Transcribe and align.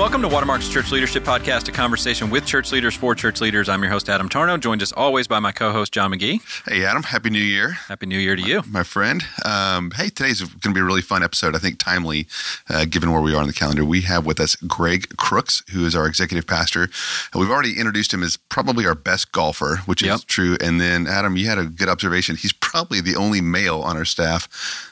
welcome 0.00 0.22
to 0.22 0.28
Watermark's 0.28 0.66
Church 0.70 0.90
Leadership 0.92 1.24
Podcast, 1.24 1.68
a 1.68 1.72
conversation 1.72 2.30
with 2.30 2.46
church 2.46 2.72
leaders 2.72 2.94
for 2.94 3.14
church 3.14 3.42
leaders. 3.42 3.68
I'm 3.68 3.82
your 3.82 3.92
host, 3.92 4.08
Adam 4.08 4.30
Tarnow, 4.30 4.58
joined 4.58 4.80
as 4.80 4.92
always 4.92 5.28
by 5.28 5.40
my 5.40 5.52
co 5.52 5.72
host, 5.72 5.92
John 5.92 6.10
McGee. 6.10 6.40
Hey, 6.66 6.86
Adam. 6.86 7.02
Happy 7.02 7.28
New 7.28 7.38
Year. 7.38 7.72
Happy 7.72 8.06
New 8.06 8.18
Year 8.18 8.34
to 8.34 8.40
you. 8.40 8.62
My 8.66 8.82
friend. 8.82 9.22
Um, 9.44 9.90
hey, 9.90 10.08
today's 10.08 10.40
going 10.40 10.58
to 10.60 10.72
be 10.72 10.80
a 10.80 10.84
really 10.84 11.02
fun 11.02 11.22
episode. 11.22 11.54
I 11.54 11.58
think 11.58 11.78
timely, 11.78 12.26
uh, 12.70 12.86
given 12.86 13.12
where 13.12 13.20
we 13.20 13.34
are 13.34 13.42
on 13.42 13.46
the 13.46 13.52
calendar. 13.52 13.84
We 13.84 14.00
have 14.00 14.24
with 14.24 14.40
us 14.40 14.56
Greg 14.56 15.18
Crooks, 15.18 15.62
who 15.70 15.84
is 15.84 15.94
our 15.94 16.06
executive 16.06 16.46
pastor. 16.46 16.88
We've 17.34 17.50
already 17.50 17.76
introduced 17.76 18.14
him 18.14 18.22
as 18.22 18.38
probably 18.38 18.86
our 18.86 18.94
best 18.94 19.32
golfer, 19.32 19.82
which 19.84 20.02
Yep. 20.02 20.14
is 20.14 20.24
true. 20.24 20.56
And 20.62 20.80
then, 20.80 21.06
Adam, 21.08 21.36
you 21.36 21.46
had 21.46 21.58
a 21.58 21.66
good 21.66 21.90
observation. 21.90 22.36
He's 22.36 22.54
probably 22.54 23.02
the 23.02 23.16
only 23.16 23.42
male 23.42 23.82
on 23.82 23.98
our 23.98 24.06
staff 24.06 24.48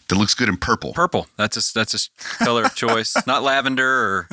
that 0.08 0.16
looks 0.16 0.34
good 0.34 0.50
in 0.50 0.58
purple. 0.58 0.92
Purple. 0.92 1.28
That's 1.36 1.56
a, 1.56 1.72
that's 1.74 1.94
a 1.94 2.44
color 2.44 2.64
of 2.64 2.74
choice, 2.74 3.14
not 3.26 3.42
lavender 3.42 3.88
or 3.88 4.28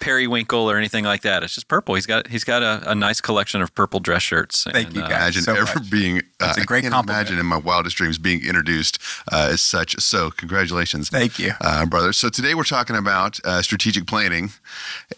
periwinkle 0.00 0.70
or 0.70 0.76
anything 0.76 1.04
like 1.04 1.22
that. 1.22 1.42
It's 1.42 1.54
just 1.54 1.68
purple. 1.68 1.94
He's 1.94 2.06
got 2.06 2.28
he's 2.28 2.44
got 2.44 2.62
a, 2.62 2.90
a 2.90 2.94
nice 2.94 3.20
collection 3.20 3.62
of 3.62 3.74
purple 3.74 4.00
dress 4.00 4.22
shirts. 4.22 4.64
Thank 4.64 4.94
you, 4.94 5.02
uh, 5.02 5.08
guys. 5.08 5.16
imagine 5.36 5.42
so 5.42 5.54
ever 5.54 5.78
much. 5.80 5.90
being. 5.90 6.22
Uh, 6.40 6.52
a 6.58 6.64
great 6.64 6.78
I 6.78 6.80
can't 6.82 6.92
compliment. 6.94 7.28
imagine 7.28 7.38
in 7.40 7.46
my 7.46 7.56
wildest 7.56 7.96
dreams 7.96 8.18
being 8.18 8.44
introduced 8.44 8.98
uh, 9.32 9.48
as 9.52 9.60
such. 9.62 9.98
So, 10.00 10.30
congratulations. 10.30 11.08
Thank 11.08 11.38
you. 11.38 11.52
uh, 11.62 11.86
brother. 11.86 12.12
So 12.12 12.28
today 12.28 12.54
we're 12.54 12.64
talking 12.64 12.94
about 12.94 13.38
uh, 13.44 13.62
strategic 13.62 14.06
planning, 14.06 14.50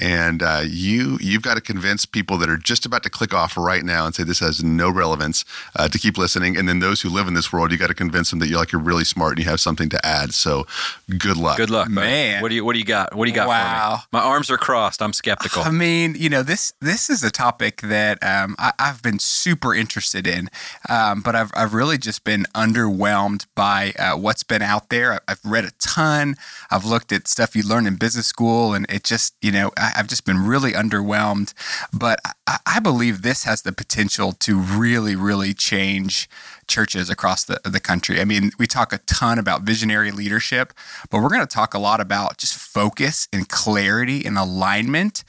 and 0.00 0.42
uh, 0.42 0.62
you 0.66 1.18
you've 1.20 1.42
got 1.42 1.54
to 1.54 1.60
convince 1.60 2.04
people 2.06 2.38
that 2.38 2.48
are 2.48 2.56
just 2.56 2.86
about 2.86 3.02
to 3.02 3.10
click 3.10 3.34
off 3.34 3.56
right 3.56 3.84
now 3.84 4.06
and 4.06 4.14
say 4.14 4.22
this 4.22 4.38
has 4.40 4.62
no 4.62 4.90
relevance 4.90 5.44
uh, 5.76 5.88
to 5.88 5.98
keep 5.98 6.16
listening, 6.18 6.56
and 6.56 6.68
then 6.68 6.78
those 6.78 7.02
who 7.02 7.08
live 7.08 7.26
in 7.26 7.34
this 7.34 7.52
world, 7.52 7.72
you 7.72 7.78
got 7.78 7.88
to 7.88 7.94
convince 7.94 8.30
them 8.30 8.38
that 8.38 8.48
you're 8.48 8.58
like 8.58 8.72
you're 8.72 8.80
really 8.80 9.04
smart 9.04 9.32
and 9.32 9.44
you 9.44 9.50
have 9.50 9.60
something 9.60 9.88
to 9.88 10.06
add. 10.06 10.34
So, 10.34 10.66
good 11.18 11.36
luck. 11.36 11.56
Good 11.56 11.70
luck. 11.70 11.88
Man. 11.88 12.42
What 12.42 12.48
do 12.50 12.54
you 12.54 12.64
what 12.64 12.74
do 12.74 12.78
you 12.78 12.84
got? 12.84 13.14
What 13.14 13.24
do 13.24 13.30
you 13.30 13.34
got 13.34 13.44
for 13.44 13.48
Wow. 13.48 13.94
me? 13.96 14.02
My 14.12 14.20
arms 14.20 14.50
are 14.50 14.58
crossed. 14.68 15.00
I'm 15.00 15.14
skeptical. 15.14 15.62
I 15.62 15.70
mean, 15.70 16.14
you 16.18 16.28
know, 16.28 16.42
this 16.42 16.74
this 16.82 17.08
is 17.08 17.24
a 17.24 17.30
topic 17.30 17.80
that 17.80 18.22
um, 18.22 18.54
I, 18.58 18.72
I've 18.78 19.02
been 19.02 19.18
super 19.18 19.74
interested 19.74 20.26
in, 20.26 20.50
um, 20.90 21.22
but 21.22 21.34
I've, 21.34 21.50
I've 21.56 21.72
really 21.72 21.96
just 21.96 22.22
been 22.22 22.44
underwhelmed 22.54 23.46
by 23.54 23.94
uh, 23.98 24.18
what's 24.18 24.42
been 24.42 24.60
out 24.60 24.90
there. 24.90 25.20
I've 25.26 25.40
read 25.42 25.64
a 25.64 25.70
ton. 25.78 26.36
I've 26.70 26.84
looked 26.84 27.12
at 27.12 27.28
stuff 27.28 27.56
you 27.56 27.62
learn 27.62 27.86
in 27.86 27.96
business 27.96 28.26
school, 28.26 28.74
and 28.74 28.84
it 28.90 29.04
just, 29.04 29.34
you 29.40 29.52
know, 29.52 29.70
I, 29.78 29.94
I've 29.96 30.06
just 30.06 30.26
been 30.26 30.46
really 30.46 30.72
underwhelmed. 30.72 31.54
But 31.90 32.20
I, 32.46 32.58
I 32.66 32.78
believe 32.78 33.22
this 33.22 33.44
has 33.44 33.62
the 33.62 33.72
potential 33.72 34.32
to 34.32 34.58
really, 34.58 35.16
really 35.16 35.54
change 35.54 36.28
churches 36.68 37.10
across 37.10 37.44
the, 37.44 37.60
the 37.64 37.80
country. 37.80 38.20
I 38.20 38.24
mean, 38.24 38.52
we 38.58 38.66
talk 38.66 38.92
a 38.92 38.98
ton 38.98 39.38
about 39.38 39.62
visionary 39.62 40.10
leadership, 40.10 40.72
but 41.10 41.20
we're 41.20 41.30
going 41.30 41.40
to 41.40 41.46
talk 41.46 41.74
a 41.74 41.78
lot 41.78 42.00
about 42.00 42.38
just 42.38 42.54
focus 42.54 43.26
and 43.32 43.48
clarity 43.48 44.24
and 44.24 44.38
alignment. 44.38 45.24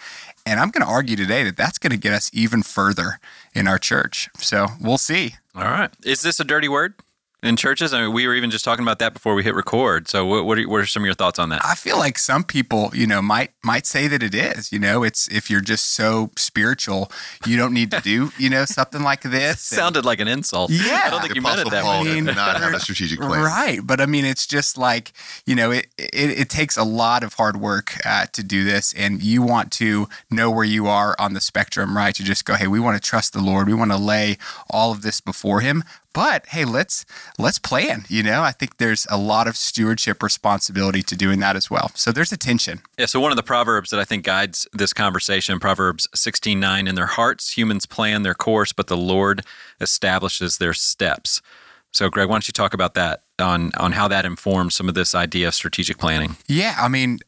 And 0.45 0.59
I'm 0.59 0.69
going 0.69 0.85
to 0.85 0.91
argue 0.91 1.15
today 1.15 1.43
that 1.43 1.57
that's 1.57 1.77
going 1.77 1.91
to 1.91 1.97
get 1.97 2.13
us 2.13 2.29
even 2.33 2.63
further 2.63 3.19
in 3.53 3.67
our 3.67 3.79
church. 3.79 4.29
So 4.37 4.67
we'll 4.81 4.97
see. 4.97 5.35
All 5.55 5.63
right. 5.63 5.91
Is 6.03 6.21
this 6.21 6.39
a 6.39 6.43
dirty 6.43 6.67
word 6.67 6.93
in 7.41 7.55
churches? 7.55 7.93
I 7.93 8.01
mean, 8.01 8.13
we 8.13 8.27
were 8.27 8.35
even 8.35 8.49
just 8.51 8.65
talking 8.65 8.83
about 8.83 8.99
that 8.99 9.13
before 9.13 9.33
we 9.33 9.43
hit 9.43 9.55
record. 9.55 10.07
So, 10.07 10.25
what 10.25 10.45
what 10.45 10.59
are, 10.59 10.67
what 10.67 10.81
are 10.81 10.85
some 10.85 11.03
of 11.03 11.05
your 11.05 11.13
thoughts 11.15 11.39
on 11.39 11.49
that? 11.49 11.61
I 11.63 11.75
feel 11.75 11.97
like 11.97 12.17
some 12.17 12.43
people, 12.43 12.91
you 12.93 13.07
know, 13.07 13.21
might 13.21 13.51
might 13.63 13.85
say 13.85 14.07
that 14.07 14.21
it 14.23 14.35
is. 14.35 14.71
You 14.71 14.79
know, 14.79 15.03
it's 15.03 15.27
if 15.29 15.49
you're 15.49 15.61
just 15.61 15.93
so 15.93 16.31
spiritual, 16.37 17.11
you 17.45 17.57
don't 17.57 17.73
need 17.73 17.91
to 17.91 18.01
do, 18.01 18.31
you 18.37 18.49
know, 18.49 18.65
something 18.79 19.01
like 19.03 19.21
this. 19.21 19.71
And- 19.71 19.77
Sounded 19.79 20.05
like 20.05 20.19
an 20.19 20.27
insult. 20.27 20.71
Yeah. 20.71 21.01
I 21.05 21.09
don't 21.09 21.21
think 21.21 21.33
The 21.33 21.35
you 21.35 21.41
meant 21.41 21.59
it 21.61 21.71
that 21.71 21.83
Paul 21.83 22.03
way. 22.03 22.11
I 22.11 22.13
mean, 22.15 22.25
did 22.25 22.35
not 22.35 22.59
have 22.59 22.73
a 22.73 22.79
strategic 22.79 23.19
plan. 23.19 23.41
Right. 23.43 23.79
But 23.83 24.01
I 24.01 24.05
mean, 24.05 24.25
it's 24.25 24.45
just 24.45 24.77
like, 24.77 25.13
you 25.45 25.55
know, 25.55 25.71
it, 25.71 25.87
it, 25.97 26.39
it 26.41 26.49
takes 26.49 26.77
a 26.77 26.83
lot 26.83 27.23
of 27.23 27.33
hard 27.35 27.57
work 27.57 27.95
uh, 28.05 28.25
to 28.33 28.43
do 28.43 28.63
this. 28.63 28.93
And 28.93 29.21
you 29.23 29.41
want 29.41 29.71
to 29.73 30.07
know 30.29 30.51
where 30.51 30.65
you 30.65 30.87
are 30.87 31.15
on 31.19 31.33
the 31.33 31.41
spectrum, 31.41 31.95
right? 31.95 32.13
To 32.15 32.23
just 32.23 32.45
go, 32.45 32.55
hey, 32.55 32.67
we 32.67 32.79
want 32.79 33.01
to 33.01 33.07
trust 33.09 33.33
the 33.33 33.41
Lord. 33.41 33.67
We 33.67 33.73
want 33.73 33.91
to 33.91 33.97
lay 33.97 34.37
all 34.69 34.91
of 34.91 35.01
this 35.01 35.21
before 35.21 35.61
Him. 35.61 35.83
But 36.11 36.47
hey, 36.47 36.65
let's 36.65 37.05
let's 37.37 37.59
plan. 37.59 38.05
You 38.09 38.23
know, 38.23 38.41
I 38.41 38.51
think 38.51 38.77
there's 38.77 39.05
a 39.09 39.17
lot 39.17 39.47
of 39.47 39.55
stewardship 39.55 40.23
responsibility 40.23 41.01
to 41.03 41.15
doing 41.15 41.39
that 41.39 41.55
as 41.55 41.69
well. 41.69 41.91
So 41.95 42.11
there's 42.11 42.31
a 42.31 42.37
tension. 42.37 42.81
Yeah, 42.97 43.05
so 43.05 43.19
one 43.19 43.31
of 43.31 43.37
the 43.37 43.43
proverbs 43.43 43.89
that 43.91 43.99
I 43.99 44.05
think 44.05 44.25
guides 44.25 44.67
this 44.73 44.93
conversation, 44.93 45.59
Proverbs 45.59 46.07
16:9, 46.15 46.87
in 46.87 46.95
their 46.95 47.05
hearts 47.05 47.57
humans 47.57 47.85
plan 47.85 48.23
their 48.23 48.35
course, 48.35 48.73
but 48.73 48.87
the 48.87 48.97
Lord 48.97 49.43
establishes 49.79 50.57
their 50.57 50.73
steps. 50.73 51.41
So 51.91 52.09
Greg, 52.09 52.29
why 52.29 52.35
don't 52.35 52.47
you 52.47 52.51
talk 52.53 52.73
about 52.73 52.93
that 52.93 53.23
on 53.39 53.71
on 53.77 53.93
how 53.93 54.07
that 54.07 54.25
informs 54.25 54.75
some 54.75 54.87
of 54.87 54.95
this 54.95 55.15
idea 55.15 55.47
of 55.47 55.55
strategic 55.55 55.97
planning? 55.97 56.37
Yeah, 56.47 56.75
I 56.79 56.87
mean, 56.87 57.19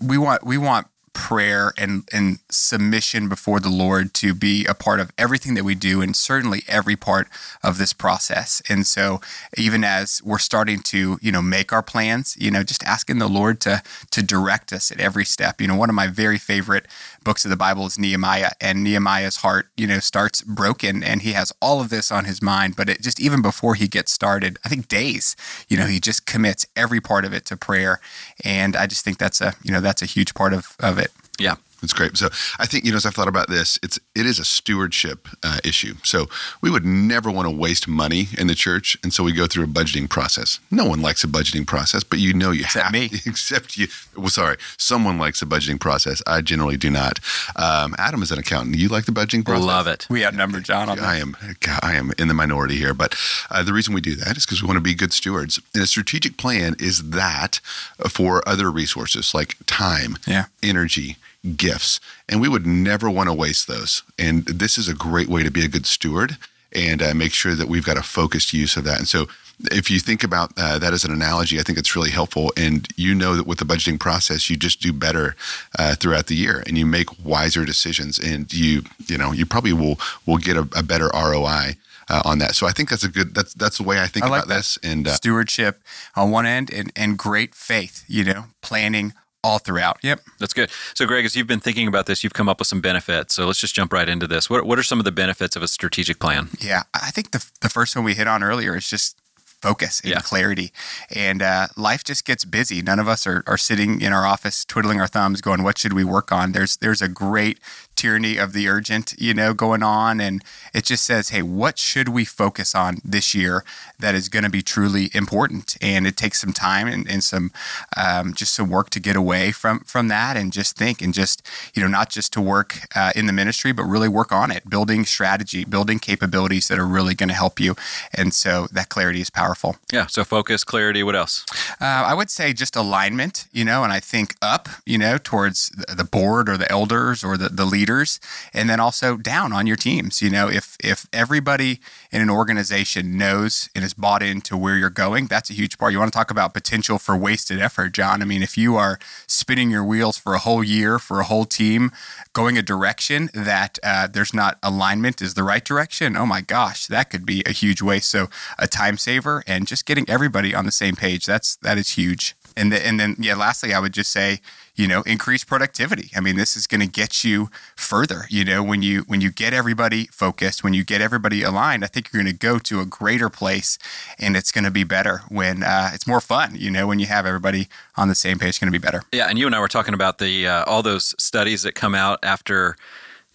we 0.00 0.18
want 0.18 0.44
we 0.44 0.58
want 0.58 0.86
prayer 1.14 1.72
and 1.78 2.06
and 2.12 2.40
submission 2.50 3.28
before 3.28 3.60
the 3.60 3.70
Lord 3.70 4.12
to 4.14 4.34
be 4.34 4.66
a 4.66 4.74
part 4.74 5.00
of 5.00 5.10
everything 5.16 5.54
that 5.54 5.64
we 5.64 5.74
do 5.74 6.02
and 6.02 6.14
certainly 6.14 6.62
every 6.68 6.96
part 6.96 7.28
of 7.62 7.78
this 7.78 7.92
process. 7.92 8.60
And 8.68 8.86
so 8.86 9.20
even 9.56 9.84
as 9.84 10.20
we're 10.22 10.38
starting 10.38 10.80
to, 10.80 11.18
you 11.22 11.32
know, 11.32 11.40
make 11.40 11.72
our 11.72 11.82
plans, 11.82 12.36
you 12.38 12.50
know, 12.50 12.62
just 12.62 12.84
asking 12.84 13.18
the 13.18 13.28
Lord 13.28 13.60
to 13.62 13.82
to 14.10 14.22
direct 14.22 14.72
us 14.72 14.90
at 14.90 15.00
every 15.00 15.24
step. 15.24 15.60
You 15.60 15.68
know, 15.68 15.76
one 15.76 15.88
of 15.88 15.94
my 15.94 16.08
very 16.08 16.38
favorite 16.38 16.86
books 17.24 17.44
of 17.44 17.50
the 17.50 17.56
Bible 17.56 17.86
is 17.86 17.98
Nehemiah 17.98 18.52
and 18.60 18.84
Nehemiah's 18.84 19.36
heart, 19.36 19.68
you 19.76 19.86
know, 19.86 19.98
starts 19.98 20.42
broken 20.42 21.02
and 21.02 21.22
he 21.22 21.32
has 21.32 21.52
all 21.60 21.80
of 21.80 21.88
this 21.88 22.12
on 22.12 22.26
his 22.26 22.42
mind, 22.42 22.76
but 22.76 22.88
it 22.88 23.00
just 23.02 23.20
even 23.20 23.42
before 23.42 23.74
he 23.74 23.88
gets 23.88 24.12
started, 24.12 24.58
I 24.64 24.68
think 24.68 24.88
days, 24.88 25.34
you 25.68 25.76
know, 25.76 25.86
he 25.86 26.00
just 26.00 26.26
commits 26.26 26.66
every 26.76 27.00
part 27.00 27.24
of 27.24 27.32
it 27.32 27.44
to 27.46 27.56
prayer. 27.56 28.00
And 28.44 28.76
I 28.76 28.86
just 28.86 29.04
think 29.04 29.18
that's 29.18 29.40
a, 29.40 29.54
you 29.62 29.72
know, 29.72 29.80
that's 29.80 30.02
a 30.02 30.06
huge 30.06 30.34
part 30.34 30.52
of, 30.52 30.76
of 30.80 30.98
it. 30.98 31.10
Yeah. 31.38 31.56
That's 31.84 31.92
great. 31.92 32.16
So 32.16 32.28
I 32.58 32.64
think 32.66 32.84
you 32.84 32.90
know 32.92 32.96
as 32.96 33.04
I've 33.04 33.14
thought 33.14 33.28
about 33.28 33.48
this, 33.50 33.78
it's 33.82 33.98
it 34.14 34.24
is 34.26 34.38
a 34.38 34.44
stewardship 34.44 35.28
uh, 35.42 35.58
issue. 35.64 35.94
So 36.02 36.26
we 36.62 36.70
would 36.70 36.84
never 36.84 37.30
want 37.30 37.46
to 37.48 37.54
waste 37.54 37.86
money 37.86 38.28
in 38.38 38.46
the 38.46 38.54
church, 38.54 38.96
and 39.02 39.12
so 39.12 39.22
we 39.22 39.32
go 39.32 39.46
through 39.46 39.64
a 39.64 39.66
budgeting 39.68 40.08
process. 40.08 40.60
No 40.70 40.86
one 40.86 41.02
likes 41.02 41.22
a 41.24 41.26
budgeting 41.28 41.66
process, 41.66 42.02
but 42.04 42.18
you 42.18 42.32
know 42.32 42.50
you 42.52 42.62
Except 42.64 42.84
have 42.84 42.92
me. 42.92 43.04
except 43.26 43.76
you. 43.76 43.88
Well, 44.16 44.28
sorry, 44.28 44.56
someone 44.78 45.18
likes 45.18 45.42
a 45.42 45.46
budgeting 45.46 45.78
process. 45.78 46.22
I 46.26 46.40
generally 46.40 46.76
do 46.78 46.88
not. 46.90 47.20
Um, 47.56 47.94
Adam 47.98 48.22
is 48.22 48.30
an 48.32 48.38
accountant. 48.38 48.76
You 48.78 48.88
like 48.88 49.04
the 49.04 49.12
budgeting 49.12 49.44
process? 49.44 49.64
Love 49.66 49.86
it. 49.86 50.06
We 50.08 50.24
outnumber 50.24 50.60
John 50.60 50.88
on. 50.88 50.98
I 51.00 51.16
am 51.18 51.36
I 51.82 51.94
am 51.96 52.12
in 52.18 52.28
the 52.28 52.34
minority 52.34 52.76
here, 52.76 52.94
but 52.94 53.14
uh, 53.50 53.62
the 53.62 53.72
reason 53.74 53.92
we 53.94 54.00
do 54.00 54.14
that 54.16 54.36
is 54.38 54.46
because 54.46 54.62
we 54.62 54.66
want 54.66 54.78
to 54.78 54.82
be 54.82 54.94
good 54.94 55.12
stewards. 55.12 55.60
And 55.74 55.82
a 55.82 55.86
strategic 55.86 56.36
plan 56.38 56.76
is 56.78 57.10
that 57.10 57.60
for 58.08 58.42
other 58.48 58.70
resources 58.70 59.34
like 59.34 59.56
time, 59.66 60.16
Yeah. 60.26 60.46
energy, 60.62 61.16
gifts, 61.56 62.00
and 62.28 62.40
we 62.40 62.48
would 62.48 62.66
never 62.66 63.10
want 63.10 63.28
to 63.28 63.34
waste 63.34 63.66
those. 63.66 64.02
And 64.18 64.44
this 64.46 64.78
is 64.78 64.88
a 64.88 64.94
great 64.94 65.28
way 65.28 65.42
to 65.42 65.50
be 65.50 65.64
a 65.64 65.68
good 65.68 65.86
steward 65.86 66.36
and 66.72 67.02
uh, 67.02 67.14
make 67.14 67.32
sure 67.32 67.54
that 67.54 67.68
we've 67.68 67.84
got 67.84 67.96
a 67.96 68.02
focused 68.02 68.52
use 68.52 68.76
of 68.76 68.84
that. 68.84 68.98
And 68.98 69.08
so. 69.08 69.26
If 69.70 69.88
you 69.88 70.00
think 70.00 70.24
about 70.24 70.52
uh, 70.56 70.80
that 70.80 70.92
as 70.92 71.04
an 71.04 71.12
analogy, 71.12 71.60
I 71.60 71.62
think 71.62 71.78
it's 71.78 71.94
really 71.94 72.10
helpful. 72.10 72.52
And 72.56 72.88
you 72.96 73.14
know 73.14 73.36
that 73.36 73.46
with 73.46 73.60
the 73.60 73.64
budgeting 73.64 74.00
process, 74.00 74.50
you 74.50 74.56
just 74.56 74.80
do 74.80 74.92
better 74.92 75.36
uh, 75.78 75.94
throughout 75.94 76.26
the 76.26 76.34
year, 76.34 76.64
and 76.66 76.76
you 76.76 76.84
make 76.84 77.24
wiser 77.24 77.64
decisions, 77.64 78.18
and 78.18 78.52
you, 78.52 78.82
you 79.06 79.16
know, 79.16 79.30
you 79.30 79.46
probably 79.46 79.72
will 79.72 80.00
will 80.26 80.38
get 80.38 80.56
a, 80.56 80.68
a 80.74 80.82
better 80.82 81.08
ROI 81.14 81.76
uh, 82.08 82.22
on 82.24 82.38
that. 82.38 82.54
So 82.54 82.66
I 82.66 82.72
think 82.72 82.90
that's 82.90 83.04
a 83.04 83.08
good. 83.08 83.34
That's 83.34 83.54
that's 83.54 83.78
the 83.78 83.84
way 83.84 84.00
I 84.00 84.06
think 84.06 84.24
I 84.24 84.28
like 84.28 84.44
about 84.44 84.48
that. 84.48 84.56
this. 84.56 84.78
And 84.82 85.06
uh, 85.06 85.12
Stewardship 85.12 85.80
on 86.16 86.30
one 86.30 86.46
end 86.46 86.72
and, 86.72 86.92
and 86.96 87.18
great 87.18 87.54
faith, 87.54 88.04
you 88.08 88.24
know, 88.24 88.46
planning 88.60 89.12
all 89.44 89.58
throughout. 89.58 89.98
Yep. 90.02 90.20
That's 90.40 90.52
good. 90.54 90.70
So 90.94 91.06
Greg, 91.06 91.24
as 91.24 91.36
you've 91.36 91.46
been 91.46 91.60
thinking 91.60 91.86
about 91.86 92.06
this, 92.06 92.24
you've 92.24 92.32
come 92.34 92.48
up 92.48 92.58
with 92.58 92.66
some 92.66 92.80
benefits. 92.80 93.34
So 93.34 93.46
let's 93.46 93.60
just 93.60 93.74
jump 93.74 93.92
right 93.92 94.08
into 94.08 94.26
this. 94.26 94.50
What 94.50 94.66
what 94.66 94.78
are 94.78 94.82
some 94.82 94.98
of 94.98 95.04
the 95.04 95.12
benefits 95.12 95.54
of 95.54 95.62
a 95.62 95.68
strategic 95.68 96.18
plan? 96.18 96.48
Yeah, 96.58 96.82
I 96.94 97.10
think 97.12 97.30
the 97.30 97.44
the 97.60 97.68
first 97.68 97.94
one 97.94 98.04
we 98.04 98.14
hit 98.14 98.26
on 98.26 98.42
earlier 98.42 98.74
is 98.76 98.88
just 98.88 99.16
focus 99.62 100.00
and 100.00 100.10
Yeah. 100.10 100.20
clarity. 100.20 100.72
And 101.14 101.40
uh, 101.40 101.68
life 101.76 102.04
just 102.04 102.26
gets 102.26 102.44
busy. 102.44 102.82
None 102.82 102.98
of 102.98 103.08
us 103.08 103.26
are, 103.26 103.42
are 103.46 103.56
sitting 103.56 104.02
in 104.02 104.12
our 104.12 104.26
office 104.26 104.62
twiddling 104.64 105.00
our 105.00 105.06
thumbs, 105.06 105.40
going, 105.40 105.62
"What 105.62 105.78
should 105.78 105.92
we 105.94 106.04
work 106.04 106.32
on?" 106.32 106.52
There's 106.52 106.76
there's 106.76 107.00
a 107.02 107.08
great 107.08 107.58
tyranny 107.96 108.36
of 108.36 108.52
the 108.52 108.68
urgent, 108.68 109.14
you 109.18 109.34
know, 109.34 109.54
going 109.54 109.82
on, 109.82 110.20
and 110.20 110.42
it 110.72 110.84
just 110.84 111.04
says, 111.04 111.30
"Hey, 111.30 111.42
what 111.42 111.78
should 111.78 112.08
we 112.08 112.24
focus 112.24 112.74
on 112.74 112.98
this 113.04 113.34
year 113.34 113.64
that 113.98 114.14
is 114.14 114.28
going 114.28 114.44
to 114.44 114.50
be 114.50 114.62
truly 114.62 115.10
important?" 115.14 115.76
And 115.80 116.06
it 116.06 116.16
takes 116.16 116.40
some 116.40 116.52
time 116.52 116.88
and, 116.88 117.08
and 117.08 117.22
some 117.22 117.50
um, 117.96 118.34
just 118.34 118.54
some 118.54 118.68
work 118.68 118.90
to 118.90 119.00
get 119.00 119.16
away 119.16 119.52
from 119.52 119.80
from 119.80 120.08
that 120.08 120.36
and 120.36 120.52
just 120.52 120.76
think 120.76 121.00
and 121.00 121.14
just 121.14 121.46
you 121.74 121.82
know 121.82 121.88
not 121.88 122.10
just 122.10 122.32
to 122.34 122.40
work 122.40 122.80
uh, 122.94 123.12
in 123.14 123.26
the 123.26 123.32
ministry, 123.32 123.72
but 123.72 123.84
really 123.84 124.08
work 124.08 124.32
on 124.32 124.50
it, 124.50 124.68
building 124.68 125.04
strategy, 125.04 125.64
building 125.64 125.98
capabilities 125.98 126.68
that 126.68 126.78
are 126.78 126.86
really 126.86 127.14
going 127.14 127.28
to 127.28 127.34
help 127.34 127.60
you. 127.60 127.74
And 128.12 128.34
so 128.34 128.66
that 128.72 128.88
clarity 128.88 129.20
is 129.20 129.30
powerful. 129.30 129.76
Yeah. 129.92 130.06
So 130.06 130.24
focus, 130.24 130.64
clarity. 130.64 131.02
What 131.02 131.16
else? 131.16 131.44
Uh, 131.80 131.84
I 131.84 132.14
would 132.14 132.30
say 132.30 132.52
just 132.52 132.76
alignment, 132.76 133.46
you 133.52 133.64
know, 133.64 133.84
and 133.84 133.92
I 133.92 134.00
think 134.00 134.34
up, 134.42 134.68
you 134.84 134.98
know, 134.98 135.18
towards 135.22 135.68
the 135.70 136.04
board 136.04 136.48
or 136.48 136.56
the 136.56 136.70
elders 136.70 137.22
or 137.24 137.36
the, 137.36 137.48
the 137.48 137.64
leaders 137.64 137.83
leaders 137.84 138.18
and 138.54 138.70
then 138.70 138.80
also 138.80 139.16
down 139.18 139.52
on 139.52 139.66
your 139.66 139.76
teams. 139.76 140.22
You 140.22 140.30
know, 140.30 140.48
if 140.48 140.76
if 140.82 141.06
everybody 141.12 141.80
in 142.10 142.22
an 142.22 142.30
organization 142.30 143.18
knows 143.18 143.68
and 143.74 143.84
is 143.84 143.92
bought 143.92 144.22
into 144.22 144.56
where 144.56 144.76
you're 144.76 144.88
going, 144.90 145.26
that's 145.26 145.50
a 145.50 145.52
huge 145.52 145.76
part. 145.76 145.92
You 145.92 145.98
want 145.98 146.12
to 146.12 146.16
talk 146.16 146.30
about 146.30 146.54
potential 146.54 146.98
for 146.98 147.14
wasted 147.16 147.60
effort, 147.60 147.92
John. 147.92 148.22
I 148.22 148.24
mean, 148.24 148.42
if 148.42 148.56
you 148.56 148.76
are 148.76 148.98
spinning 149.26 149.70
your 149.70 149.84
wheels 149.84 150.16
for 150.16 150.32
a 150.34 150.38
whole 150.38 150.64
year 150.64 150.98
for 150.98 151.20
a 151.20 151.24
whole 151.24 151.44
team, 151.44 151.92
going 152.32 152.56
a 152.56 152.62
direction 152.62 153.28
that 153.34 153.78
uh, 153.82 154.06
there's 154.06 154.32
not 154.32 154.58
alignment 154.62 155.20
is 155.20 155.34
the 155.34 155.42
right 155.42 155.64
direction, 155.64 156.16
oh 156.16 156.26
my 156.26 156.40
gosh, 156.40 156.86
that 156.86 157.10
could 157.10 157.26
be 157.26 157.42
a 157.44 157.52
huge 157.52 157.82
waste. 157.82 158.08
So 158.10 158.28
a 158.58 158.66
time 158.66 158.96
saver 158.96 159.44
and 159.46 159.66
just 159.66 159.84
getting 159.84 160.08
everybody 160.08 160.54
on 160.54 160.64
the 160.64 160.72
same 160.72 160.96
page, 160.96 161.26
that's 161.26 161.56
that 161.56 161.76
is 161.76 161.90
huge. 161.90 162.34
And, 162.56 162.70
the, 162.70 162.86
and 162.86 163.00
then, 163.00 163.16
yeah, 163.18 163.34
lastly, 163.34 163.74
I 163.74 163.80
would 163.80 163.92
just 163.92 164.12
say, 164.12 164.40
you 164.76 164.88
know, 164.88 165.02
increase 165.02 165.44
productivity. 165.44 166.10
I 166.16 166.20
mean, 166.20 166.36
this 166.36 166.56
is 166.56 166.66
going 166.66 166.80
to 166.80 166.86
get 166.86 167.22
you 167.22 167.48
further. 167.76 168.26
You 168.28 168.44
know, 168.44 168.62
when 168.62 168.82
you 168.82 169.02
when 169.02 169.20
you 169.20 169.30
get 169.30 169.52
everybody 169.52 170.06
focused, 170.06 170.64
when 170.64 170.74
you 170.74 170.84
get 170.84 171.00
everybody 171.00 171.42
aligned, 171.42 171.84
I 171.84 171.86
think 171.86 172.12
you're 172.12 172.22
going 172.22 172.32
to 172.32 172.38
go 172.38 172.58
to 172.58 172.80
a 172.80 172.84
greater 172.84 173.28
place, 173.28 173.78
and 174.18 174.36
it's 174.36 174.50
going 174.50 174.64
to 174.64 174.70
be 174.70 174.84
better 174.84 175.22
when 175.28 175.62
uh, 175.62 175.90
it's 175.94 176.06
more 176.06 176.20
fun. 176.20 176.56
You 176.56 176.70
know, 176.70 176.86
when 176.86 176.98
you 176.98 177.06
have 177.06 177.26
everybody 177.26 177.68
on 177.96 178.08
the 178.08 178.14
same 178.14 178.38
page, 178.38 178.50
it's 178.50 178.58
going 178.58 178.72
to 178.72 178.78
be 178.78 178.84
better. 178.84 179.02
Yeah, 179.12 179.28
and 179.28 179.38
you 179.38 179.46
and 179.46 179.54
I 179.54 179.60
were 179.60 179.68
talking 179.68 179.94
about 179.94 180.18
the 180.18 180.46
uh, 180.46 180.64
all 180.64 180.82
those 180.82 181.14
studies 181.18 181.62
that 181.62 181.74
come 181.74 181.94
out 181.94 182.18
after 182.22 182.76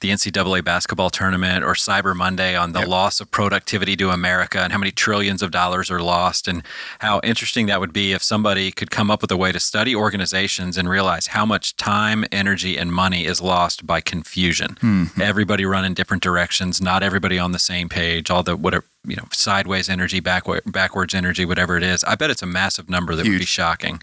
the 0.01 0.09
NCAA 0.09 0.63
basketball 0.63 1.09
tournament 1.09 1.63
or 1.63 1.73
Cyber 1.73 2.15
Monday 2.15 2.55
on 2.55 2.71
the 2.71 2.79
yep. 2.79 2.87
loss 2.87 3.19
of 3.19 3.29
productivity 3.31 3.95
to 3.97 4.09
America 4.09 4.59
and 4.59 4.71
how 4.71 4.79
many 4.79 4.91
trillions 4.91 5.41
of 5.41 5.51
dollars 5.51 5.91
are 5.91 6.01
lost, 6.01 6.47
and 6.47 6.63
how 6.99 7.19
interesting 7.23 7.65
that 7.67 7.79
would 7.79 7.93
be 7.93 8.13
if 8.13 8.23
somebody 8.23 8.71
could 8.71 8.91
come 8.91 9.11
up 9.11 9.21
with 9.21 9.31
a 9.31 9.37
way 9.37 9.51
to 9.51 9.59
study 9.59 9.95
organizations 9.95 10.77
and 10.77 10.89
realize 10.89 11.27
how 11.27 11.45
much 11.45 11.75
time, 11.75 12.25
energy, 12.31 12.77
and 12.77 12.93
money 12.93 13.25
is 13.25 13.41
lost 13.41 13.85
by 13.85 13.99
confusion. 14.01 14.75
Mm-hmm. 14.81 15.21
Everybody 15.21 15.65
running 15.65 15.93
different 15.93 16.23
directions, 16.23 16.81
not 16.81 17.03
everybody 17.03 17.37
on 17.37 17.51
the 17.51 17.59
same 17.59 17.89
page, 17.89 18.29
all 18.29 18.43
the 18.43 18.55
whatever 18.55 18.85
you 19.05 19.15
know, 19.15 19.25
sideways 19.31 19.89
energy, 19.89 20.19
backward, 20.19 20.61
backwards 20.65 21.13
energy, 21.13 21.45
whatever 21.45 21.77
it 21.77 21.83
is. 21.83 22.03
I 22.03 22.15
bet 22.15 22.29
it's 22.29 22.41
a 22.41 22.45
massive 22.47 22.89
number 22.89 23.15
that 23.15 23.25
Huge. 23.25 23.35
would 23.35 23.39
be 23.39 23.45
shocking. 23.45 24.01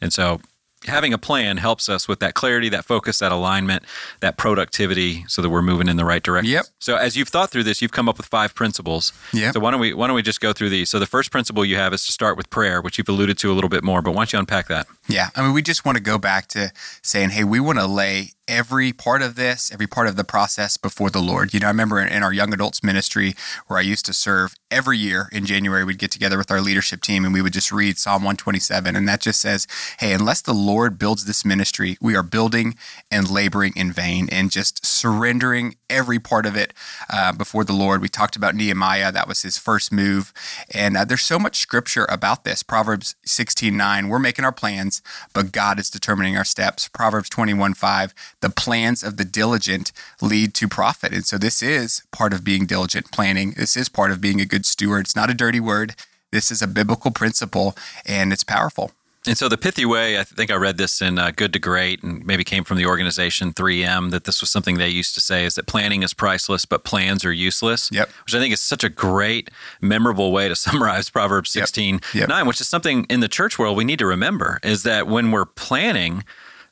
And 0.00 0.12
so 0.12 0.40
having 0.86 1.12
a 1.12 1.18
plan 1.18 1.56
helps 1.56 1.88
us 1.88 2.06
with 2.06 2.20
that 2.20 2.34
clarity, 2.34 2.68
that 2.68 2.84
focus, 2.84 3.18
that 3.18 3.32
alignment, 3.32 3.82
that 4.20 4.36
productivity, 4.36 5.24
so 5.28 5.42
that 5.42 5.50
we're 5.50 5.62
moving 5.62 5.88
in 5.88 5.96
the 5.96 6.04
right 6.04 6.22
direction. 6.22 6.52
Yep. 6.52 6.66
So 6.78 6.96
as 6.96 7.16
you've 7.16 7.28
thought 7.28 7.50
through 7.50 7.64
this, 7.64 7.82
you've 7.82 7.92
come 7.92 8.08
up 8.08 8.16
with 8.16 8.26
five 8.26 8.54
principles. 8.54 9.12
Yeah. 9.32 9.50
So 9.52 9.60
why 9.60 9.70
don't 9.70 9.80
we 9.80 9.94
why 9.94 10.06
don't 10.06 10.16
we 10.16 10.22
just 10.22 10.40
go 10.40 10.52
through 10.52 10.70
these? 10.70 10.88
So 10.88 10.98
the 10.98 11.06
first 11.06 11.30
principle 11.30 11.64
you 11.64 11.76
have 11.76 11.92
is 11.92 12.06
to 12.06 12.12
start 12.12 12.36
with 12.36 12.48
prayer, 12.50 12.80
which 12.80 12.98
you've 12.98 13.08
alluded 13.08 13.38
to 13.38 13.50
a 13.50 13.54
little 13.54 13.70
bit 13.70 13.82
more. 13.84 14.02
But 14.02 14.12
why 14.12 14.20
don't 14.20 14.32
you 14.32 14.38
unpack 14.38 14.68
that? 14.68 14.86
Yeah. 15.08 15.30
I 15.34 15.42
mean, 15.42 15.52
we 15.52 15.62
just 15.62 15.84
want 15.84 15.96
to 15.96 16.02
go 16.02 16.18
back 16.18 16.48
to 16.48 16.72
saying, 17.02 17.30
hey, 17.30 17.44
we 17.44 17.60
want 17.60 17.78
to 17.78 17.86
lay 17.86 18.30
every 18.48 18.92
part 18.92 19.22
of 19.22 19.36
this, 19.36 19.70
every 19.70 19.86
part 19.86 20.08
of 20.08 20.16
the 20.16 20.24
process 20.24 20.76
before 20.76 21.10
the 21.10 21.20
Lord. 21.20 21.54
You 21.54 21.60
know, 21.60 21.66
I 21.66 21.70
remember 21.70 22.00
in 22.00 22.22
our 22.22 22.32
young 22.32 22.52
adults 22.52 22.82
ministry 22.82 23.34
where 23.66 23.78
I 23.78 23.82
used 23.82 24.06
to 24.06 24.14
serve 24.14 24.56
every 24.70 24.98
year 24.98 25.28
in 25.32 25.46
January, 25.46 25.84
we'd 25.84 25.98
get 25.98 26.10
together 26.10 26.38
with 26.38 26.50
our 26.50 26.60
leadership 26.60 27.00
team 27.00 27.24
and 27.24 27.32
we 27.32 27.42
would 27.42 27.52
just 27.52 27.70
read 27.70 27.98
Psalm 27.98 28.22
127. 28.22 28.96
And 28.96 29.06
that 29.08 29.20
just 29.20 29.40
says, 29.40 29.66
hey, 30.00 30.12
unless 30.12 30.40
the 30.40 30.54
Lord 30.54 30.98
builds 30.98 31.26
this 31.26 31.44
ministry, 31.44 31.96
we 32.00 32.16
are 32.16 32.22
building 32.22 32.74
and 33.10 33.30
laboring 33.30 33.72
in 33.76 33.92
vain 33.92 34.28
and 34.32 34.50
just 34.50 34.84
surrendering 34.84 35.76
every 35.90 36.18
part 36.18 36.46
of 36.46 36.56
it 36.56 36.74
uh, 37.10 37.32
before 37.32 37.64
the 37.64 37.72
Lord. 37.72 38.00
We 38.00 38.08
talked 38.08 38.36
about 38.36 38.54
Nehemiah, 38.54 39.12
that 39.12 39.28
was 39.28 39.42
his 39.42 39.58
first 39.58 39.92
move. 39.92 40.32
And 40.72 40.96
uh, 40.96 41.04
there's 41.04 41.22
so 41.22 41.38
much 41.38 41.58
scripture 41.58 42.06
about 42.08 42.44
this. 42.44 42.62
Proverbs 42.62 43.14
16 43.24 43.76
9, 43.76 44.08
we're 44.08 44.18
making 44.18 44.44
our 44.44 44.52
plans, 44.52 45.02
but 45.32 45.52
God 45.52 45.78
is 45.78 45.90
determining 45.90 46.36
our 46.36 46.44
steps. 46.44 46.88
Proverbs 46.88 47.28
21 47.28 47.74
5, 47.74 48.14
the 48.40 48.50
plans 48.50 49.02
of 49.02 49.16
the 49.16 49.24
diligent 49.24 49.92
lead 50.20 50.54
to 50.54 50.68
profit. 50.68 51.12
And 51.12 51.24
so 51.24 51.38
this 51.38 51.62
is 51.62 52.02
part 52.12 52.32
of 52.32 52.44
being 52.44 52.66
diligent 52.66 53.10
planning. 53.10 53.52
This 53.56 53.76
is 53.76 53.88
part 53.88 54.10
of 54.10 54.20
being 54.20 54.40
a 54.40 54.46
good 54.46 54.66
steward. 54.66 55.06
It's 55.06 55.16
not 55.16 55.30
a 55.30 55.34
dirty 55.34 55.60
word. 55.60 55.94
This 56.30 56.50
is 56.50 56.62
a 56.62 56.66
biblical 56.66 57.10
principle 57.10 57.76
and 58.06 58.32
it's 58.32 58.44
powerful. 58.44 58.92
And 59.26 59.36
so 59.36 59.48
the 59.48 59.58
pithy 59.58 59.84
way, 59.84 60.18
I 60.18 60.24
think 60.24 60.50
I 60.50 60.54
read 60.54 60.78
this 60.78 61.02
in 61.02 61.18
uh, 61.18 61.32
Good 61.34 61.52
to 61.52 61.58
Great 61.58 62.02
and 62.02 62.24
maybe 62.24 62.44
came 62.44 62.64
from 62.64 62.78
the 62.78 62.86
organization 62.86 63.52
3M 63.52 64.10
that 64.10 64.24
this 64.24 64.40
was 64.40 64.48
something 64.48 64.78
they 64.78 64.88
used 64.88 65.12
to 65.14 65.20
say 65.20 65.44
is 65.44 65.56
that 65.56 65.66
planning 65.66 66.02
is 66.02 66.14
priceless, 66.14 66.64
but 66.64 66.82
plans 66.82 67.26
are 67.26 67.32
useless. 67.32 67.90
Yep. 67.92 68.08
Which 68.24 68.34
I 68.34 68.38
think 68.38 68.54
is 68.54 68.60
such 68.60 68.84
a 68.84 68.88
great, 68.88 69.50
memorable 69.82 70.32
way 70.32 70.48
to 70.48 70.56
summarize 70.56 71.10
Proverbs 71.10 71.50
16 71.50 71.94
yep. 71.94 72.02
Yep. 72.14 72.28
9, 72.28 72.46
which 72.46 72.60
is 72.60 72.68
something 72.68 73.04
in 73.10 73.20
the 73.20 73.28
church 73.28 73.58
world 73.58 73.76
we 73.76 73.84
need 73.84 73.98
to 73.98 74.06
remember 74.06 74.60
is 74.62 74.82
that 74.84 75.06
when 75.06 75.30
we're 75.30 75.44
planning, 75.44 76.24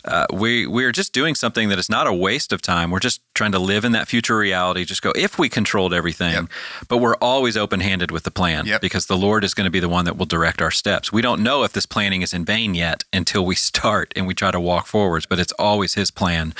uh, 0.06 0.26
we 0.32 0.66
we're 0.66 0.92
just 0.92 1.12
doing 1.12 1.34
something 1.34 1.68
that 1.68 1.78
is 1.78 1.88
not 1.88 2.06
a 2.06 2.12
waste 2.12 2.52
of 2.52 2.62
time. 2.62 2.90
We're 2.90 3.00
just 3.00 3.20
trying 3.34 3.52
to 3.52 3.58
live 3.58 3.84
in 3.84 3.92
that 3.92 4.08
future 4.08 4.36
reality. 4.36 4.84
Just 4.84 5.02
go 5.02 5.12
if 5.16 5.38
we 5.38 5.48
controlled 5.48 5.92
everything, 5.92 6.32
yep. 6.32 6.48
but 6.88 6.98
we're 6.98 7.16
always 7.16 7.56
open 7.56 7.80
handed 7.80 8.10
with 8.10 8.24
the 8.24 8.30
plan 8.30 8.66
yep. 8.66 8.80
because 8.80 9.06
the 9.06 9.16
Lord 9.16 9.44
is 9.44 9.54
going 9.54 9.64
to 9.64 9.70
be 9.70 9.80
the 9.80 9.88
one 9.88 10.04
that 10.04 10.16
will 10.16 10.26
direct 10.26 10.62
our 10.62 10.70
steps. 10.70 11.12
We 11.12 11.22
don't 11.22 11.42
know 11.42 11.64
if 11.64 11.72
this 11.72 11.86
planning 11.86 12.22
is 12.22 12.32
in 12.32 12.44
vain 12.44 12.74
yet 12.74 13.04
until 13.12 13.44
we 13.44 13.54
start 13.70 14.12
and 14.16 14.26
we 14.26 14.34
try 14.34 14.50
to 14.50 14.60
walk 14.60 14.86
forwards. 14.86 15.26
But 15.26 15.38
it's 15.38 15.52
always 15.52 15.94
His 15.94 16.10
plan 16.10 16.54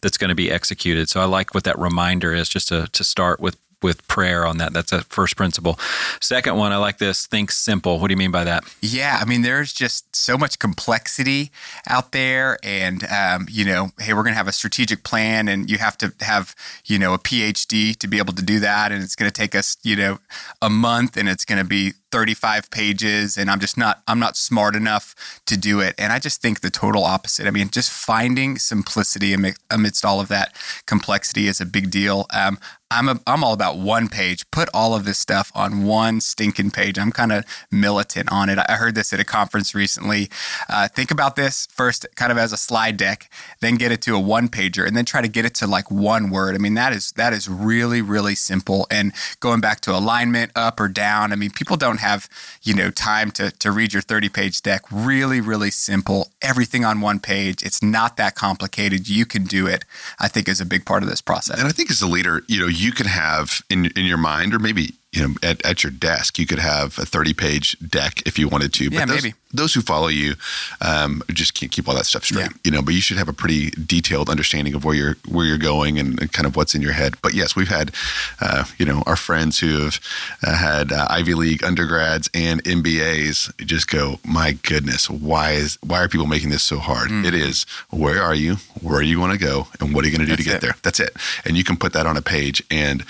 that's 0.00 0.18
going 0.18 0.30
to 0.30 0.34
be 0.34 0.50
executed. 0.50 1.08
So 1.08 1.20
I 1.20 1.24
like 1.24 1.54
what 1.54 1.64
that 1.64 1.78
reminder 1.78 2.34
is, 2.34 2.48
just 2.48 2.68
to 2.68 2.88
to 2.92 3.04
start 3.04 3.40
with 3.40 3.56
with 3.82 4.06
prayer 4.08 4.46
on 4.46 4.58
that. 4.58 4.72
That's 4.72 4.92
a 4.92 5.02
first 5.02 5.36
principle. 5.36 5.78
Second 6.20 6.56
one, 6.56 6.72
I 6.72 6.76
like 6.76 6.98
this. 6.98 7.26
Think 7.26 7.50
simple. 7.50 7.98
What 7.98 8.08
do 8.08 8.12
you 8.12 8.18
mean 8.18 8.30
by 8.30 8.44
that? 8.44 8.64
Yeah, 8.80 9.18
I 9.20 9.24
mean, 9.24 9.42
there's 9.42 9.72
just 9.72 10.14
so 10.14 10.36
much 10.38 10.58
complexity 10.58 11.50
out 11.88 12.12
there, 12.12 12.58
and 12.62 13.04
um, 13.04 13.46
you 13.50 13.64
know, 13.64 13.90
hey, 13.98 14.14
we're 14.14 14.22
going 14.22 14.34
to 14.34 14.38
have 14.38 14.48
a 14.48 14.52
strategic 14.52 15.04
plan, 15.04 15.48
and 15.48 15.70
you 15.70 15.78
have 15.78 15.96
to 15.98 16.12
have 16.20 16.54
you 16.84 16.98
know 16.98 17.14
a 17.14 17.18
PhD 17.18 17.96
to 17.96 18.06
be 18.06 18.18
able 18.18 18.34
to 18.34 18.42
do 18.42 18.60
that, 18.60 18.92
and 18.92 19.02
it's 19.02 19.16
going 19.16 19.30
to 19.30 19.34
take 19.34 19.54
us 19.54 19.76
you 19.82 19.96
know 19.96 20.18
a 20.60 20.70
month, 20.70 21.16
and 21.16 21.28
it's 21.28 21.44
going 21.44 21.58
to 21.58 21.68
be 21.68 21.94
35 22.12 22.70
pages 22.70 23.36
and 23.36 23.50
I'm 23.50 23.58
just 23.58 23.76
not 23.76 24.02
I'm 24.06 24.18
not 24.18 24.36
smart 24.36 24.76
enough 24.76 25.40
to 25.46 25.56
do 25.56 25.80
it 25.80 25.94
and 25.98 26.12
I 26.12 26.18
just 26.18 26.40
think 26.42 26.60
the 26.60 26.70
total 26.70 27.04
opposite 27.04 27.46
I 27.46 27.50
mean 27.50 27.70
just 27.70 27.90
finding 27.90 28.58
simplicity 28.58 29.34
amidst 29.70 30.04
all 30.04 30.20
of 30.20 30.28
that 30.28 30.54
complexity 30.86 31.48
is 31.48 31.60
a 31.60 31.66
big 31.66 31.90
deal 31.90 32.26
um, 32.32 32.58
I'm 32.92 33.08
a, 33.08 33.20
I'm 33.26 33.42
all 33.42 33.54
about 33.54 33.78
one 33.78 34.08
page. 34.08 34.48
Put 34.50 34.68
all 34.74 34.94
of 34.94 35.04
this 35.04 35.18
stuff 35.18 35.50
on 35.54 35.84
one 35.84 36.20
stinking 36.20 36.72
page. 36.72 36.98
I'm 36.98 37.10
kind 37.10 37.32
of 37.32 37.44
militant 37.70 38.30
on 38.30 38.50
it. 38.50 38.58
I 38.58 38.74
heard 38.74 38.94
this 38.94 39.12
at 39.12 39.20
a 39.20 39.24
conference 39.24 39.74
recently. 39.74 40.28
Uh, 40.68 40.88
think 40.88 41.10
about 41.10 41.34
this 41.36 41.66
first, 41.70 42.06
kind 42.16 42.30
of 42.30 42.36
as 42.36 42.52
a 42.52 42.56
slide 42.56 42.98
deck, 42.98 43.30
then 43.60 43.76
get 43.76 43.92
it 43.92 44.02
to 44.02 44.14
a 44.14 44.20
one 44.20 44.48
pager, 44.48 44.86
and 44.86 44.94
then 44.94 45.06
try 45.06 45.22
to 45.22 45.28
get 45.28 45.46
it 45.46 45.54
to 45.54 45.66
like 45.66 45.90
one 45.90 46.28
word. 46.28 46.54
I 46.54 46.58
mean, 46.58 46.74
that 46.74 46.92
is 46.92 47.12
that 47.12 47.32
is 47.32 47.48
really 47.48 48.02
really 48.02 48.34
simple. 48.34 48.86
And 48.90 49.12
going 49.40 49.60
back 49.60 49.80
to 49.82 49.96
alignment, 49.96 50.52
up 50.54 50.78
or 50.78 50.88
down. 50.88 51.32
I 51.32 51.36
mean, 51.36 51.50
people 51.50 51.76
don't 51.76 51.98
have, 52.02 52.28
you 52.62 52.74
know, 52.74 52.90
time 52.90 53.30
to, 53.32 53.50
to 53.50 53.72
read 53.72 53.92
your 53.92 54.02
30 54.02 54.28
page 54.28 54.62
deck. 54.62 54.82
Really, 54.90 55.40
really 55.40 55.70
simple. 55.70 56.30
Everything 56.42 56.84
on 56.84 57.00
one 57.00 57.18
page. 57.18 57.62
It's 57.62 57.82
not 57.82 58.16
that 58.18 58.34
complicated. 58.34 59.08
You 59.08 59.24
can 59.24 59.44
do 59.44 59.66
it, 59.66 59.84
I 60.18 60.28
think 60.28 60.48
is 60.48 60.60
a 60.60 60.66
big 60.66 60.84
part 60.84 61.02
of 61.02 61.08
this 61.08 61.20
process. 61.22 61.58
And 61.58 61.66
I 61.66 61.72
think 61.72 61.90
as 61.90 62.02
a 62.02 62.06
leader, 62.06 62.42
you 62.48 62.60
know, 62.60 62.68
you 62.68 62.92
can 62.92 63.06
have 63.06 63.62
in, 63.70 63.86
in 63.96 64.04
your 64.04 64.18
mind, 64.18 64.54
or 64.54 64.58
maybe 64.58 64.94
you 65.12 65.28
know, 65.28 65.34
at, 65.42 65.64
at 65.64 65.84
your 65.84 65.90
desk, 65.90 66.38
you 66.38 66.46
could 66.46 66.58
have 66.58 66.98
a 66.98 67.04
30 67.04 67.34
page 67.34 67.78
deck 67.80 68.22
if 68.24 68.38
you 68.38 68.48
wanted 68.48 68.72
to. 68.74 68.88
But 68.88 68.98
yeah, 68.98 69.06
those, 69.06 69.22
maybe. 69.22 69.34
Those 69.52 69.74
who 69.74 69.82
follow 69.82 70.08
you 70.08 70.34
um, 70.80 71.22
just 71.30 71.52
can't 71.52 71.70
keep 71.70 71.86
all 71.86 71.94
that 71.94 72.06
stuff 72.06 72.24
straight, 72.24 72.44
yeah. 72.44 72.56
you 72.64 72.70
know, 72.70 72.80
but 72.80 72.94
you 72.94 73.02
should 73.02 73.18
have 73.18 73.28
a 73.28 73.34
pretty 73.34 73.70
detailed 73.72 74.30
understanding 74.30 74.72
of 74.74 74.86
where 74.86 74.94
you're, 74.94 75.16
where 75.28 75.44
you're 75.44 75.58
going 75.58 75.98
and, 75.98 76.18
and 76.18 76.32
kind 76.32 76.46
of 76.46 76.56
what's 76.56 76.74
in 76.74 76.80
your 76.80 76.92
head. 76.92 77.16
But 77.20 77.34
yes, 77.34 77.54
we've 77.54 77.68
had, 77.68 77.92
uh, 78.40 78.64
you 78.78 78.86
know, 78.86 79.02
our 79.06 79.16
friends 79.16 79.58
who 79.58 79.82
have 79.82 80.00
uh, 80.42 80.56
had 80.56 80.90
uh, 80.90 81.06
Ivy 81.10 81.34
League 81.34 81.62
undergrads 81.62 82.30
and 82.32 82.64
MBAs 82.64 83.54
just 83.66 83.88
go, 83.88 84.18
my 84.26 84.52
goodness, 84.52 85.10
why 85.10 85.52
is, 85.52 85.76
why 85.82 86.02
are 86.02 86.08
people 86.08 86.26
making 86.26 86.48
this 86.48 86.62
so 86.62 86.78
hard? 86.78 87.10
Mm. 87.10 87.26
It 87.26 87.34
is, 87.34 87.66
where 87.90 88.22
are 88.22 88.34
you? 88.34 88.56
Where 88.80 89.02
do 89.02 89.06
you 89.06 89.20
want 89.20 89.34
to 89.34 89.38
go? 89.38 89.68
And 89.78 89.94
what 89.94 90.06
are 90.06 90.08
you 90.08 90.16
going 90.16 90.26
to 90.26 90.34
do 90.34 90.36
That's 90.36 90.44
to 90.44 90.48
get 90.48 90.56
it. 90.56 90.60
there? 90.62 90.76
That's 90.82 91.00
it. 91.00 91.14
And 91.44 91.58
you 91.58 91.64
can 91.64 91.76
put 91.76 91.92
that 91.92 92.06
on 92.06 92.16
a 92.16 92.22
page. 92.22 92.62
And, 92.70 93.04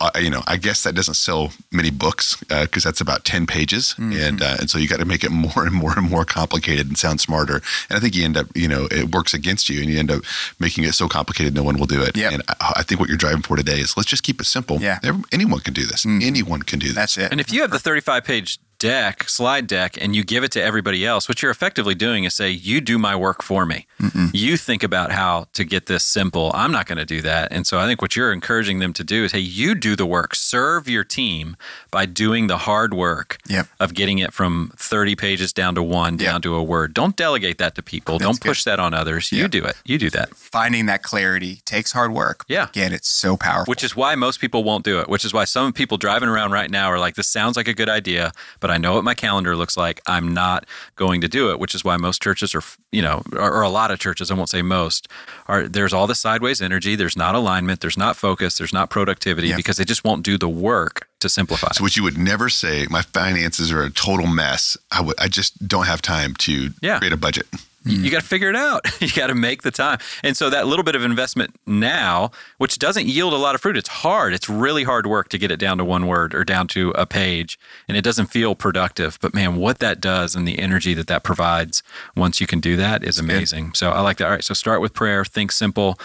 uh, 0.00 0.10
you 0.20 0.30
know, 0.30 0.42
I 0.46 0.56
guess 0.56 0.84
that 0.84 0.94
doesn't 0.94 1.14
sell 1.24 1.52
many 1.72 1.90
books 1.90 2.36
because 2.36 2.84
uh, 2.84 2.88
that's 2.88 3.00
about 3.00 3.24
10 3.24 3.46
pages. 3.46 3.94
Mm-hmm. 3.98 4.12
And, 4.12 4.42
uh, 4.42 4.56
and 4.60 4.70
so 4.70 4.78
you 4.78 4.88
got 4.88 5.00
to 5.00 5.04
make 5.04 5.24
it 5.24 5.30
more 5.44 5.64
and 5.66 5.74
more 5.74 5.96
and 5.96 6.08
more 6.08 6.24
complicated 6.24 6.86
and 6.86 6.98
sound 6.98 7.20
smarter. 7.20 7.62
And 7.88 7.96
I 7.96 8.00
think 8.00 8.14
you 8.14 8.24
end 8.24 8.36
up, 8.36 8.46
you 8.54 8.68
know, 8.68 8.86
it 8.90 9.14
works 9.14 9.34
against 9.34 9.68
you 9.68 9.80
and 9.80 9.90
you 9.90 9.98
end 9.98 10.10
up 10.10 10.22
making 10.58 10.84
it 10.84 10.92
so 10.92 11.08
complicated 11.08 11.54
no 11.54 11.62
one 11.62 11.78
will 11.78 11.86
do 11.86 12.02
it. 12.02 12.16
Yep. 12.16 12.32
And 12.32 12.42
I, 12.60 12.72
I, 12.76 12.82
think 12.82 13.00
what 13.00 13.08
you're 13.08 13.18
driving 13.18 13.42
for 13.42 13.56
today 13.56 13.78
is 13.80 13.96
let's 13.96 14.08
just 14.08 14.22
keep 14.22 14.40
it 14.40 14.44
simple. 14.44 14.78
Yeah. 14.80 14.98
anyone 15.32 15.60
can 15.60 15.74
do 15.74 15.86
this. 15.86 16.04
Mm. 16.04 16.22
Anyone 16.22 16.62
can 16.62 16.78
do 16.78 16.88
this. 16.88 16.94
That's 16.94 17.18
it. 17.18 17.32
And 17.32 17.40
if 17.40 17.52
you 17.52 17.62
have 17.62 17.70
the 17.70 17.78
35 17.78 18.24
page 18.24 18.58
deck, 18.84 19.26
slide 19.30 19.66
deck, 19.66 19.96
and 19.98 20.14
you 20.14 20.22
give 20.22 20.44
it 20.44 20.52
to 20.52 20.62
everybody 20.62 21.06
else, 21.06 21.26
what 21.26 21.40
you're 21.40 21.50
effectively 21.50 21.94
doing 21.94 22.24
is 22.24 22.34
say, 22.34 22.50
you 22.50 22.82
do 22.82 22.98
my 22.98 23.16
work 23.16 23.42
for 23.42 23.64
me. 23.64 23.86
You 24.34 24.58
think 24.58 24.82
about 24.82 25.10
how 25.10 25.46
to 25.54 25.64
get 25.64 25.86
this 25.86 26.04
simple. 26.04 26.50
I'm 26.54 26.70
not 26.70 26.84
going 26.86 26.98
to 26.98 27.06
do 27.06 27.22
that. 27.22 27.50
And 27.50 27.66
so 27.66 27.78
I 27.78 27.86
think 27.86 28.02
what 28.02 28.14
you're 28.14 28.30
encouraging 28.32 28.80
them 28.80 28.92
to 28.92 29.02
do 29.02 29.24
is, 29.24 29.32
hey, 29.32 29.38
you 29.38 29.74
do 29.74 29.96
the 29.96 30.04
work. 30.04 30.34
Serve 30.34 30.86
your 30.88 31.02
team 31.04 31.56
by 31.90 32.04
doing 32.04 32.46
the 32.48 32.58
hard 32.58 32.92
work 32.92 33.38
Yep. 33.48 33.68
of 33.80 33.94
getting 33.94 34.18
it 34.18 34.34
from 34.34 34.70
30 34.76 35.16
pages 35.16 35.52
down 35.54 35.74
to 35.76 35.82
one, 35.82 36.18
down 36.18 36.34
Yep. 36.34 36.42
to 36.42 36.54
a 36.56 36.62
word. 36.62 36.92
Don't 36.92 37.16
delegate 37.16 37.56
that 37.58 37.74
to 37.76 37.82
people. 37.82 38.18
That's 38.18 38.26
Don't 38.28 38.40
good. 38.40 38.48
push 38.50 38.64
that 38.64 38.78
on 38.78 38.92
others. 38.92 39.32
You 39.32 39.48
do 39.48 39.64
it. 39.64 39.76
You 39.86 39.96
do 39.98 40.10
that. 40.10 40.36
Finding 40.36 40.84
that 40.86 41.02
clarity 41.02 41.62
takes 41.64 41.92
hard 41.92 42.12
work. 42.12 42.44
Yeah. 42.48 42.68
Again, 42.68 42.92
it's 42.92 43.08
so 43.08 43.38
powerful. 43.38 43.70
Which 43.70 43.82
is 43.82 43.96
why 43.96 44.14
most 44.14 44.40
people 44.40 44.62
won't 44.62 44.84
do 44.84 45.00
it, 45.00 45.08
which 45.08 45.24
is 45.24 45.32
why 45.32 45.44
some 45.44 45.72
people 45.72 45.96
driving 45.96 46.28
around 46.28 46.52
right 46.52 46.70
now 46.70 46.88
are 46.90 46.98
like, 46.98 47.14
this 47.14 47.28
sounds 47.28 47.56
like 47.56 47.68
a 47.68 47.74
good 47.74 47.88
idea, 47.88 48.32
but 48.60 48.70
I 48.70 48.73
know 48.78 48.94
what 48.94 49.04
my 49.04 49.14
calendar 49.14 49.56
looks 49.56 49.76
like. 49.76 50.00
I'm 50.06 50.32
not 50.34 50.66
going 50.96 51.20
to 51.22 51.28
do 51.28 51.50
it, 51.50 51.58
which 51.58 51.74
is 51.74 51.84
why 51.84 51.96
most 51.96 52.22
churches 52.22 52.54
are, 52.54 52.62
you 52.92 53.02
know, 53.02 53.22
or, 53.32 53.52
or 53.52 53.62
a 53.62 53.68
lot 53.68 53.90
of 53.90 53.98
churches, 53.98 54.30
I 54.30 54.34
won't 54.34 54.48
say 54.50 54.62
most, 54.62 55.08
are 55.46 55.68
there's 55.68 55.92
all 55.92 56.06
the 56.06 56.14
sideways 56.14 56.60
energy. 56.62 56.96
There's 56.96 57.16
not 57.16 57.34
alignment. 57.34 57.80
There's 57.80 57.96
not 57.98 58.16
focus. 58.16 58.58
There's 58.58 58.72
not 58.72 58.90
productivity 58.90 59.48
Yeah. 59.48 59.56
because 59.56 59.76
they 59.76 59.84
just 59.84 60.04
won't 60.04 60.24
do 60.24 60.36
the 60.38 60.48
work 60.48 61.08
to 61.20 61.28
simplify. 61.28 61.68
So 61.72 61.82
what 61.82 61.96
you 61.96 62.02
would 62.02 62.18
never 62.18 62.48
say, 62.48 62.86
my 62.90 63.02
finances 63.02 63.72
are 63.72 63.82
a 63.82 63.90
total 63.90 64.26
mess. 64.26 64.76
I 64.90 65.00
would, 65.00 65.18
I 65.18 65.28
just 65.28 65.66
don't 65.66 65.86
have 65.86 66.02
time 66.02 66.34
to 66.40 66.70
Yeah. 66.82 66.98
create 66.98 67.12
a 67.12 67.16
budget. 67.16 67.46
You, 67.84 67.98
you 67.98 68.08
mm. 68.08 68.12
got 68.12 68.22
to 68.22 68.26
figure 68.26 68.48
it 68.48 68.56
out. 68.56 68.82
you 69.00 69.12
got 69.12 69.28
to 69.28 69.34
make 69.34 69.62
the 69.62 69.70
time. 69.70 69.98
And 70.22 70.36
so 70.36 70.50
that 70.50 70.66
little 70.66 70.84
bit 70.84 70.94
of 70.94 71.04
investment 71.04 71.54
now, 71.66 72.30
which 72.58 72.78
doesn't 72.78 73.06
yield 73.06 73.32
a 73.32 73.36
lot 73.36 73.54
of 73.54 73.60
fruit, 73.60 73.76
it's 73.76 73.88
hard. 73.88 74.32
It's 74.32 74.48
really 74.48 74.84
hard 74.84 75.06
work 75.06 75.28
to 75.30 75.38
get 75.38 75.50
it 75.50 75.58
down 75.58 75.78
to 75.78 75.84
one 75.84 76.06
word 76.06 76.34
or 76.34 76.44
down 76.44 76.66
to 76.68 76.90
a 76.90 77.06
page, 77.06 77.58
and 77.88 77.96
it 77.96 78.02
doesn't 78.02 78.26
feel 78.26 78.54
productive. 78.54 79.18
But 79.20 79.34
man, 79.34 79.56
what 79.56 79.78
that 79.78 80.00
does 80.00 80.34
and 80.34 80.46
the 80.48 80.58
energy 80.58 80.94
that 80.94 81.06
that 81.08 81.22
provides 81.22 81.82
once 82.16 82.40
you 82.40 82.46
can 82.46 82.60
do 82.60 82.76
that 82.76 83.04
is 83.04 83.18
amazing. 83.18 83.74
So 83.74 83.90
I 83.90 84.00
like 84.00 84.16
that. 84.18 84.26
All 84.26 84.30
right, 84.30 84.44
so 84.44 84.54
start 84.54 84.80
with 84.80 84.94
prayer, 84.94 85.24
think 85.24 85.52
simple. 85.52 85.98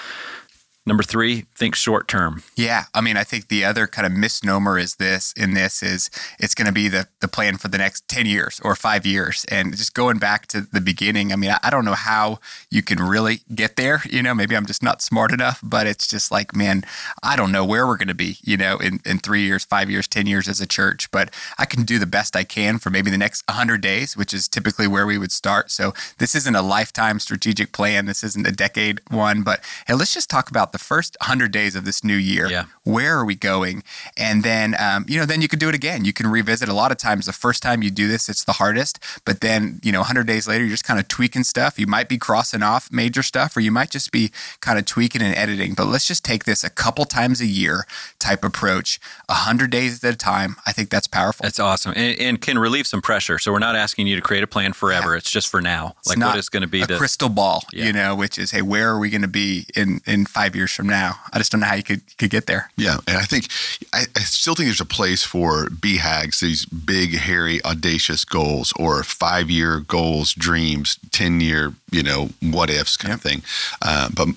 Number 0.89 1.03
three, 1.03 1.45
think 1.53 1.75
short 1.75 2.07
term. 2.07 2.41
Yeah, 2.55 2.85
I 2.95 3.01
mean, 3.01 3.15
I 3.15 3.23
think 3.23 3.47
the 3.47 3.63
other 3.63 3.85
kind 3.85 4.07
of 4.07 4.11
misnomer 4.11 4.79
is 4.79 4.95
this 4.95 5.33
in 5.33 5.53
this 5.53 5.83
is 5.83 6.09
it's 6.39 6.55
going 6.55 6.65
to 6.65 6.71
be 6.71 6.87
the 6.87 7.07
the 7.19 7.27
plan 7.27 7.57
for 7.57 7.67
the 7.67 7.77
next 7.77 8.07
ten 8.07 8.25
years 8.25 8.59
or 8.63 8.75
five 8.75 9.05
years, 9.05 9.45
and 9.49 9.77
just 9.77 9.93
going 9.93 10.17
back 10.17 10.47
to 10.47 10.61
the 10.61 10.81
beginning. 10.81 11.31
I 11.31 11.35
mean, 11.35 11.53
I, 11.61 11.69
don't 11.69 11.85
know 11.85 11.93
how 11.93 12.39
you 12.71 12.81
can 12.81 12.97
really 12.97 13.41
get 13.53 13.75
there. 13.75 14.01
You 14.09 14.23
know, 14.23 14.33
maybe 14.33 14.57
I'm 14.57 14.65
just 14.65 14.81
not 14.81 15.03
smart 15.03 15.31
enough, 15.31 15.59
but 15.61 15.85
it's 15.85 16.07
just 16.07 16.31
like, 16.31 16.55
man, 16.55 16.83
I 17.21 17.35
don't 17.35 17.51
know 17.51 17.63
where 17.63 17.85
we're 17.85 17.97
going 17.97 18.07
to 18.07 18.15
be. 18.15 18.37
You 18.41 18.57
know, 18.57 18.77
in 18.77 18.99
in 19.05 19.19
three 19.19 19.43
years, 19.43 19.65
five 19.65 19.91
years, 19.91 20.07
ten 20.07 20.25
years 20.25 20.47
as 20.47 20.59
a 20.59 20.65
church, 20.65 21.11
but 21.11 21.31
I 21.59 21.65
can 21.65 21.83
do 21.83 21.99
the 21.99 22.07
best 22.07 22.35
I 22.35 22.43
can 22.43 22.79
for 22.79 22.89
maybe 22.89 23.11
the 23.11 23.17
next 23.19 23.43
hundred 23.47 23.81
days, 23.81 24.17
which 24.17 24.33
is 24.33 24.47
typically 24.47 24.87
where 24.87 25.05
we 25.05 25.19
would 25.19 25.31
start. 25.31 25.69
So 25.69 25.93
this 26.17 26.33
isn't 26.33 26.55
a 26.55 26.63
lifetime 26.63 27.19
strategic 27.19 27.73
plan. 27.73 28.07
This 28.07 28.23
isn't 28.23 28.47
a 28.47 28.51
decade 28.51 29.01
one, 29.11 29.43
but 29.43 29.63
hey, 29.85 29.93
let's 29.93 30.15
just 30.15 30.31
talk 30.31 30.49
about 30.49 30.71
the 30.71 30.78
first 30.79 31.15
100 31.21 31.51
days 31.51 31.75
of 31.75 31.85
this 31.85 32.03
new 32.03 32.15
year. 32.15 32.47
Yeah. 32.49 32.65
Where 32.83 33.17
are 33.17 33.25
we 33.25 33.35
going? 33.35 33.83
And 34.17 34.43
then, 34.43 34.75
um, 34.79 35.05
you 35.07 35.19
know, 35.19 35.25
then 35.25 35.41
you 35.41 35.47
could 35.47 35.59
do 35.59 35.69
it 35.69 35.75
again. 35.75 36.05
You 36.05 36.13
can 36.13 36.27
revisit. 36.27 36.69
A 36.69 36.73
lot 36.73 36.91
of 36.91 36.97
times, 36.97 37.25
the 37.25 37.33
first 37.33 37.61
time 37.61 37.83
you 37.83 37.91
do 37.91 38.07
this, 38.07 38.29
it's 38.29 38.43
the 38.43 38.53
hardest. 38.53 38.99
But 39.25 39.41
then, 39.41 39.79
you 39.83 39.91
know, 39.91 39.99
100 39.99 40.25
days 40.25 40.47
later, 40.47 40.63
you're 40.63 40.71
just 40.71 40.83
kind 40.85 40.99
of 40.99 41.07
tweaking 41.07 41.43
stuff. 41.43 41.77
You 41.79 41.87
might 41.87 42.09
be 42.09 42.17
crossing 42.17 42.63
off 42.63 42.91
major 42.91 43.23
stuff, 43.23 43.55
or 43.55 43.59
you 43.59 43.71
might 43.71 43.89
just 43.91 44.11
be 44.11 44.31
kind 44.61 44.79
of 44.79 44.85
tweaking 44.85 45.21
and 45.21 45.35
editing. 45.35 45.73
But 45.73 45.85
let's 45.85 46.07
just 46.07 46.23
take 46.25 46.45
this 46.45 46.63
a 46.63 46.69
couple 46.69 47.05
times 47.05 47.41
a 47.41 47.45
year 47.45 47.85
type 48.19 48.43
approach, 48.43 48.99
100 49.27 49.69
days 49.69 50.03
at 50.03 50.13
a 50.13 50.17
time. 50.17 50.55
I 50.65 50.71
think 50.71 50.89
that's 50.89 51.07
powerful. 51.07 51.43
That's 51.43 51.59
awesome, 51.59 51.93
and, 51.95 52.19
and 52.19 52.41
can 52.41 52.57
relieve 52.57 52.87
some 52.87 53.01
pressure. 53.01 53.39
So 53.39 53.51
we're 53.51 53.59
not 53.59 53.75
asking 53.75 54.07
you 54.07 54.15
to 54.15 54.21
create 54.21 54.43
a 54.43 54.47
plan 54.47 54.73
forever. 54.73 55.15
It's 55.15 55.29
just 55.31 55.47
for 55.47 55.61
now. 55.61 55.95
It's 55.99 56.09
like 56.09 56.17
what 56.19 56.37
is 56.37 56.49
going 56.49 56.61
to 56.61 56.67
be 56.67 56.81
a 56.81 56.87
the 56.87 56.97
crystal 56.97 57.29
ball, 57.29 57.63
Yeah. 57.73 57.85
you 57.85 57.93
know, 57.93 58.15
which 58.15 58.37
is, 58.37 58.51
hey, 58.51 58.61
where 58.61 58.89
are 58.89 58.99
we 58.99 59.09
going 59.09 59.21
to 59.21 59.27
be 59.27 59.65
in 59.75 60.01
in 60.05 60.25
five 60.25 60.55
years 60.55 60.58
from 60.67 60.87
now? 60.87 61.15
I 61.31 61.37
just 61.37 61.51
don't 61.51 61.61
know 61.61 61.67
how 61.67 61.75
you 61.75 61.83
could 61.83 62.01
could 62.17 62.29
get 62.29 62.45
there. 62.45 62.71
Yeah, 62.75 62.97
and 63.07 63.17
I 63.17 63.23
think 63.23 63.47
I, 63.93 64.05
I 64.15 64.19
still 64.21 64.55
think 64.55 64.67
there's 64.67 64.81
a 64.81 64.85
place 64.85 65.23
for 65.23 65.67
BHAGs, 65.67 66.39
these 66.39 66.65
big, 66.65 67.15
hairy, 67.15 67.63
audacious 67.63 68.25
goals, 68.25 68.73
or 68.77 69.03
five-year 69.03 69.79
goals, 69.81 70.33
dreams, 70.33 70.99
ten-year, 71.11 71.73
you 71.91 72.03
know, 72.03 72.29
what 72.41 72.69
ifs 72.69 72.97
kind 72.97 73.13
of 73.13 73.21
thing. 73.21 73.41
Uh, 73.81 74.09
but 74.13 74.27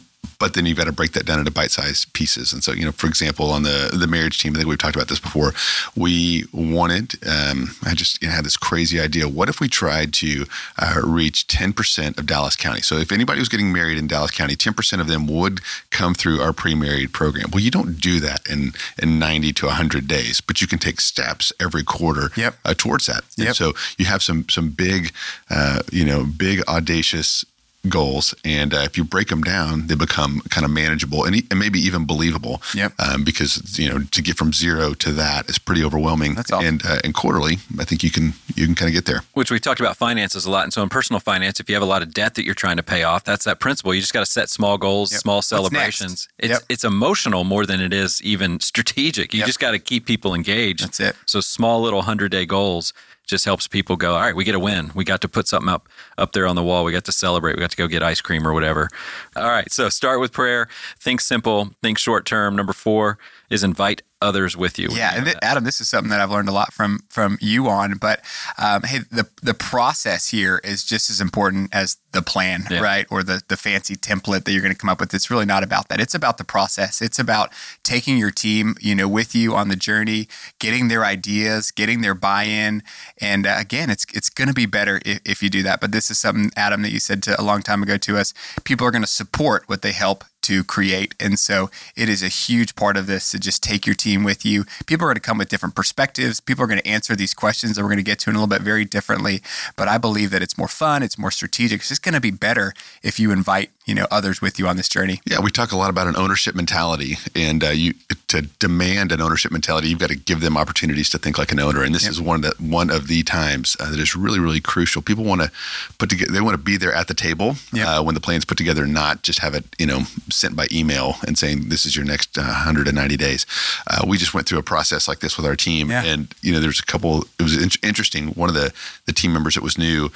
but 0.43 0.55
then 0.55 0.67
you've 0.67 0.77
got 0.77 0.87
to 0.89 0.93
break 0.93 1.13
that 1.13 1.25
down 1.25 1.39
into 1.39 1.53
bite-sized 1.53 2.13
pieces. 2.15 2.53
And 2.53 2.65
so, 2.65 2.73
you 2.73 2.85
know, 2.85 2.91
for 2.91 3.07
example, 3.07 3.51
on 3.51 3.63
the 3.63 3.91
the 3.93 4.09
marriage 4.09 4.39
team, 4.41 4.55
I 4.55 4.57
think 4.57 4.69
we've 4.69 4.77
talked 4.77 4.97
about 4.97 5.07
this 5.07 5.21
before. 5.21 5.53
We 5.95 6.47
wanted, 6.53 7.15
um, 7.25 7.77
I 7.87 7.95
just 7.95 8.21
you 8.21 8.27
know, 8.27 8.35
had 8.35 8.45
this 8.45 8.57
crazy 8.57 8.99
idea. 8.99 9.29
What 9.29 9.49
if 9.49 9.61
we 9.61 9.69
tried 9.69 10.13
to 10.15 10.47
uh, 10.81 11.01
reach 11.05 11.47
10% 11.47 12.19
of 12.19 12.27
Dallas 12.27 12.57
County? 12.57 12.81
So 12.81 12.97
if 12.97 13.13
anybody 13.13 13.39
was 13.39 13.49
getting 13.49 13.73
married 13.73 13.99
in 13.99 14.09
Dallas 14.09 14.33
County, 14.33 14.57
10% 14.57 15.01
of 15.01 15.07
them 15.07 15.29
would 15.29 15.61
come 15.91 16.13
through 16.13 16.41
our 16.41 16.53
pre-married 16.53 17.13
program. 17.13 17.51
Well, 17.53 17.63
you 17.63 17.71
don't 17.71 18.01
do 18.01 18.19
that 18.19 18.41
in 18.51 18.73
in 19.01 19.21
90 19.21 19.53
to 19.53 19.67
100 19.67 20.09
days, 20.09 20.41
but 20.41 20.61
you 20.61 20.67
can 20.67 20.81
take 20.81 21.01
steps 21.01 21.53
every 21.61 21.85
quarter 21.85 22.31
Yep. 22.37 22.57
uh, 22.65 22.75
towards 22.77 23.07
that. 23.07 23.23
And 23.39 23.55
so 23.55 23.75
you 23.97 24.07
have 24.07 24.23
some 24.25 24.49
some 24.49 24.71
big, 24.71 25.13
uh, 25.51 25.83
you 25.93 26.05
know, 26.05 26.25
big 26.25 26.57
audacious 26.67 27.45
goals, 27.89 28.35
and 28.45 28.73
uh, 28.73 28.79
if 28.79 28.97
you 28.97 29.05
break 29.05 29.29
them 29.29 29.43
down, 29.43 29.87
they 29.89 29.95
become 29.95 30.41
kind 30.51 30.65
of 30.65 30.71
manageable 30.71 31.25
and, 31.25 31.37
e- 31.37 31.47
and 31.51 31.59
maybe 31.59 31.81
even 31.81 32.05
believable. 32.07 32.63
Yep. 32.75 32.93
Um, 32.99 33.25
because 33.25 33.79
you 33.79 33.89
know 33.89 34.01
to 34.11 34.23
get 34.23 34.37
from 34.37 34.53
zero 34.53 34.95
to 34.95 35.13
that 35.13 35.49
is 35.51 35.59
pretty 35.59 35.85
overwhelming. 35.85 36.35
That's 36.35 36.53
awesome. 36.53 36.67
And 36.67 36.83
uh, 36.87 36.99
and 37.05 37.15
quarterly, 37.15 37.59
I 37.79 37.85
think 37.85 38.03
you 38.03 38.11
can 38.11 38.35
you 38.55 38.67
can 38.67 38.75
kind 38.75 38.89
of 38.89 38.95
get 38.95 39.07
there. 39.07 39.23
which 39.35 39.51
we 39.51 39.59
talked 39.59 39.81
about 39.81 39.97
finances 39.97 40.47
a 40.47 40.51
lot. 40.51 40.65
And 40.65 40.73
so 40.73 40.83
in 40.83 40.89
personal 40.89 41.21
finance, 41.21 41.59
if 41.61 41.69
you 41.69 41.75
have 41.75 41.83
a 41.83 41.87
lot 41.87 42.03
of 42.03 42.13
debt 42.15 42.35
that 42.35 42.45
you're 42.45 42.55
trying 42.55 42.77
to 42.77 42.83
pay 42.83 43.03
off, 43.03 43.25
that's 43.25 43.45
that 43.45 43.59
principle. 43.61 43.93
You 43.95 44.01
just 44.01 44.13
got 44.13 44.21
to 44.21 44.27
set 44.31 44.49
small 44.49 44.79
goals, 44.79 45.11
Yep. 45.13 45.21
small 45.21 45.43
celebrations. 45.43 46.29
It's 46.39 46.51
Yep. 46.51 46.63
it's 46.69 46.85
emotional 46.85 47.45
more 47.45 47.67
than 47.67 47.81
it 47.81 47.93
is 47.93 48.23
even 48.23 48.61
strategic. 48.61 49.35
You 49.35 49.39
Yep. 49.41 49.47
just 49.47 49.59
got 49.61 49.73
to 49.73 49.79
keep 49.79 50.07
people 50.07 50.35
engaged. 50.35 50.85
That's 50.85 51.01
it. 51.01 51.17
So 51.27 51.41
small 51.41 51.83
little 51.83 52.03
100-day 52.03 52.47
goals 52.47 52.93
just 53.27 53.45
helps 53.45 53.69
people 53.69 53.97
go, 53.97 54.15
"All 54.15 54.21
right, 54.21 54.37
we 54.37 54.45
get 54.45 54.55
a 54.55 54.59
win. 54.59 54.91
We 54.95 55.05
got 55.05 55.21
to 55.23 55.29
put 55.29 55.49
something 55.49 55.69
up 55.69 55.89
up 56.19 56.33
there 56.33 56.47
on 56.47 56.57
the 56.57 56.63
wall. 56.63 56.85
We 56.85 56.93
got 56.93 57.05
to 57.05 57.13
celebrate. 57.13 57.57
We 57.57 57.61
got 57.61 57.71
to 57.71 57.77
go 57.77 57.89
get 57.89 58.03
ice 58.03 58.21
cream 58.21 58.47
or 58.47 58.53
whatever." 58.53 58.89
All 59.37 59.49
right, 59.49 59.71
so 59.73 59.89
start 59.89 60.21
with 60.21 60.33
prayer, 60.33 60.69
think 60.99 61.21
simple, 61.21 61.71
think 61.83 61.99
short 61.99 62.27
term. 62.27 62.57
Number 62.57 62.73
4 62.73 63.19
is 63.51 63.63
invite 63.65 64.03
others 64.23 64.57
with 64.57 64.79
you. 64.79 64.89
Yeah, 64.91 65.13
and 65.15 65.25
th- 65.27 65.37
Adam, 65.43 65.65
this 65.65 65.81
is 65.81 65.89
something 65.89 66.11
that 66.11 66.21
I've 66.21 66.31
learned 66.31 66.49
a 66.49 66.53
lot 66.53 66.73
from 66.73 67.01
from 67.11 67.37
you 67.41 67.69
on. 67.69 67.99
But 67.99 68.21
um, 68.59 68.83
hey, 68.85 69.01
the 69.11 69.29
the 69.43 69.55
process 69.55 70.29
here 70.29 70.61
is 70.65 70.85
just 70.85 71.11
as 71.11 71.21
important 71.21 71.75
as 71.75 71.97
the 72.13 72.23
plan, 72.23 72.65
Yeah. 72.71 72.81
right? 72.81 73.07
Or 73.11 73.23
the 73.23 73.43
the 73.49 73.57
fancy 73.57 73.97
template 73.97 74.45
that 74.45 74.53
you're 74.53 74.63
going 74.63 74.75
to 74.75 74.79
come 74.79 74.91
up 74.91 75.01
with. 75.01 75.13
It's 75.15 75.31
really 75.31 75.47
not 75.47 75.63
about 75.63 75.89
that. 75.89 76.01
It's 76.01 76.15
about 76.15 76.39
the 76.39 76.45
process. 76.45 77.03
It's 77.03 77.19
about 77.19 77.51
taking 77.83 78.17
your 78.19 78.31
team, 78.31 78.75
you 78.81 78.95
know, 78.95 79.09
with 79.09 79.35
you 79.35 79.55
on 79.55 79.69
the 79.69 79.77
journey, 79.77 80.29
getting 80.59 80.89
their 80.89 81.05
ideas, 81.05 81.71
getting 81.71 82.01
their 82.03 82.15
buy-in, 82.15 82.83
and 83.21 83.47
uh, 83.47 83.57
again, 83.59 83.91
it's 83.91 84.07
it's 84.15 84.31
going 84.31 84.49
to 84.49 84.55
be 84.55 84.67
better 84.67 85.01
if, 85.05 85.21
if 85.25 85.43
you 85.43 85.51
do 85.51 85.63
that. 85.65 85.81
But 85.81 85.93
this 85.93 86.11
is 86.11 86.19
something, 86.19 86.51
Adam, 86.57 86.83
that 86.83 86.93
you 86.93 87.01
said 87.01 87.23
to 87.25 87.41
a 87.41 87.43
long 87.43 87.63
time 87.63 87.83
ago 87.83 87.97
to 87.99 88.19
us. 88.19 88.33
People 88.65 88.87
are 88.87 88.91
going 88.91 89.03
to 89.03 89.09
support 89.09 89.65
what 89.69 89.83
they 89.83 89.93
help 89.93 90.25
to 90.43 90.65
create. 90.65 91.15
And 91.19 91.39
so 91.39 91.71
it 91.97 92.09
is 92.09 92.23
a 92.23 92.29
huge 92.29 92.75
part 92.77 92.97
of 92.97 93.07
this 93.07 93.31
to 93.31 93.39
just 93.39 93.63
take 93.63 93.87
your 93.87 93.95
team 93.95 94.25
with 94.25 94.45
you. 94.45 94.65
People 94.87 95.07
are 95.07 95.09
going 95.09 95.17
to 95.17 95.21
come 95.21 95.39
with 95.39 95.49
different 95.49 95.75
perspectives. 95.75 96.41
People 96.41 96.65
are 96.65 96.69
going 96.69 96.81
to 96.81 96.87
answer 96.87 97.17
these 97.17 97.35
questions 97.35 97.77
that 97.77 97.83
we're 97.83 97.89
going 97.89 97.97
to 97.97 98.03
get 98.03 98.19
to 98.21 98.31
in 98.31 98.37
a 98.37 98.39
little 98.39 98.49
bit 98.49 98.63
very 98.63 98.85
differently. 98.85 99.43
But 99.77 99.89
I 99.89 99.99
believe 99.99 100.31
that 100.31 100.43
it's 100.43 100.59
more 100.59 100.69
fun, 100.69 101.03
it's 101.03 101.19
more 101.19 101.31
strategic. 101.31 101.81
It's 101.81 101.89
just 101.89 102.03
going 102.03 102.15
to 102.15 102.21
be 102.21 102.31
better 102.31 102.75
if 103.03 103.19
you 103.19 103.33
invite, 103.33 103.71
you 103.85 103.95
know, 103.95 104.07
others 104.11 104.41
with 104.41 104.59
you 104.59 104.67
on 104.69 104.77
this 104.77 104.89
journey. 104.89 105.21
Yeah, 105.27 105.41
we 105.41 105.51
talk 105.51 105.73
a 105.73 105.77
lot 105.77 105.91
about 105.91 106.07
an 106.07 106.17
ownership 106.17 106.55
mentality, 106.55 107.17
and 107.35 107.63
uh, 107.65 107.71
you 107.71 107.95
to 108.29 108.43
demand 108.43 109.13
an 109.13 109.21
ownership 109.21 109.53
mentality, 109.53 109.89
you've 109.89 109.99
got 109.99 110.09
to 110.09 110.17
give 110.17 110.41
them 110.41 110.57
opportunities 110.57 111.11
to 111.11 111.19
think 111.19 111.37
like 111.37 111.53
an 111.53 111.61
owner. 111.61 111.83
And 111.83 111.95
this 111.95 112.07
is 112.07 112.21
one 112.21 112.37
of 112.37 112.43
the 112.57 112.65
one 112.65 112.89
of 112.91 113.09
the 113.09 113.23
times 113.25 113.77
uh, 113.81 113.91
that 113.91 113.99
is 113.99 114.15
really 114.17 114.39
really 114.39 114.61
crucial. 114.61 115.03
People 115.03 115.25
want 115.25 115.43
to 115.43 115.51
put 115.99 116.09
together, 116.11 116.33
they 116.33 116.41
want 116.41 116.55
to 116.55 116.63
be 116.63 116.77
there 116.77 116.93
at 116.93 117.09
the 117.09 117.15
table 117.15 117.57
Yep. 117.73 117.87
uh, 117.89 118.03
when 118.03 118.15
the 118.15 118.21
plan's 118.21 118.45
put 118.45 118.57
together, 118.59 118.87
not 118.87 119.23
just 119.23 119.41
have 119.41 119.55
it 119.55 119.65
you 119.79 119.87
know 119.87 120.01
sent 120.31 120.57
by 120.57 120.67
email 120.73 121.17
and 121.27 121.37
saying 121.37 121.69
this 121.69 121.85
is 121.85 121.95
your 121.97 122.05
next 122.05 122.39
uh, 122.39 122.43
190 122.43 123.17
days. 123.17 123.45
Uh, 123.87 124.05
we 124.07 124.17
just 124.17 124.33
went 124.35 124.47
through 124.47 124.59
a 124.59 124.63
process 124.63 125.09
like 125.09 125.19
this 125.21 125.37
with 125.37 125.45
our 125.45 125.57
team, 125.57 125.91
Yeah. 125.91 126.05
and 126.05 126.35
you 126.41 126.53
know 126.53 126.61
there's 126.61 126.81
a 126.81 126.85
couple. 126.87 127.25
It 127.39 127.43
was 127.43 127.57
in- 127.57 127.87
interesting. 127.87 128.29
One 128.29 128.49
of 128.49 128.55
the 128.55 128.73
the 129.07 129.13
team 129.13 129.33
members 129.33 129.55
that 129.57 129.63
was 129.63 129.77
new 129.77 130.11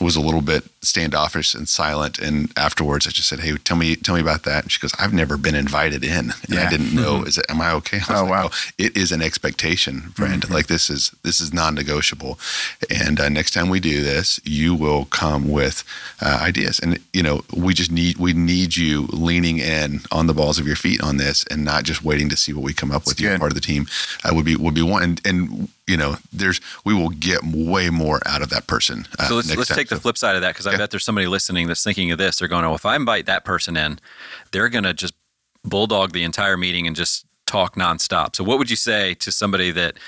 was 0.00 0.16
a 0.16 0.20
little 0.20 0.40
bit 0.40 0.64
standoffish 0.82 1.54
and 1.54 1.68
silent. 1.68 2.18
And 2.18 2.50
afterwards, 2.56 3.06
I 3.06 3.10
just 3.10 3.28
said, 3.28 3.40
"Hey, 3.40 3.54
tell 3.56 3.76
me, 3.76 3.96
tell 3.96 4.14
me 4.14 4.20
about 4.20 4.42
that." 4.44 4.64
And 4.64 4.72
she 4.72 4.80
goes, 4.80 4.92
"I've 4.98 5.12
never 5.12 5.36
been 5.36 5.54
invited 5.54 6.02
in, 6.04 6.32
and 6.48 6.58
I 6.58 6.68
didn't 6.70 6.94
know. 6.94 7.22
Is 7.22 7.38
it? 7.38 7.46
Am 7.48 7.60
I 7.60 7.70
okay?" 7.72 7.98
I 8.08 8.12
was 8.12 8.20
Oh, 8.20 8.24
like, 8.24 8.30
wow. 8.30 8.50
it 8.78 8.96
is 8.96 9.12
an 9.12 9.22
expectation, 9.22 10.12
friend. 10.16 10.48
Like 10.50 10.66
this 10.66 10.90
is 10.90 11.12
this 11.22 11.40
is 11.40 11.52
non-negotiable. 11.52 12.38
And 12.90 13.20
uh, 13.20 13.28
next 13.28 13.52
time 13.52 13.68
we 13.68 13.80
do 13.80 14.02
this, 14.02 14.40
you 14.44 14.74
will 14.74 15.04
come 15.06 15.48
with 15.50 15.84
uh, 16.20 16.38
ideas. 16.42 16.78
And 16.80 16.98
you 17.12 17.22
know, 17.22 17.42
we 17.54 17.74
just 17.74 17.92
need 17.92 18.16
we 18.18 18.32
need 18.32 18.76
you 18.76 19.06
leaning 19.12 19.58
in 19.58 20.00
on 20.10 20.26
the 20.26 20.34
balls 20.34 20.58
of 20.58 20.66
your 20.66 20.76
feet 20.76 21.00
on 21.02 21.18
this, 21.18 21.44
and 21.50 21.64
not 21.64 21.84
just 21.84 22.02
waiting 22.04 22.28
to 22.30 22.36
see 22.36 22.52
what 22.52 22.64
we 22.64 22.72
come 22.74 22.90
up 22.90 23.06
with. 23.06 23.20
You're 23.20 23.38
part 23.38 23.52
of 23.52 23.54
the 23.54 23.60
team. 23.60 23.86
Uh, 24.24 24.34
would 24.34 24.44
be 24.44 24.56
would 24.56 24.74
be 24.74 24.82
one. 24.82 25.02
And, 25.02 25.20
and 25.26 25.68
you 25.86 25.96
know, 25.96 26.16
there's 26.32 26.60
we 26.84 26.94
will 26.94 27.10
get 27.10 27.40
way 27.44 27.90
more 27.90 28.20
out 28.26 28.42
of 28.42 28.50
that 28.50 28.66
person. 28.66 29.06
Uh, 29.18 29.28
so 29.28 29.34
let's 29.36 29.54
let's 29.54 29.68
time. 29.68 29.76
take 29.76 29.88
the 29.88 30.00
flip 30.00 30.16
side 30.16 30.34
of 30.34 30.42
that 30.42 30.54
because 30.54 30.66
I 30.66 30.76
bet 30.76 30.90
there's 30.90 31.04
somebody 31.04 31.26
listening 31.26 31.66
that's 31.66 31.84
thinking 31.84 32.10
of 32.10 32.18
this. 32.18 32.38
They're 32.38 32.48
going, 32.48 32.64
"Oh, 32.64 32.74
if 32.74 32.86
I 32.86 32.96
invite 32.96 33.26
that 33.26 33.44
person 33.44 33.76
in, 33.76 33.98
they're 34.52 34.68
going 34.68 34.84
to 34.84 34.94
just 34.94 35.14
bulldog 35.62 36.12
the 36.12 36.22
entire 36.22 36.56
meeting 36.56 36.86
and 36.86 36.96
just 36.96 37.26
talk 37.46 37.76
nonstop." 37.76 38.34
So 38.34 38.44
what 38.44 38.58
would 38.58 38.70
you 38.70 38.76
say 38.76 39.14
to 39.14 39.30
somebody 39.30 39.70
that 39.72 39.98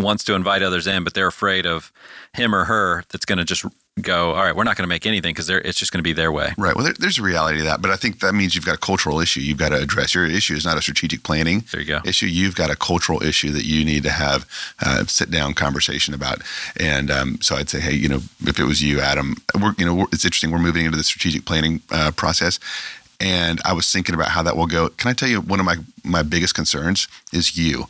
wants 0.00 0.24
to 0.24 0.34
invite 0.34 0.62
others 0.62 0.86
in, 0.86 1.04
but 1.04 1.14
they're 1.14 1.28
afraid 1.28 1.66
of 1.66 1.92
him 2.32 2.54
or 2.54 2.64
her 2.64 3.04
that's 3.10 3.24
going 3.24 3.38
to 3.38 3.44
just 3.44 3.64
go, 4.00 4.32
all 4.32 4.44
right, 4.44 4.54
we're 4.54 4.64
not 4.64 4.76
going 4.76 4.84
to 4.84 4.88
make 4.88 5.06
anything 5.06 5.30
because 5.30 5.48
it's 5.50 5.78
just 5.78 5.92
going 5.92 5.98
to 5.98 6.04
be 6.04 6.12
their 6.12 6.32
way. 6.32 6.52
Right. 6.56 6.74
Well, 6.74 6.84
there, 6.84 6.94
there's 6.98 7.18
a 7.18 7.22
reality 7.22 7.58
to 7.58 7.64
that, 7.64 7.82
but 7.82 7.90
I 7.90 7.96
think 7.96 8.20
that 8.20 8.34
means 8.34 8.54
you've 8.54 8.66
got 8.66 8.74
a 8.74 8.78
cultural 8.78 9.20
issue 9.20 9.40
you've 9.40 9.58
got 9.58 9.70
to 9.70 9.76
address. 9.76 10.14
Your 10.14 10.26
issue 10.26 10.54
is 10.54 10.64
not 10.64 10.78
a 10.78 10.82
strategic 10.82 11.22
planning 11.22 11.64
there 11.72 11.80
you 11.80 11.86
go. 11.86 12.00
issue. 12.04 12.26
You've 12.26 12.54
got 12.54 12.70
a 12.70 12.76
cultural 12.76 13.22
issue 13.22 13.50
that 13.52 13.64
you 13.64 13.84
need 13.84 14.02
to 14.04 14.10
have 14.10 14.46
uh, 14.80 15.04
sit 15.06 15.30
down 15.30 15.54
conversation 15.54 16.14
about. 16.14 16.42
And 16.78 17.10
um, 17.10 17.40
so 17.40 17.56
I'd 17.56 17.68
say, 17.68 17.80
hey, 17.80 17.94
you 17.94 18.08
know, 18.08 18.20
if 18.46 18.58
it 18.58 18.64
was 18.64 18.82
you, 18.82 19.00
Adam, 19.00 19.36
we're, 19.60 19.74
you 19.78 19.86
know, 19.86 20.06
it's 20.12 20.24
interesting. 20.24 20.50
We're 20.50 20.58
moving 20.58 20.84
into 20.84 20.96
the 20.96 21.04
strategic 21.04 21.44
planning 21.44 21.82
uh, 21.90 22.12
process, 22.12 22.58
and 23.20 23.60
I 23.64 23.72
was 23.72 23.90
thinking 23.92 24.14
about 24.14 24.28
how 24.28 24.42
that 24.42 24.56
will 24.56 24.66
go. 24.66 24.88
Can 24.88 25.10
I 25.10 25.12
tell 25.12 25.28
you 25.28 25.40
one 25.40 25.60
of 25.60 25.66
my 25.66 25.76
my 26.02 26.22
biggest 26.22 26.54
concerns 26.54 27.06
is 27.32 27.56
you, 27.56 27.86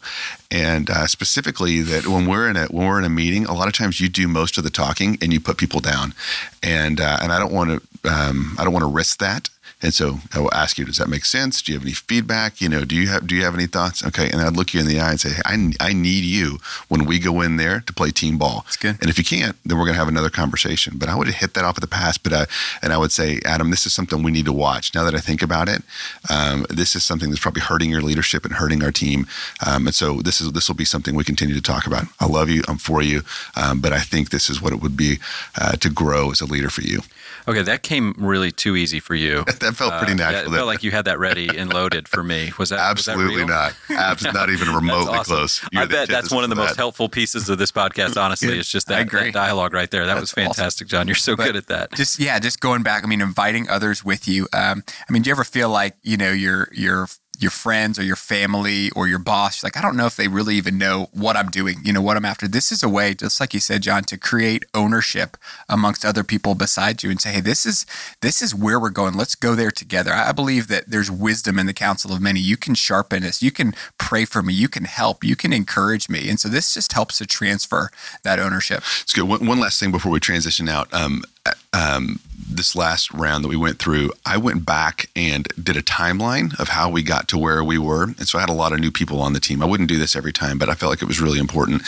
and 0.51 0.91
uh, 0.91 1.07
specifically 1.07 1.81
that 1.83 2.07
when 2.07 2.27
we're 2.27 2.49
in 2.51 2.57
a 2.57 2.67
when 2.67 2.87
we're 2.87 2.99
in 2.99 3.05
a 3.05 3.11
meeting, 3.11 3.47
a 3.47 3.55
lot 3.55 3.69
of 3.69 3.75
times 3.75 4.01
you 4.01 4.09
do 4.09 4.27
most 4.27 4.59
of 4.59 4.65
the 4.65 4.71
talking 4.71 5.17
and 5.23 5.33
you 5.33 5.41
put 5.41 5.57
people 5.57 5.81
down, 5.81 6.15
and 6.63 7.01
uh, 7.01 7.19
and 7.23 7.33
I 7.33 7.39
don't 7.39 7.53
want 7.53 7.71
to 7.71 8.11
um, 8.11 8.57
I 8.59 8.65
don't 8.65 8.73
want 8.73 8.83
to 8.83 8.91
risk 8.91 9.19
that. 9.21 9.49
And 9.83 9.95
so 9.95 10.19
I 10.35 10.41
will 10.41 10.53
ask 10.53 10.79
you, 10.79 10.85
does 10.85 10.99
that 10.99 11.09
make 11.09 11.25
sense? 11.25 11.63
Do 11.63 11.73
you 11.73 11.79
have 11.79 11.85
any 11.87 11.95
feedback? 11.95 12.61
You 12.61 12.69
know, 12.69 12.85
do 12.85 12.95
you 12.95 13.09
have 13.09 13.27
do 13.27 13.35
you 13.35 13.45
have 13.45 13.55
any 13.55 13.67
thoughts? 13.67 14.05
Okay, 14.05 14.31
and 14.31 14.41
I'd 14.41 14.57
look 14.57 14.75
you 14.75 14.81
in 14.81 14.87
the 14.87 15.01
eye 15.01 15.11
and 15.11 15.21
say, 15.21 15.31
hey, 15.31 15.43
I, 15.45 15.73
I 15.81 15.93
need 15.93 16.25
you 16.25 16.59
when 16.89 17.07
we 17.07 17.19
go 17.19 17.41
in 17.41 17.57
there 17.57 17.81
to 17.87 17.93
play 17.93 18.11
team 18.11 18.39
ball. 18.39 18.63
That's 18.65 18.77
good. 18.77 18.99
And 19.01 19.09
if 19.09 19.17
you 19.19 19.25
can't, 19.25 19.57
then 19.65 19.79
we're 19.79 19.85
going 19.85 19.95
to 19.95 19.99
have 19.99 20.09
another 20.09 20.31
conversation. 20.31 20.95
But 20.97 21.09
I 21.09 21.17
would 21.17 21.27
have 21.27 21.37
hit 21.37 21.55
that 21.55 21.65
off 21.65 21.77
at 21.77 21.81
the 21.81 21.87
pass. 21.87 22.19
But 22.19 22.33
I, 22.33 22.47
and 22.83 22.93
I 22.93 22.99
would 22.99 23.13
say, 23.13 23.41
Adam, 23.45 23.71
this 23.71 23.87
is 23.87 23.93
something 23.95 24.23
we 24.23 24.31
need 24.31 24.45
to 24.47 24.53
watch. 24.53 24.95
Now 24.95 25.05
that 25.05 25.15
I 25.15 25.21
think 25.21 25.43
about 25.43 25.69
it, 25.69 25.83
um, 26.29 26.67
this 26.69 26.95
is 26.95 27.05
something 27.05 27.31
that's 27.31 27.41
probably 27.41 27.63
hurting 27.63 27.91
your 27.91 28.03
leadership 28.03 28.45
and 28.45 28.55
hurting 28.55 28.83
our 28.83 28.93
team. 28.93 29.27
Um, 29.67 29.87
and 29.87 29.95
so 29.95 30.21
this 30.21 30.41
is 30.41 30.53
this 30.53 30.69
will 30.69 30.77
be 30.77 30.85
something 30.85 31.15
we 31.15 31.25
continue 31.25 31.55
to 31.55 31.63
talk 31.63 31.87
about. 31.87 32.05
I 32.21 32.27
love 32.27 32.51
you. 32.51 32.63
I'm 32.69 32.79
for 32.79 33.03
you. 33.03 33.23
Um, 33.57 33.81
but 33.81 33.93
I 33.93 34.01
think 34.01 34.31
this 34.31 34.51
is 34.51 34.61
what 34.61 34.73
it 34.73 34.81
would 34.81 34.97
be 34.97 35.19
uh, 35.61 35.73
to 35.77 35.89
grow 35.89 36.31
as 36.31 36.41
a 36.41 36.47
leader 36.47 36.71
for 36.71 36.83
you. 36.83 37.01
Okay, 37.49 37.63
that 37.63 37.83
came 37.83 38.15
really 38.19 38.53
too 38.53 38.77
easy 38.77 39.01
for 39.01 39.15
you. 39.15 39.45
that 39.71 39.77
felt 39.77 39.95
pretty 39.99 40.15
natural. 40.15 40.39
Uh, 40.39 40.43
yeah, 40.43 40.49
it 40.49 40.57
felt 40.57 40.67
like 40.67 40.83
you 40.83 40.91
had 40.91 41.05
that 41.07 41.19
ready 41.19 41.49
and 41.57 41.73
loaded 41.73 42.09
for 42.09 42.23
me. 42.23 42.53
Was 42.59 42.71
that 42.71 42.79
absolutely 42.79 43.45
was 43.45 43.51
that 43.51 43.75
not? 43.89 43.99
Abs- 43.99 44.33
not 44.33 44.51
even 44.51 44.69
remotely 44.75 45.15
awesome. 45.15 45.37
close. 45.37 45.69
You're 45.73 45.83
I 45.83 45.87
bet 45.87 46.09
that's 46.09 46.31
one 46.31 46.45
of 46.45 46.51
the 46.51 46.57
most 46.57 46.77
helpful 46.77 47.09
pieces 47.09 47.49
of 47.49 47.59
this 47.59 47.73
podcast. 47.73 48.21
Honestly, 48.21 48.59
it's 48.59 48.71
just 48.71 48.89
that, 48.89 49.11
that, 49.11 49.33
dialogue 49.33 49.73
right 49.73 49.91
there. 49.91 50.07
That 50.07 50.15
that's 50.15 50.23
was 50.23 50.33
fantastic, 50.33 50.87
awesome. 50.87 50.89
John. 50.89 51.09
You're 51.09 51.15
so 51.15 51.37
but 51.37 51.47
good 51.47 51.57
at 51.57 51.67
that. 51.69 51.93
Just 51.93 52.19
yeah, 52.19 52.39
just 52.39 52.61
going 52.61 52.83
back. 52.83 53.05
I 53.05 53.07
mean, 53.07 53.21
inviting 53.21 53.69
others 53.69 54.05
with 54.05 54.29
you. 54.29 54.49
Um, 54.53 54.83
I 55.09 55.13
mean, 55.13 55.23
do 55.23 55.29
you 55.29 55.35
ever 55.35 55.45
feel 55.45 55.71
like 55.71 55.97
you 56.03 56.17
know 56.17 56.33
you're 56.33 56.69
you're 56.73 57.07
your 57.41 57.51
friends 57.51 57.99
or 57.99 58.03
your 58.03 58.17
family 58.17 58.91
or 58.91 59.09
your 59.09 59.19
boss. 59.19 59.65
like, 59.65 59.77
I 59.77 59.83
don't 59.83 59.97
know 59.97 60.07
if 60.07 60.17
they 60.17 60.29
really 60.29 60.57
even 60.57 60.77
know 60.77 61.09
what 61.13 61.37
I'm 61.37 61.49
doing, 61.49 61.79
you 61.83 61.93
know, 61.93 62.03
what 62.03 62.17
I'm 62.17 62.25
after. 62.25 62.47
This 62.47 62.71
is 62.71 62.83
a 62.83 62.89
way, 62.89 63.15
just 63.15 63.41
like 63.41 63.55
you 63.55 63.61
said, 63.61 63.83
John, 63.83 64.05
to 64.05 64.19
create 64.19 64.65
ownership 64.75 65.37
amongst 65.69 66.05
other 66.05 66.23
people 66.23 66.55
beside 66.55 67.03
you 67.03 67.11
and 67.11 67.21
say, 67.21 67.33
hey, 67.33 67.41
this 67.41 67.65
is 67.65 67.87
this 68.21 68.43
is 68.43 68.55
where 68.55 68.79
we're 68.79 68.91
going. 68.91 69.15
Let's 69.15 69.35
go 69.35 69.55
there 69.55 69.71
together. 69.71 70.13
I 70.13 70.33
believe 70.33 70.69
that 70.69 70.91
there's 70.91 71.11
wisdom 71.11 71.59
in 71.59 71.67
the 71.67 71.73
counsel 71.73 72.13
of 72.13 72.21
many. 72.21 72.41
You 72.41 72.57
can 72.57 72.75
sharpen 72.75 73.25
us. 73.25 73.43
You 73.43 73.51
can 73.51 73.75
pray 73.99 74.25
for 74.25 74.43
me. 74.43 74.53
You 74.53 74.69
can 74.69 74.85
help. 74.85 75.25
You 75.25 75.37
can 75.37 75.53
encourage 75.53 76.09
me. 76.09 76.29
And 76.29 76.39
so 76.39 76.49
this 76.49 76.75
just 76.75 76.93
helps 76.93 77.19
to 77.19 77.27
transfer 77.27 77.91
that 78.23 78.39
ownership. 78.39 78.83
It's 79.03 79.15
good. 79.15 79.29
One, 79.29 79.47
one 79.47 79.61
last 79.61 79.81
thing 79.81 79.91
before 79.91 80.13
we 80.13 80.21
transition 80.21 80.69
out. 80.69 80.93
Um, 80.93 81.25
um, 81.73 82.21
this 82.57 82.75
last 82.77 83.13
round 83.13 83.45
that 83.45 83.49
we 83.49 83.57
went 83.57 83.79
through, 83.79 84.13
I 84.27 84.37
went 84.37 84.67
back 84.67 85.09
and 85.15 85.47
did 85.63 85.77
a 85.77 85.83
timeline 85.83 86.59
of 86.59 86.69
how 86.69 86.91
we 86.91 87.03
got 87.03 87.29
to 87.29 87.39
where 87.39 87.63
we 87.63 87.79
were. 87.79 88.05
And 88.05 88.29
so 88.29 88.39
I 88.39 88.43
had 88.43 88.51
a 88.51 88.55
lot 88.55 88.73
of 88.73 88.81
new 88.81 88.91
people 88.91 89.21
on 89.21 89.33
the 89.33 89.41
team. 89.41 89.63
I 89.63 89.67
wouldn't 89.67 89.89
do 89.89 89.99
this 89.99 90.17
every 90.17 90.33
time, 90.33 90.59
but 90.59 90.69
I 90.69 90.75
felt 90.75 90.91
like 90.91 91.03
it 91.03 91.09
was 91.09 91.21
really 91.21 91.39
important. 91.39 91.83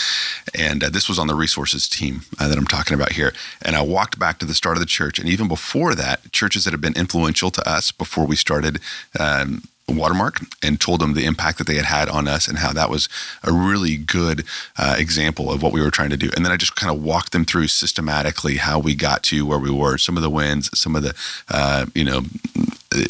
And 0.59 0.85
uh, 0.85 0.91
this 0.91 1.09
was 1.09 1.19
on 1.19 1.27
the 1.27 1.35
resources 1.35 1.89
team 1.89 2.23
uh, 2.39 2.49
that 2.49 2.59
I'm 2.59 2.67
talking 2.67 2.95
about 2.95 3.13
here. 3.13 3.33
And 3.63 3.77
I 3.77 3.83
walked 3.83 4.19
back 4.19 4.39
to 4.39 4.47
the 4.47 4.55
start 4.55 4.77
of 4.77 4.81
the 4.81 4.87
church. 4.87 5.19
And 5.19 5.29
even 5.29 5.49
before 5.49 5.95
that, 5.95 6.33
churches 6.33 6.65
that 6.65 6.73
have 6.73 6.81
been 6.81 6.97
influential 6.97 7.51
to 7.51 7.69
us 7.69 7.91
before 7.91 8.27
we 8.27 8.37
started 8.37 8.81
um, 9.19 9.63
Watermark 9.97 10.41
and 10.63 10.81
told 10.81 11.01
them 11.01 11.15
the 11.15 11.25
impact 11.25 11.59
that 11.59 11.67
they 11.67 11.77
had 11.77 11.85
had 11.85 12.09
on 12.09 12.29
us 12.29 12.49
and 12.49 12.59
how 12.59 12.73
that 12.73 12.91
was 12.91 13.09
a 13.43 13.53
really 13.53 13.97
good 13.97 14.45
uh, 14.77 14.97
example 14.99 15.51
of 15.51 15.63
what 15.63 15.73
we 15.73 15.81
were 15.81 15.91
trying 15.91 16.11
to 16.11 16.17
do. 16.17 16.31
And 16.35 16.45
then 16.45 16.53
I 16.53 16.57
just 16.57 16.77
kind 16.77 16.95
of 16.95 17.03
walked 17.03 17.33
them 17.33 17.45
through 17.45 17.69
systematically 17.69 18.57
how 18.57 18.79
we 18.79 18.95
got 18.95 19.23
to 19.25 19.47
where 19.47 19.59
we 19.59 19.71
were, 19.71 19.99
some 19.99 20.17
of 20.17 20.23
the 20.23 20.31
wins, 20.31 20.71
some 20.79 20.97
of 20.97 21.03
the, 21.03 21.15
uh, 21.49 21.87
you 21.95 22.05
know, 22.05 22.23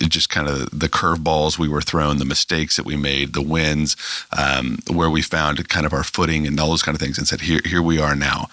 just 0.08 0.28
kind 0.30 0.48
of 0.48 0.70
the 0.78 0.88
curveballs 0.88 1.58
we 1.58 1.68
were 1.68 1.80
thrown, 1.80 2.18
the 2.18 2.24
mistakes 2.24 2.76
that 2.76 2.86
we 2.86 2.96
made, 2.96 3.32
the 3.32 3.42
wins, 3.42 3.96
um, 4.36 4.78
where 4.90 5.10
we 5.10 5.22
found 5.22 5.68
kind 5.68 5.86
of 5.86 5.92
our 5.92 6.04
footing 6.04 6.46
and 6.46 6.58
all 6.60 6.70
those 6.70 6.82
kind 6.82 6.94
of 6.94 7.00
things, 7.00 7.18
and 7.18 7.26
said, 7.26 7.40
"Here, 7.42 7.60
here 7.64 7.82
we 7.82 7.98
are 7.98 8.14
now." 8.14 8.48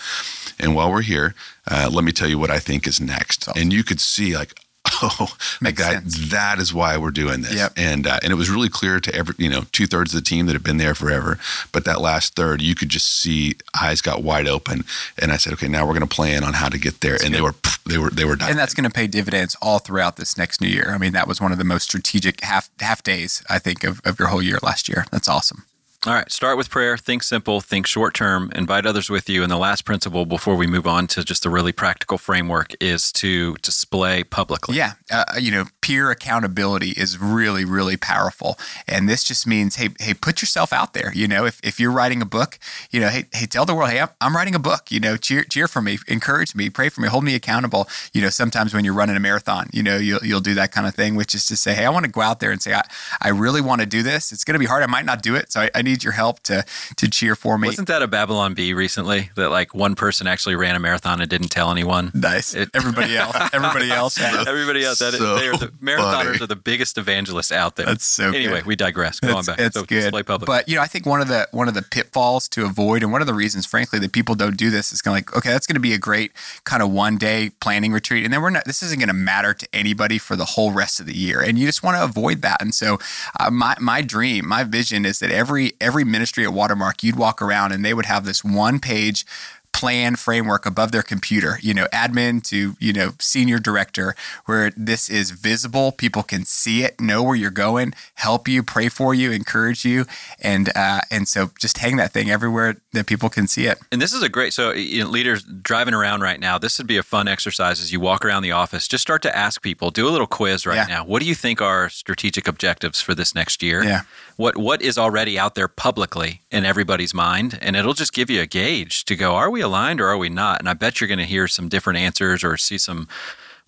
And 0.60 0.76
while 0.76 0.92
we're 0.92 1.02
here, 1.02 1.36
uh, 1.70 1.90
let 1.92 2.04
me 2.04 2.12
tell 2.12 2.28
you 2.28 2.40
what 2.40 2.50
I 2.50 2.60
think 2.60 2.88
is 2.88 3.00
next. 3.00 3.48
And 3.56 3.72
you 3.72 3.84
could 3.84 4.02
see, 4.02 4.36
like, 4.36 4.60
oh, 5.02 5.36
Makes 5.62 5.82
that, 5.82 5.94
sense. 6.04 6.32
that 6.32 6.60
is 6.60 6.74
why 6.74 6.98
we're 6.98 7.12
doing 7.12 7.42
this. 7.42 7.56
Yep. 7.56 7.74
And 7.78 8.08
uh, 8.08 8.20
and 8.24 8.32
it 8.32 8.36
was 8.36 8.50
really 8.50 8.70
clear 8.70 9.00
to 9.00 9.14
every 9.14 9.36
you 9.38 9.50
know 9.50 9.64
two 9.72 9.86
thirds 9.88 10.14
of 10.14 10.24
the 10.24 10.28
team 10.28 10.46
that 10.48 10.54
had 10.54 10.64
been 10.64 10.78
there 10.78 10.96
forever, 10.96 11.40
but 11.72 11.86
that 11.86 12.02
last 12.02 12.36
third, 12.36 12.62
you 12.62 12.76
could 12.76 12.90
just 12.90 13.08
see 13.08 13.56
eyes 13.80 14.02
got 14.02 14.24
wide 14.24 14.48
open, 14.48 14.84
and 15.18 15.32
I 15.32 15.38
said, 15.38 15.54
okay, 15.54 15.68
now 15.68 15.86
we're 15.86 15.94
going 15.94 16.08
to 16.08 16.16
plan 16.16 16.44
on 16.44 16.54
how 16.54 16.70
to 16.70 16.78
get 16.78 17.02
there, 17.02 17.14
that's 17.14 17.24
and 17.24 17.34
good. 17.34 17.38
they 17.38 17.42
were 17.42 17.56
they 17.86 17.98
were 17.98 18.10
they 18.10 18.26
were 18.26 18.36
done. 18.36 18.50
And 18.50 18.60
that's 18.60 18.74
going 18.74 18.90
to 18.90 18.94
pay 18.94 19.08
dividends 19.08 19.56
all 19.62 19.80
throughout 19.80 20.18
this 20.18 20.38
next 20.38 20.62
new 20.62 20.68
year. 20.68 20.92
I 20.94 20.98
mean, 20.98 21.14
that 21.14 21.28
was 21.28 21.42
one 21.42 21.52
of 21.52 21.58
the 21.58 21.64
most 21.64 21.84
strategic 21.84 22.42
half 22.42 22.70
half 22.80 23.04
days 23.04 23.44
I 23.50 23.60
think 23.60 23.84
of, 23.84 24.02
of 24.06 24.20
your 24.20 24.30
whole 24.30 24.42
year 24.42 24.60
last 24.62 24.88
year. 24.90 25.06
That's 25.12 25.28
awesome. 25.28 25.66
All 26.08 26.14
right, 26.14 26.32
start 26.32 26.56
with 26.56 26.70
prayer, 26.70 26.96
think 26.96 27.24
simple, 27.24 27.60
think 27.60 27.86
short 27.86 28.14
term, 28.14 28.54
invite 28.56 28.86
others 28.86 29.10
with 29.10 29.28
you. 29.28 29.44
And 29.44 29.52
the 29.52 29.58
last 29.58 29.84
principle 29.84 30.26
before 30.26 30.56
we 30.56 30.66
move 30.66 30.88
on 30.88 31.08
to 31.08 31.26
just 31.26 31.44
the 31.44 31.50
really 31.50 31.74
practical 31.74 32.18
framework 32.18 32.72
is 32.82 33.12
to 33.14 33.56
display 33.56 34.24
publicly. 34.24 34.78
Yeah. 34.78 34.94
Uh, 35.12 35.26
you 35.38 35.52
know, 35.52 35.66
peer 35.82 36.10
accountability 36.10 36.92
is 36.92 37.18
really, 37.18 37.66
really 37.66 37.98
powerful. 37.98 38.58
And 38.88 39.10
this 39.10 39.26
just 39.26 39.46
means, 39.46 39.76
hey, 39.76 39.90
hey, 40.00 40.14
put 40.14 40.42
yourself 40.42 40.72
out 40.72 40.94
there. 40.94 41.12
You 41.14 41.28
know, 41.28 41.44
if, 41.44 41.60
if 41.66 41.82
you're 41.82 41.92
writing 41.92 42.22
a 42.22 42.26
book, 42.26 42.60
you 42.92 43.02
know, 43.02 43.10
hey, 43.10 43.26
hey, 43.34 43.46
tell 43.46 43.66
the 43.66 43.76
world, 43.76 43.90
hey, 43.90 44.00
I'm, 44.00 44.08
I'm 44.22 44.38
writing 44.38 44.56
a 44.56 44.60
book, 44.60 44.90
you 44.92 45.02
know, 45.02 45.18
cheer, 45.18 45.44
cheer 45.44 45.68
for 45.68 45.82
me, 45.82 45.98
encourage 46.08 46.56
me, 46.56 46.70
pray 46.70 46.88
for 46.88 47.02
me, 47.02 47.10
hold 47.10 47.26
me 47.26 47.36
accountable. 47.36 47.90
You 48.14 48.22
know, 48.22 48.30
sometimes 48.30 48.74
when 48.74 48.86
you're 48.86 48.94
running 48.94 49.18
a 49.18 49.20
marathon, 49.20 49.68
you 49.74 49.84
know, 49.84 49.98
you'll, 49.98 50.24
you'll 50.24 50.40
do 50.40 50.54
that 50.54 50.72
kind 50.72 50.88
of 50.88 50.96
thing, 50.96 51.16
which 51.16 51.36
is 51.36 51.46
to 51.48 51.58
say, 51.58 51.74
hey, 51.74 51.84
I 51.84 51.90
want 51.90 52.06
to 52.06 52.12
go 52.12 52.22
out 52.22 52.40
there 52.40 52.52
and 52.52 52.62
say, 52.62 52.74
I, 52.74 52.84
I 53.20 53.30
really 53.32 53.60
want 53.60 53.82
to 53.82 53.86
do 53.86 54.02
this. 54.02 54.32
It's 54.32 54.46
going 54.46 54.54
to 54.54 54.60
be 54.60 54.66
hard. 54.66 54.82
I 54.82 54.88
might 54.88 55.04
not 55.04 55.22
do 55.22 55.36
it. 55.36 55.52
So 55.52 55.60
I, 55.60 55.70
I 55.76 55.82
need 55.82 55.89
your 55.98 56.14
help 56.14 56.40
to 56.42 56.66
to 56.98 57.10
cheer 57.10 57.36
for 57.36 57.58
me. 57.58 57.68
Wasn't 57.68 57.88
that 57.88 58.02
a 58.02 58.08
Babylon 58.08 58.54
Bee 58.54 58.74
recently 58.74 59.30
that 59.36 59.50
like 59.50 59.74
one 59.74 59.96
person 59.96 60.28
actually 60.28 60.56
ran 60.56 60.76
a 60.76 60.80
marathon 60.80 61.22
and 61.22 61.30
didn't 61.30 61.50
tell 61.50 61.72
anyone? 61.72 62.12
Nice. 62.14 62.54
It, 62.54 62.70
everybody 62.74 63.18
else, 63.18 63.36
everybody 63.54 63.92
else, 63.92 64.18
had. 64.18 64.48
everybody 64.48 64.84
else. 64.86 65.00
That 65.00 65.14
so 65.14 65.36
they 65.36 65.48
are 65.48 65.58
the 65.58 65.68
marathoners 65.82 66.24
funny. 66.24 66.44
are 66.44 66.48
the 66.48 66.56
biggest 66.56 66.98
evangelists 66.98 67.52
out 67.52 67.76
there. 67.76 67.86
That's 67.86 68.06
so. 68.06 68.30
Anyway, 68.30 68.60
good. 68.60 68.66
we 68.66 68.76
digress. 68.76 69.20
Go 69.20 69.36
on 69.36 69.46
back. 69.46 69.60
It's 69.60 69.76
so 69.76 69.84
good. 69.84 70.14
But 70.46 70.68
you 70.70 70.76
know, 70.76 70.82
I 70.82 70.88
think 70.88 71.06
one 71.06 71.22
of 71.22 71.28
the 71.28 71.48
one 71.52 71.68
of 71.68 71.74
the 71.74 71.82
pitfalls 71.82 72.48
to 72.50 72.66
avoid, 72.66 73.04
and 73.04 73.12
one 73.12 73.22
of 73.22 73.28
the 73.28 73.34
reasons, 73.34 73.66
frankly, 73.66 74.00
that 74.00 74.12
people 74.12 74.36
don't 74.36 74.58
do 74.58 74.70
this 74.70 74.92
is 74.92 75.02
kind 75.02 75.18
of 75.18 75.18
like, 75.18 75.38
okay, 75.38 75.50
that's 75.50 75.68
going 75.68 75.76
to 75.76 75.82
be 75.82 75.94
a 75.94 75.98
great 75.98 76.32
kind 76.64 76.82
of 76.84 76.92
one 76.92 77.18
day 77.18 77.52
planning 77.60 77.92
retreat, 77.92 78.24
and 78.24 78.34
then 78.34 78.42
we're 78.42 78.50
not. 78.50 78.66
This 78.66 78.84
isn't 78.84 79.00
going 79.00 79.08
to 79.08 79.14
matter 79.14 79.54
to 79.54 79.68
anybody 79.74 80.18
for 80.18 80.36
the 80.36 80.46
whole 80.46 80.72
rest 80.72 81.00
of 81.00 81.06
the 81.06 81.16
year, 81.16 81.42
and 81.42 81.58
you 81.58 81.66
just 81.66 81.84
want 81.84 81.98
to 81.98 82.04
avoid 82.04 82.42
that. 82.42 82.62
And 82.62 82.74
so, 82.74 83.00
uh, 83.40 83.50
my 83.50 83.76
my 83.80 84.02
dream, 84.02 84.48
my 84.48 84.64
vision 84.64 85.06
is 85.06 85.20
that 85.20 85.32
every 85.32 85.74
every 85.82 86.04
ministry 86.04 86.44
at 86.44 86.54
Watermark, 86.54 87.04
you'd 87.04 87.16
walk 87.16 87.42
around 87.42 87.72
and 87.72 87.84
they 87.84 87.94
would 87.94 88.06
have 88.06 88.26
this 88.26 88.44
one 88.44 88.80
page 88.80 89.26
plan 89.72 90.16
framework 90.16 90.66
above 90.66 90.92
their 90.92 91.04
computer, 91.04 91.58
you 91.62 91.74
know, 91.74 91.86
admin 91.94 92.44
to, 92.44 92.76
you 92.80 92.92
know, 92.92 93.12
senior 93.20 93.60
director, 93.60 94.16
where 94.46 94.72
this 94.76 95.10
is 95.10 95.32
visible. 95.32 95.92
People 95.92 96.24
can 96.24 96.44
see 96.44 96.84
it, 96.84 97.00
know 97.00 97.24
where 97.24 97.36
you're 97.36 97.50
going, 97.50 97.94
help 98.16 98.48
you, 98.48 98.62
pray 98.64 98.90
for 98.90 99.14
you, 99.14 99.32
encourage 99.32 99.86
you. 99.86 100.06
And, 100.42 100.70
uh, 100.76 101.02
and 101.10 101.28
so 101.28 101.52
just 101.60 101.78
hang 101.78 101.98
that 101.98 102.12
thing 102.12 102.30
everywhere 102.30 102.78
that 102.94 103.08
people 103.08 103.30
can 103.30 103.48
see 103.48 103.68
it. 103.68 103.80
And 103.92 104.02
this 104.02 104.12
is 104.12 104.22
a 104.22 104.30
great, 104.30 104.54
so 104.54 104.72
you 104.72 105.04
know, 105.04 105.10
leaders 105.10 105.44
driving 105.44 105.94
around 105.94 106.22
right 106.22 106.40
now, 106.40 106.58
this 106.58 106.78
would 106.78 106.88
be 106.88 106.98
a 106.98 107.04
fun 107.04 107.28
exercise 107.28 107.80
as 107.80 107.92
you 107.92 108.00
walk 108.00 108.26
around 108.26 108.44
the 108.44 108.52
office. 108.52 108.88
Just 108.88 109.02
start 109.02 109.22
to 109.22 109.38
ask 109.38 109.62
people, 109.62 109.92
do 109.92 110.08
a 110.08 110.12
little 110.12 110.28
quiz 110.28 110.66
right 110.66 110.76
yeah. 110.76 110.86
now. 110.88 111.06
What 111.06 111.22
do 111.22 111.28
you 111.28 111.36
think 111.36 111.62
are 111.62 111.90
strategic 111.90 112.48
objectives 112.48 113.00
for 113.02 113.16
this 113.16 113.34
next 113.34 113.64
year? 113.64 113.84
Yeah. 113.84 114.02
What, 114.40 114.56
what 114.56 114.82
is 114.82 114.98
already 114.98 115.38
out 115.38 115.56
there 115.56 115.68
publicly 115.68 116.44
in 116.50 116.64
everybody's 116.64 117.14
mind? 117.14 117.60
And 117.62 117.76
it'll 117.76 117.94
just 117.94 118.14
give 118.14 118.30
you 118.30 118.40
a 118.40 118.46
gauge 118.46 119.04
to 119.04 119.18
go, 119.18 119.36
are 119.36 119.50
we 119.50 119.60
aligned 119.60 120.00
or 120.00 120.08
are 120.08 120.18
we 120.18 120.30
not? 120.30 120.60
And 120.60 120.70
I 120.70 120.76
bet 120.76 121.02
you're 121.02 121.10
going 121.10 121.20
to 121.20 121.26
hear 121.26 121.46
some 121.46 121.68
different 121.68 122.00
answers 122.00 122.42
or 122.42 122.56
see 122.56 122.78
some 122.78 123.10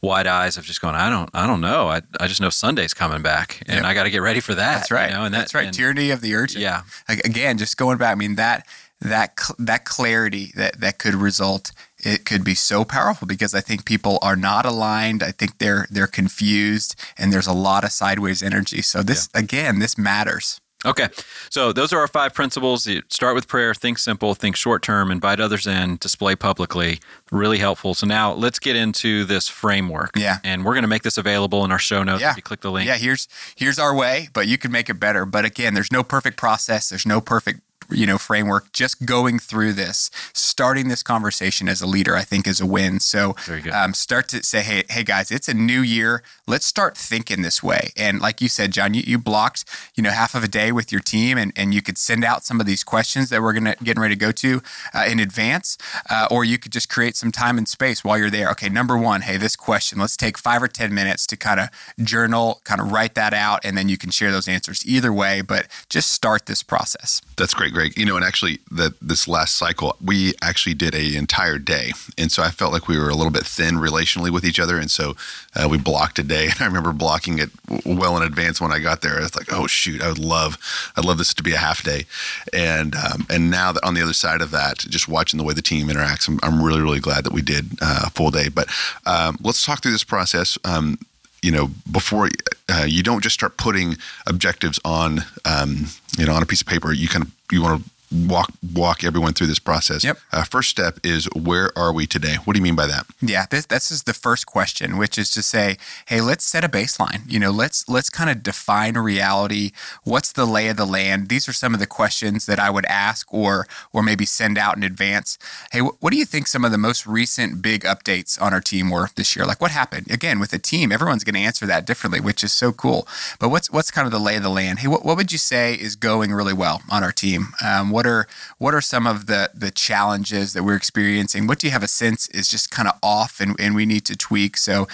wide 0.02 0.28
eyes 0.28 0.56
of 0.56 0.64
just 0.64 0.80
going, 0.80 0.96
I 0.96 1.10
don't, 1.10 1.30
I 1.34 1.46
don't 1.46 1.60
know. 1.60 1.90
I, 1.90 2.04
I 2.22 2.28
just 2.28 2.40
know 2.40 2.50
Sunday's 2.50 2.94
coming 2.94 3.22
back, 3.22 3.62
and 3.68 3.80
yep. 3.80 3.84
I 3.84 3.94
got 3.94 4.04
to 4.04 4.10
get 4.10 4.22
ready 4.22 4.40
for 4.40 4.56
that. 4.56 4.78
That's 4.78 4.92
right. 4.92 5.10
You 5.10 5.18
know? 5.18 5.26
and 5.26 5.34
that, 5.34 5.40
that's 5.40 5.54
right. 5.54 5.66
And, 5.66 5.76
Tyranny 5.76 6.10
of 6.10 6.22
the 6.22 6.36
urgent. 6.36 6.62
Yeah. 6.62 6.84
Again, 7.10 7.58
just 7.58 7.76
going 7.76 7.98
back. 7.98 8.14
I 8.14 8.16
mean 8.16 8.36
that 8.36 8.66
that 9.02 9.36
that 9.58 9.84
clarity 9.84 10.52
that 10.56 10.80
that 10.80 11.00
could 11.00 11.16
result 11.16 11.74
it 11.98 12.24
could 12.24 12.44
be 12.44 12.56
so 12.56 12.86
powerful 12.86 13.28
because 13.28 13.54
I 13.54 13.62
think 13.62 13.84
people 13.84 14.20
are 14.22 14.36
not 14.36 14.66
aligned. 14.66 15.22
I 15.22 15.32
think 15.32 15.58
they're 15.58 15.88
they're 15.90 16.08
confused 16.08 16.96
and 17.18 17.34
there's 17.34 17.48
a 17.48 17.54
lot 17.54 17.84
of 17.84 17.92
sideways 17.92 18.42
energy. 18.42 18.82
So 18.82 19.04
this 19.04 19.28
yeah. 19.34 19.42
again, 19.42 19.80
this 19.80 19.98
matters. 19.98 20.61
Okay. 20.86 21.08
So 21.50 21.72
those 21.72 21.94
are 21.94 22.00
our 22.00 22.08
five 22.08 22.34
principles. 22.34 22.88
You 22.88 23.04
start 23.10 23.36
with 23.36 23.48
prayer, 23.48 23.74
think 23.74 23.98
simple, 24.00 24.34
think 24.34 24.56
short 24.56 24.82
term, 24.82 25.12
invite 25.12 25.40
others 25.40 25.68
in, 25.68 25.98
display 25.98 26.36
publicly. 26.36 27.00
Really 27.32 27.60
helpful. 27.60 27.94
So 27.94 28.08
now 28.08 28.34
let's 28.34 28.60
get 28.60 28.76
into 28.76 29.26
this 29.26 29.48
framework. 29.48 30.12
Yeah. 30.18 30.40
And 30.44 30.66
we're 30.66 30.74
going 30.74 30.84
to 30.84 30.88
make 30.88 31.04
this 31.04 31.18
available 31.18 31.64
in 31.66 31.72
our 31.72 31.80
show 31.80 32.04
notes 32.04 32.22
yeah. 32.22 32.32
if 32.32 32.38
you 32.38 32.44
click 32.44 32.62
the 32.62 32.72
link. 32.72 32.88
Yeah, 32.88 32.98
here's 32.98 33.28
here's 33.56 33.80
our 33.80 33.96
way, 33.96 34.30
but 34.34 34.48
you 34.48 34.58
can 34.58 34.72
make 34.72 34.90
it 34.90 35.00
better. 35.00 35.26
But 35.26 35.46
again, 35.46 35.74
there's 35.74 35.92
no 35.92 36.04
perfect 36.04 36.38
process, 36.38 36.90
there's 36.90 37.06
no 37.06 37.22
perfect 37.22 37.62
you 37.92 38.06
know 38.06 38.18
framework 38.18 38.72
just 38.74 39.06
going 39.06 39.40
through 39.40 39.74
this 39.74 40.10
starting 40.34 40.88
this 40.88 41.04
conversation 41.04 41.68
as 41.68 41.82
a 41.82 41.88
leader 41.88 42.16
i 42.16 42.24
think 42.24 42.48
is 42.48 42.62
a 42.62 42.66
win. 42.66 43.00
So 43.00 43.36
um, 43.74 43.94
start 43.94 44.28
to 44.30 44.44
say 44.44 44.62
hey 44.62 44.84
hey 44.90 45.04
guys 45.04 45.32
it's 45.32 45.48
a 45.48 45.54
new 45.54 45.82
year. 45.82 46.24
Let's 46.48 46.66
start 46.66 46.98
thinking 46.98 47.42
this 47.42 47.64
way. 47.64 47.92
And 47.98 48.20
like 48.20 48.42
you 48.42 48.50
said 48.50 48.72
john 48.72 48.94
you, 48.94 49.04
you 49.06 49.18
blocked 49.18 49.66
you 49.96 50.04
know 50.04 50.12
half 50.12 50.36
of 50.36 50.44
a 50.44 50.48
day 50.48 50.72
with 50.72 50.92
your 50.92 51.02
team 51.02 51.38
and, 51.38 51.52
and 51.56 51.74
you 51.74 51.82
could 51.82 51.98
send 51.98 52.24
out 52.24 52.44
some 52.44 52.60
of 52.60 52.66
these 52.66 52.84
questions 52.84 53.30
that 53.30 53.42
we're 53.42 53.54
gonna 53.54 53.76
getting 53.84 54.02
ready 54.02 54.16
to 54.16 54.20
go 54.20 54.32
to 54.32 54.62
uh, 54.94 55.06
in 55.08 55.20
advance 55.20 55.78
uh, 56.10 56.28
or 56.32 56.44
you 56.44 56.58
could 56.58 56.72
just 56.72 56.90
create 56.90 57.16
some 57.16 57.32
time 57.32 57.58
and 57.58 57.68
space 57.68 58.04
while 58.04 58.18
you're 58.18 58.30
there. 58.30 58.50
Okay 58.52 58.70
number 58.70 58.98
one 58.98 59.22
hey 59.22 59.38
this 59.38 59.56
question 59.56 60.00
let's 60.00 60.18
take 60.18 60.38
five 60.38 60.62
or 60.64 60.68
ten 60.68 60.94
minutes 60.94 61.26
to 61.28 61.36
kind 61.36 61.60
of 61.60 61.70
journal 62.04 62.62
kind 62.64 62.82
of 62.82 62.92
write 62.92 63.16
that 63.16 63.34
out 63.34 63.60
and 63.64 63.78
then 63.78 63.90
you 63.90 63.98
can 63.98 64.10
share 64.10 64.32
those 64.32 64.48
answers 64.48 64.86
either 64.86 65.12
way 65.12 65.42
but 65.42 65.68
just 65.90 66.12
start 66.12 66.46
this 66.46 66.64
process. 66.64 67.22
That's 67.38 67.54
great 67.54 67.74
Greg. 67.82 67.98
You 67.98 68.06
know, 68.06 68.16
and 68.16 68.26
actually, 68.26 68.60
that 68.72 68.94
this 69.02 69.28
last 69.28 69.56
cycle, 69.56 69.96
we 70.04 70.34
actually 70.42 70.76
did 70.76 70.94
a 70.94 71.16
entire 71.16 71.58
day, 71.58 71.92
and 72.18 72.32
so 72.32 72.44
I 72.44 72.50
felt 72.50 72.74
like 72.74 72.88
we 72.88 72.98
were 72.98 73.10
a 73.10 73.16
little 73.16 73.32
bit 73.32 73.46
thin 73.46 73.76
relationally 73.76 74.30
with 74.30 74.46
each 74.46 74.60
other, 74.60 74.78
and 74.78 74.90
so 74.90 75.16
uh, 75.56 75.68
we 75.70 75.78
blocked 75.78 76.20
a 76.20 76.24
day. 76.24 76.50
And 76.52 76.62
I 76.62 76.66
remember 76.66 76.92
blocking 76.92 77.40
it 77.40 77.50
well 77.86 78.18
in 78.18 78.24
advance 78.24 78.60
when 78.60 78.72
I 78.72 78.80
got 78.80 79.02
there. 79.02 79.18
I 79.18 79.22
was 79.22 79.36
like, 79.36 79.54
oh 79.54 79.68
shoot, 79.68 80.02
I 80.02 80.10
would 80.10 80.20
love, 80.20 80.58
I'd 80.98 81.06
love 81.06 81.18
this 81.18 81.34
to 81.36 81.44
be 81.44 81.54
a 81.54 81.58
half 81.58 81.82
day, 81.84 82.06
and 82.54 82.94
um, 82.96 83.26
and 83.30 83.50
now 83.50 83.72
that 83.72 83.84
on 83.84 83.94
the 83.94 84.02
other 84.02 84.14
side 84.14 84.42
of 84.42 84.52
that, 84.52 84.80
just 84.80 85.08
watching 85.08 85.38
the 85.38 85.44
way 85.44 85.54
the 85.54 85.62
team 85.62 85.88
interacts, 85.88 86.28
I'm, 86.28 86.40
I'm 86.44 86.62
really 86.62 86.82
really 86.82 87.00
glad 87.00 87.24
that 87.24 87.34
we 87.34 87.42
did 87.42 87.66
uh, 87.82 88.04
a 88.08 88.10
full 88.10 88.32
day. 88.32 88.50
But 88.50 88.68
um, 89.06 89.38
let's 89.42 89.66
talk 89.66 89.82
through 89.82 89.94
this 89.94 90.04
process. 90.04 90.58
Um, 90.66 90.98
you 91.42 91.52
know, 91.52 91.70
before 91.92 92.30
uh, 92.70 92.86
you 92.88 93.04
don't 93.04 93.22
just 93.22 93.34
start 93.34 93.58
putting 93.58 93.98
objectives 94.28 94.80
on, 94.86 95.22
um, 95.46 95.88
you 96.18 96.26
know, 96.26 96.34
on 96.34 96.44
a 96.44 96.46
piece 96.46 96.62
of 96.62 96.68
paper. 96.68 96.94
You 96.94 97.08
kind 97.08 97.26
of 97.26 97.32
you 97.52 97.62
want 97.62 97.84
to 97.84 97.90
walk 98.12 98.52
walk 98.74 99.04
everyone 99.04 99.34
through 99.34 99.48
this 99.48 99.60
process. 99.60 100.04
Yep. 100.04 100.18
Uh, 100.32 100.44
first 100.44 100.70
step 100.70 101.00
is 101.04 101.28
where 101.36 101.72
are 101.78 101.94
we 101.94 102.06
today? 102.06 102.36
What 102.44 102.54
do 102.54 102.60
you 102.60 102.64
mean 102.64 102.76
by 102.76 102.88
that? 102.88 103.06
Yeah, 103.22 103.46
this 103.50 103.66
this 103.66 103.92
is 103.92 104.04
the 104.04 104.14
first 104.14 104.46
question, 104.46 104.98
which 104.98 105.18
is 105.18 105.32
to 105.32 105.42
say, 105.42 105.78
hey, 106.08 106.22
let's 106.22 106.46
set 106.46 106.64
a 106.64 106.70
baseline. 106.70 107.30
You 107.32 107.40
know, 107.40 107.52
let's 107.52 107.88
let's 107.88 108.10
kind 108.10 108.30
of 108.30 108.44
define 108.44 108.98
reality. 108.98 109.72
What's 110.04 110.32
the 110.32 110.46
lay 110.46 110.68
of 110.68 110.78
the 110.78 110.86
land? 110.86 111.30
These 111.30 111.48
are 111.48 111.54
some 111.54 111.74
of 111.74 111.80
the 111.80 111.88
questions 111.88 112.46
that 112.46 112.60
I 112.60 112.70
would 112.70 112.86
ask, 112.86 113.32
or 113.34 113.68
or 113.94 114.04
maybe 114.04 114.26
send 114.26 114.58
out 114.58 114.78
in 114.78 114.84
advance. 114.84 115.38
Hey, 115.72 115.80
wh- 115.80 116.02
what 116.02 116.12
do 116.12 116.18
you 116.18 116.26
think 116.26 116.48
some 116.48 116.66
of 116.66 116.72
the 116.72 116.78
most 116.78 117.08
recent 117.08 117.62
big 117.62 117.84
updates 117.84 118.42
on 118.42 118.54
our 118.54 118.62
team 118.62 118.90
were 118.90 119.10
this 119.16 119.36
year? 119.36 119.46
Like 119.46 119.62
what 119.62 119.72
happened? 119.72 120.12
Again, 120.12 120.40
with 120.40 120.52
the 120.52 120.60
team, 120.60 120.92
everyone's 120.92 121.24
going 121.24 121.36
to 121.36 121.42
answer 121.42 121.66
that 121.66 121.86
differently, 121.86 122.20
which 122.20 122.44
is 122.44 122.54
so 122.54 122.72
cool. 122.72 123.08
But 123.40 123.50
what's 123.50 123.72
what's 123.72 123.92
kind 123.92 124.06
of 124.06 124.12
the 124.12 124.20
lay 124.20 124.36
of 124.36 124.44
the 124.44 124.50
land? 124.50 124.80
Hey, 124.80 124.88
what, 124.88 125.06
what 125.06 125.18
would 125.18 125.32
you 125.32 125.38
say 125.38 125.74
is 125.76 125.96
going 125.96 126.32
really 126.32 126.54
well 126.54 126.82
on 126.90 127.04
our 127.04 127.12
team? 127.12 127.48
Um, 127.64 127.90
what 127.90 128.01
what 128.02 128.08
are 128.08 128.28
what 128.58 128.74
are 128.74 128.82
some 128.82 129.06
of 129.06 129.28
the 129.28 129.52
the 129.54 129.70
challenges 129.70 130.54
that 130.54 130.64
we're 130.64 130.76
experiencing? 130.76 131.46
What 131.46 131.60
do 131.60 131.68
you 131.68 131.72
have 131.72 131.84
a 131.84 131.88
sense 131.88 132.28
is 132.30 132.50
just 132.50 132.72
kind 132.72 132.88
of 132.88 132.96
off 133.04 133.40
and, 133.40 133.56
and 133.60 133.76
we 133.76 133.86
need 133.86 134.06
to 134.06 134.18
tweak? 134.18 134.58
So 134.58 134.88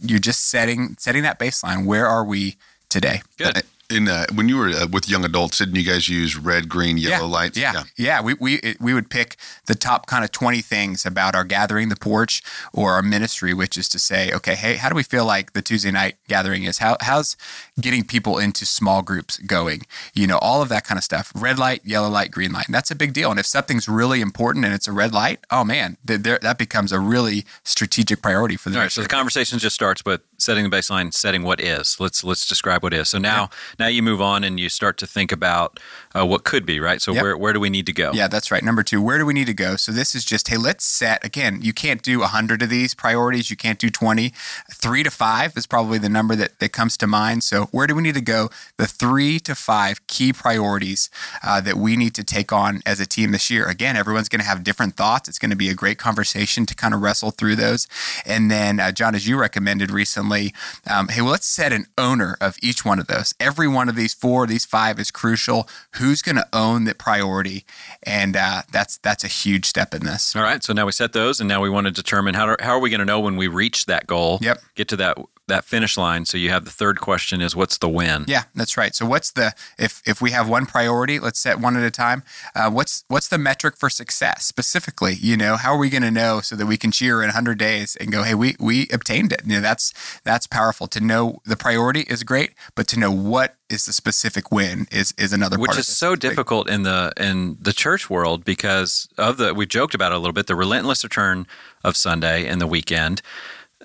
you're 0.00 0.18
just 0.18 0.48
setting 0.48 0.96
setting 0.98 1.22
that 1.22 1.38
baseline. 1.38 1.86
Where 1.86 2.06
are 2.06 2.24
we 2.24 2.56
today? 2.88 3.22
Good 3.36 3.62
in 3.90 4.08
uh, 4.08 4.26
when 4.34 4.48
you 4.48 4.58
were 4.58 4.68
uh, 4.68 4.86
with 4.92 5.08
young 5.08 5.24
adults, 5.24 5.58
didn't 5.58 5.76
you 5.76 5.84
guys 5.84 6.08
use 6.08 6.36
red, 6.36 6.68
green, 6.68 6.98
yellow 6.98 7.26
yeah, 7.26 7.32
lights? 7.32 7.56
Yeah, 7.56 7.72
yeah, 7.72 7.82
yeah. 7.96 8.20
We 8.20 8.34
we 8.34 8.74
we 8.80 8.92
would 8.92 9.08
pick 9.08 9.36
the 9.66 9.74
top 9.74 10.06
kind 10.06 10.24
of 10.24 10.32
twenty 10.32 10.60
things 10.60 11.06
about 11.06 11.34
our 11.34 11.44
gathering, 11.44 11.88
the 11.88 11.96
porch, 11.96 12.42
or 12.72 12.92
our 12.92 13.02
ministry, 13.02 13.54
which 13.54 13.78
is 13.78 13.88
to 13.90 13.98
say, 13.98 14.32
okay, 14.32 14.54
hey, 14.54 14.76
how 14.76 14.88
do 14.88 14.94
we 14.94 15.02
feel 15.02 15.24
like 15.24 15.52
the 15.52 15.62
Tuesday 15.62 15.90
night 15.90 16.16
gathering 16.28 16.64
is? 16.64 16.78
How 16.78 16.96
how's 17.00 17.36
getting 17.80 18.04
people 18.04 18.38
into 18.38 18.66
small 18.66 19.02
groups 19.02 19.38
going? 19.38 19.82
You 20.14 20.26
know, 20.26 20.38
all 20.38 20.62
of 20.62 20.68
that 20.68 20.84
kind 20.84 20.98
of 20.98 21.04
stuff. 21.04 21.32
Red 21.34 21.58
light, 21.58 21.80
yellow 21.84 22.08
light, 22.08 22.30
green 22.30 22.52
light. 22.52 22.66
And 22.66 22.74
that's 22.74 22.90
a 22.90 22.96
big 22.96 23.12
deal. 23.12 23.30
And 23.30 23.38
if 23.38 23.46
something's 23.46 23.88
really 23.88 24.20
important 24.20 24.64
and 24.64 24.74
it's 24.74 24.88
a 24.88 24.92
red 24.92 25.12
light, 25.12 25.40
oh 25.50 25.64
man, 25.64 25.96
th- 26.06 26.20
there, 26.20 26.38
that 26.42 26.58
becomes 26.58 26.92
a 26.92 27.00
really 27.00 27.44
strategic 27.64 28.22
priority 28.22 28.56
for 28.56 28.70
the. 28.70 28.76
All 28.76 28.82
right. 28.82 28.92
So 28.92 29.02
the 29.02 29.08
conversation 29.08 29.58
just 29.58 29.74
starts 29.74 30.04
with 30.04 30.22
setting 30.38 30.68
the 30.68 30.74
baseline, 30.74 31.12
setting 31.12 31.42
what 31.42 31.60
is. 31.60 31.98
Let's 32.00 32.24
let's 32.24 32.46
describe 32.46 32.82
what 32.82 32.94
is. 32.94 33.08
So 33.08 33.18
now 33.18 33.42
yeah. 33.42 33.48
now 33.78 33.86
you 33.88 34.02
move 34.02 34.20
on 34.20 34.44
and 34.44 34.58
you 34.58 34.68
start 34.68 34.98
to 34.98 35.06
think 35.06 35.32
about 35.32 35.80
uh, 36.14 36.26
what 36.26 36.44
could 36.44 36.64
be 36.64 36.80
right. 36.80 37.00
So 37.00 37.12
yep. 37.12 37.22
where 37.22 37.36
where 37.36 37.52
do 37.52 37.60
we 37.60 37.70
need 37.70 37.86
to 37.86 37.92
go? 37.92 38.12
Yeah, 38.12 38.28
that's 38.28 38.50
right. 38.50 38.62
Number 38.62 38.82
two, 38.82 39.02
where 39.02 39.18
do 39.18 39.26
we 39.26 39.34
need 39.34 39.46
to 39.46 39.54
go? 39.54 39.76
So 39.76 39.92
this 39.92 40.14
is 40.14 40.24
just 40.24 40.48
hey, 40.48 40.56
let's 40.56 40.84
set 40.84 41.24
again. 41.24 41.60
You 41.62 41.72
can't 41.72 42.02
do 42.02 42.22
hundred 42.22 42.62
of 42.62 42.70
these 42.70 42.94
priorities. 42.94 43.50
You 43.50 43.56
can't 43.56 43.78
do 43.78 43.90
twenty. 43.90 44.32
Three 44.72 45.02
to 45.02 45.10
five 45.10 45.56
is 45.56 45.66
probably 45.66 45.98
the 45.98 46.08
number 46.08 46.36
that 46.36 46.58
that 46.58 46.72
comes 46.72 46.96
to 46.98 47.06
mind. 47.06 47.44
So 47.44 47.67
where 47.72 47.86
do 47.86 47.94
we 47.94 48.02
need 48.02 48.14
to 48.14 48.20
go? 48.20 48.50
The 48.76 48.86
three 48.86 49.38
to 49.40 49.54
five 49.54 50.06
key 50.06 50.32
priorities 50.32 51.10
uh, 51.42 51.60
that 51.62 51.76
we 51.76 51.96
need 51.96 52.14
to 52.14 52.24
take 52.24 52.52
on 52.52 52.82
as 52.86 53.00
a 53.00 53.06
team 53.06 53.32
this 53.32 53.50
year. 53.50 53.66
Again, 53.66 53.96
everyone's 53.96 54.28
going 54.28 54.40
to 54.40 54.46
have 54.46 54.64
different 54.64 54.96
thoughts. 54.96 55.28
It's 55.28 55.38
going 55.38 55.50
to 55.50 55.56
be 55.56 55.68
a 55.68 55.74
great 55.74 55.98
conversation 55.98 56.66
to 56.66 56.74
kind 56.74 56.94
of 56.94 57.02
wrestle 57.02 57.30
through 57.30 57.56
those. 57.56 57.86
And 58.24 58.50
then 58.50 58.80
uh, 58.80 58.92
John, 58.92 59.14
as 59.14 59.26
you 59.26 59.38
recommended 59.38 59.90
recently. 59.90 60.52
Um, 60.88 61.08
hey, 61.08 61.22
well, 61.22 61.32
let's 61.32 61.46
set 61.46 61.72
an 61.72 61.86
owner 61.96 62.36
of 62.40 62.56
each 62.62 62.84
one 62.84 62.98
of 62.98 63.06
those. 63.06 63.34
Every 63.40 63.68
one 63.68 63.88
of 63.88 63.96
these 63.96 64.14
four, 64.14 64.46
these 64.46 64.64
five 64.64 64.98
is 64.98 65.10
crucial. 65.10 65.68
Who's 65.96 66.22
going 66.22 66.36
to 66.36 66.46
own 66.52 66.84
that 66.84 66.98
priority? 66.98 67.64
And 68.02 68.36
uh, 68.36 68.62
that's 68.70 68.98
that's 68.98 69.24
a 69.24 69.28
huge 69.28 69.66
step 69.66 69.94
in 69.94 70.04
this. 70.04 70.34
All 70.36 70.42
right. 70.42 70.62
So 70.62 70.72
now 70.72 70.86
we 70.86 70.92
set 70.92 71.12
those, 71.12 71.40
and 71.40 71.48
now 71.48 71.60
we 71.60 71.70
want 71.70 71.86
to 71.86 71.90
determine 71.90 72.34
how, 72.34 72.54
to, 72.54 72.64
how 72.64 72.72
are 72.72 72.80
we 72.80 72.90
going 72.90 73.00
to 73.00 73.06
know 73.06 73.20
when 73.20 73.36
we 73.36 73.48
reach 73.48 73.86
that 73.86 74.06
goal? 74.06 74.38
Yep. 74.42 74.60
Get 74.74 74.88
to 74.88 74.96
that 74.96 75.18
that 75.48 75.64
finish 75.64 75.96
line. 75.96 76.24
So 76.24 76.38
you 76.38 76.50
have 76.50 76.64
the 76.64 76.70
third 76.70 77.00
question 77.00 77.40
is 77.40 77.56
what's 77.56 77.78
the 77.78 77.88
win? 77.88 78.24
Yeah, 78.28 78.44
that's 78.54 78.76
right. 78.76 78.94
So 78.94 79.04
what's 79.06 79.30
the 79.32 79.52
if 79.78 80.00
if 80.06 80.22
we 80.22 80.30
have 80.30 80.48
one 80.48 80.66
priority, 80.66 81.18
let's 81.18 81.40
set 81.40 81.58
one 81.58 81.76
at 81.76 81.82
a 81.82 81.90
time. 81.90 82.22
Uh, 82.54 82.70
what's 82.70 83.04
what's 83.08 83.28
the 83.28 83.38
metric 83.38 83.76
for 83.76 83.90
success 83.90 84.46
specifically? 84.46 85.14
You 85.14 85.36
know, 85.36 85.56
how 85.56 85.74
are 85.74 85.78
we 85.78 85.90
going 85.90 86.02
to 86.02 86.10
know 86.10 86.40
so 86.40 86.56
that 86.56 86.66
we 86.66 86.76
can 86.76 86.90
cheer 86.92 87.20
in 87.22 87.28
100 87.28 87.58
days 87.58 87.96
and 87.96 88.12
go, 88.12 88.22
hey, 88.22 88.34
we 88.34 88.56
we 88.60 88.88
obtained 88.92 89.32
it. 89.32 89.42
You 89.44 89.56
know, 89.56 89.60
that's 89.60 89.92
that's 90.24 90.46
powerful 90.46 90.86
to 90.88 91.00
know 91.00 91.40
the 91.44 91.56
priority 91.56 92.02
is 92.02 92.22
great, 92.22 92.52
but 92.74 92.86
to 92.88 92.98
know 92.98 93.10
what 93.10 93.56
is 93.68 93.84
the 93.84 93.92
specific 93.92 94.50
win 94.50 94.86
is 94.90 95.12
is 95.18 95.32
another 95.32 95.58
which 95.58 95.76
is 95.76 95.86
so 95.86 96.16
difficult 96.16 96.70
in 96.70 96.84
the 96.84 97.12
in 97.18 97.56
the 97.60 97.72
church 97.72 98.08
world 98.08 98.44
because 98.44 99.08
of 99.18 99.36
the 99.36 99.52
we 99.52 99.66
joked 99.66 99.94
about 99.94 100.10
it 100.10 100.14
a 100.14 100.18
little 100.18 100.32
bit 100.32 100.46
the 100.46 100.56
relentless 100.56 101.04
return 101.04 101.46
of 101.84 101.96
Sunday 101.96 102.46
and 102.46 102.60
the 102.60 102.66
weekend 102.66 103.20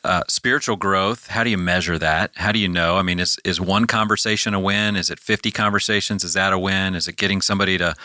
uh, 0.03 0.23
spiritual 0.27 0.75
growth, 0.75 1.27
how 1.27 1.43
do 1.43 1.49
you 1.49 1.57
measure 1.57 1.97
that? 1.97 2.31
How 2.35 2.51
do 2.51 2.59
you 2.59 2.67
know? 2.67 2.97
I 2.97 3.01
mean, 3.03 3.19
is 3.19 3.37
is 3.43 3.61
one 3.61 3.87
conversation 3.87 4.53
a 4.53 4.59
win? 4.59 4.95
Is 4.95 5.09
it 5.09 5.19
50 5.19 5.51
conversations? 5.51 6.23
Is 6.23 6.33
that 6.33 6.53
a 6.53 6.59
win? 6.59 6.95
Is 6.95 7.07
it 7.07 7.15
getting 7.15 7.41
somebody 7.41 7.77
to 7.77 7.95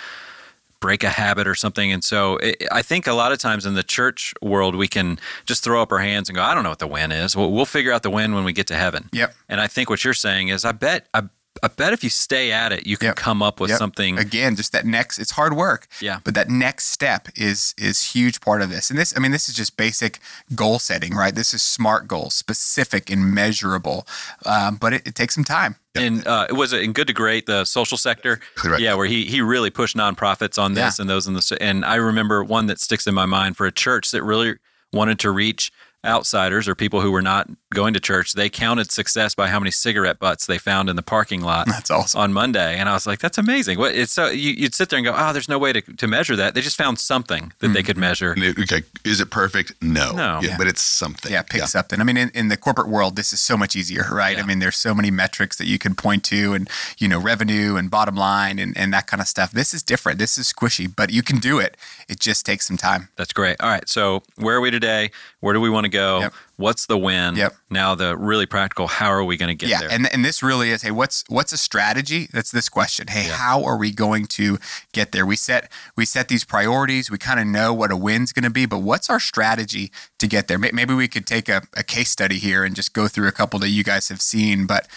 break 0.80 1.02
a 1.02 1.08
habit 1.08 1.48
or 1.48 1.54
something? 1.54 1.92
And 1.92 2.04
so 2.04 2.36
it, 2.36 2.62
I 2.70 2.82
think 2.82 3.06
a 3.06 3.12
lot 3.12 3.32
of 3.32 3.38
times 3.38 3.66
in 3.66 3.74
the 3.74 3.82
church 3.82 4.32
world, 4.40 4.76
we 4.76 4.86
can 4.86 5.18
just 5.44 5.64
throw 5.64 5.82
up 5.82 5.90
our 5.90 5.98
hands 5.98 6.28
and 6.28 6.36
go, 6.36 6.42
I 6.42 6.54
don't 6.54 6.62
know 6.62 6.70
what 6.70 6.78
the 6.78 6.86
win 6.86 7.10
is. 7.10 7.36
We'll, 7.36 7.50
we'll 7.50 7.66
figure 7.66 7.92
out 7.92 8.02
the 8.02 8.10
win 8.10 8.34
when 8.34 8.44
we 8.44 8.52
get 8.52 8.68
to 8.68 8.76
heaven. 8.76 9.08
Yep. 9.12 9.34
And 9.48 9.60
I 9.60 9.66
think 9.66 9.90
what 9.90 10.04
you're 10.04 10.14
saying 10.14 10.48
is, 10.48 10.64
I 10.64 10.72
bet, 10.72 11.08
I 11.12 11.22
I 11.62 11.68
bet 11.68 11.92
if 11.92 12.04
you 12.04 12.10
stay 12.10 12.52
at 12.52 12.72
it, 12.72 12.86
you 12.86 12.96
can 12.96 13.08
yep. 13.08 13.16
come 13.16 13.42
up 13.42 13.60
with 13.60 13.70
yep. 13.70 13.78
something. 13.78 14.18
Again, 14.18 14.56
just 14.56 14.72
that 14.72 14.84
next. 14.84 15.18
It's 15.18 15.32
hard 15.32 15.54
work. 15.54 15.86
Yeah. 16.00 16.20
But 16.24 16.34
that 16.34 16.48
next 16.48 16.86
step 16.86 17.28
is 17.36 17.74
is 17.78 18.12
huge 18.12 18.40
part 18.40 18.62
of 18.62 18.70
this. 18.70 18.90
And 18.90 18.98
this, 18.98 19.14
I 19.16 19.20
mean, 19.20 19.32
this 19.32 19.48
is 19.48 19.54
just 19.54 19.76
basic 19.76 20.18
goal 20.54 20.78
setting, 20.78 21.14
right? 21.14 21.34
This 21.34 21.54
is 21.54 21.62
smart 21.62 22.08
goals, 22.08 22.34
specific 22.34 23.10
and 23.10 23.34
measurable. 23.34 24.06
Um, 24.44 24.76
but 24.76 24.92
it, 24.92 25.06
it, 25.06 25.14
takes 25.14 25.34
some 25.34 25.44
time. 25.44 25.76
And 25.94 26.26
uh, 26.26 26.46
it 26.48 26.52
was 26.52 26.72
in 26.72 26.92
Good 26.92 27.08
to 27.08 27.12
Great, 27.12 27.46
the 27.46 27.64
social 27.64 27.98
sector. 27.98 28.40
Correct. 28.54 28.80
Yeah, 28.80 28.94
where 28.94 29.06
he 29.06 29.24
he 29.24 29.40
really 29.40 29.70
pushed 29.70 29.96
nonprofits 29.96 30.60
on 30.62 30.74
this 30.74 30.98
yeah. 30.98 31.02
and 31.02 31.10
those 31.10 31.26
in 31.26 31.34
the. 31.34 31.58
And 31.60 31.84
I 31.84 31.96
remember 31.96 32.44
one 32.44 32.66
that 32.66 32.78
sticks 32.78 33.06
in 33.06 33.14
my 33.14 33.26
mind 33.26 33.56
for 33.56 33.66
a 33.66 33.72
church 33.72 34.10
that 34.12 34.22
really 34.22 34.56
wanted 34.92 35.18
to 35.20 35.30
reach 35.30 35.72
outsiders 36.08 36.66
or 36.66 36.74
people 36.74 37.00
who 37.00 37.12
were 37.12 37.22
not 37.22 37.48
going 37.74 37.92
to 37.94 38.00
church, 38.00 38.32
they 38.32 38.48
counted 38.48 38.90
success 38.90 39.34
by 39.34 39.48
how 39.48 39.60
many 39.60 39.70
cigarette 39.70 40.18
butts 40.18 40.46
they 40.46 40.58
found 40.58 40.88
in 40.88 40.96
the 40.96 41.02
parking 41.02 41.42
lot. 41.42 41.66
That's 41.68 41.90
awesome. 41.90 42.20
On 42.20 42.32
Monday, 42.32 42.76
and 42.78 42.88
I 42.88 42.94
was 42.94 43.06
like, 43.06 43.20
"That's 43.20 43.38
amazing." 43.38 43.78
What 43.78 43.94
it's 43.94 44.12
so 44.12 44.28
you, 44.28 44.62
would 44.62 44.74
sit 44.74 44.88
there 44.88 44.98
and 44.98 45.04
go, 45.04 45.14
"Oh, 45.16 45.32
there's 45.32 45.48
no 45.48 45.58
way 45.58 45.72
to, 45.72 45.80
to 45.80 46.06
measure 46.06 46.36
that." 46.36 46.54
They 46.54 46.60
just 46.60 46.76
found 46.76 46.98
something 46.98 47.52
that 47.58 47.66
mm-hmm. 47.66 47.74
they 47.74 47.82
could 47.82 47.96
measure. 47.96 48.34
Okay, 48.58 48.82
is 49.04 49.20
it 49.20 49.30
perfect? 49.30 49.74
No, 49.82 50.12
no, 50.12 50.40
yeah, 50.42 50.56
but 50.56 50.66
it's 50.66 50.82
something. 50.82 51.30
Yeah, 51.30 51.42
pick 51.42 51.60
yeah. 51.60 51.66
something. 51.66 52.00
I 52.00 52.04
mean, 52.04 52.16
in, 52.16 52.30
in, 52.30 52.48
the 52.48 52.56
corporate 52.56 52.88
world, 52.88 53.16
this 53.16 53.32
is 53.32 53.40
so 53.40 53.56
much 53.56 53.76
easier, 53.76 54.04
right? 54.10 54.36
Yeah. 54.36 54.42
I 54.42 54.46
mean, 54.46 54.58
there's 54.58 54.76
so 54.76 54.94
many 54.94 55.10
metrics 55.10 55.56
that 55.58 55.66
you 55.66 55.78
can 55.78 55.94
point 55.94 56.24
to, 56.24 56.54
and 56.54 56.68
you 56.98 57.08
know, 57.08 57.20
revenue 57.20 57.76
and 57.76 57.90
bottom 57.90 58.16
line 58.16 58.58
and 58.58 58.76
and 58.76 58.92
that 58.92 59.06
kind 59.06 59.20
of 59.20 59.28
stuff. 59.28 59.52
This 59.52 59.74
is 59.74 59.82
different. 59.82 60.18
This 60.18 60.38
is 60.38 60.52
squishy, 60.52 60.90
but 60.94 61.10
you 61.10 61.22
can 61.22 61.38
do 61.38 61.58
it. 61.58 61.76
It 62.08 62.18
just 62.18 62.46
takes 62.46 62.66
some 62.66 62.76
time. 62.78 63.08
That's 63.16 63.32
great. 63.32 63.56
All 63.60 63.68
right, 63.68 63.88
so 63.88 64.22
where 64.36 64.56
are 64.56 64.60
we 64.60 64.70
today? 64.70 65.10
Where 65.40 65.54
do 65.54 65.60
we 65.60 65.70
want 65.70 65.84
to 65.84 65.90
go? 65.90 66.20
Yep. 66.20 66.34
What's 66.58 66.86
the 66.86 66.98
win? 66.98 67.36
Yep. 67.36 67.54
Now 67.70 67.94
the 67.94 68.16
really 68.16 68.44
practical. 68.44 68.88
How 68.88 69.12
are 69.12 69.22
we 69.22 69.36
going 69.36 69.48
to 69.48 69.54
get 69.54 69.68
yeah, 69.68 69.78
there? 69.78 69.92
and 69.92 70.12
and 70.12 70.24
this 70.24 70.42
really 70.42 70.70
is. 70.70 70.82
Hey, 70.82 70.90
what's 70.90 71.22
what's 71.28 71.52
a 71.52 71.56
strategy? 71.56 72.28
That's 72.32 72.50
this 72.50 72.68
question. 72.68 73.06
Hey, 73.06 73.28
yeah. 73.28 73.36
how 73.36 73.62
are 73.62 73.76
we 73.76 73.92
going 73.92 74.26
to 74.26 74.58
get 74.92 75.12
there? 75.12 75.24
We 75.24 75.36
set 75.36 75.70
we 75.94 76.04
set 76.04 76.26
these 76.26 76.42
priorities. 76.42 77.12
We 77.12 77.18
kind 77.18 77.38
of 77.38 77.46
know 77.46 77.72
what 77.72 77.92
a 77.92 77.96
win's 77.96 78.32
going 78.32 78.42
to 78.42 78.50
be, 78.50 78.66
but 78.66 78.78
what's 78.78 79.08
our 79.08 79.20
strategy 79.20 79.92
to 80.18 80.26
get 80.26 80.48
there? 80.48 80.58
Maybe 80.58 80.94
we 80.94 81.06
could 81.06 81.28
take 81.28 81.48
a, 81.48 81.62
a 81.76 81.84
case 81.84 82.10
study 82.10 82.40
here 82.40 82.64
and 82.64 82.74
just 82.74 82.92
go 82.92 83.06
through 83.06 83.28
a 83.28 83.32
couple 83.32 83.60
that 83.60 83.68
you 83.68 83.84
guys 83.84 84.08
have 84.08 84.20
seen. 84.20 84.66
But 84.66 84.88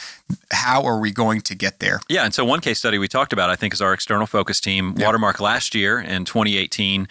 how 0.50 0.84
are 0.84 1.00
we 1.00 1.12
going 1.12 1.42
to 1.42 1.54
get 1.54 1.80
there? 1.80 2.00
Yeah, 2.10 2.26
and 2.26 2.34
so 2.34 2.44
one 2.44 2.62
case 2.62 2.80
study 2.80 2.98
we 2.98 3.08
talked 3.08 3.34
about, 3.34 3.52
I 3.52 3.56
think, 3.56 3.76
is 3.76 3.82
our 3.82 3.94
external 3.94 4.26
focus 4.26 4.60
team. 4.60 4.96
Yep. 4.98 5.06
Watermark 5.06 5.40
last 5.40 5.76
year 5.76 6.00
in 6.00 6.26
2018 6.26 7.08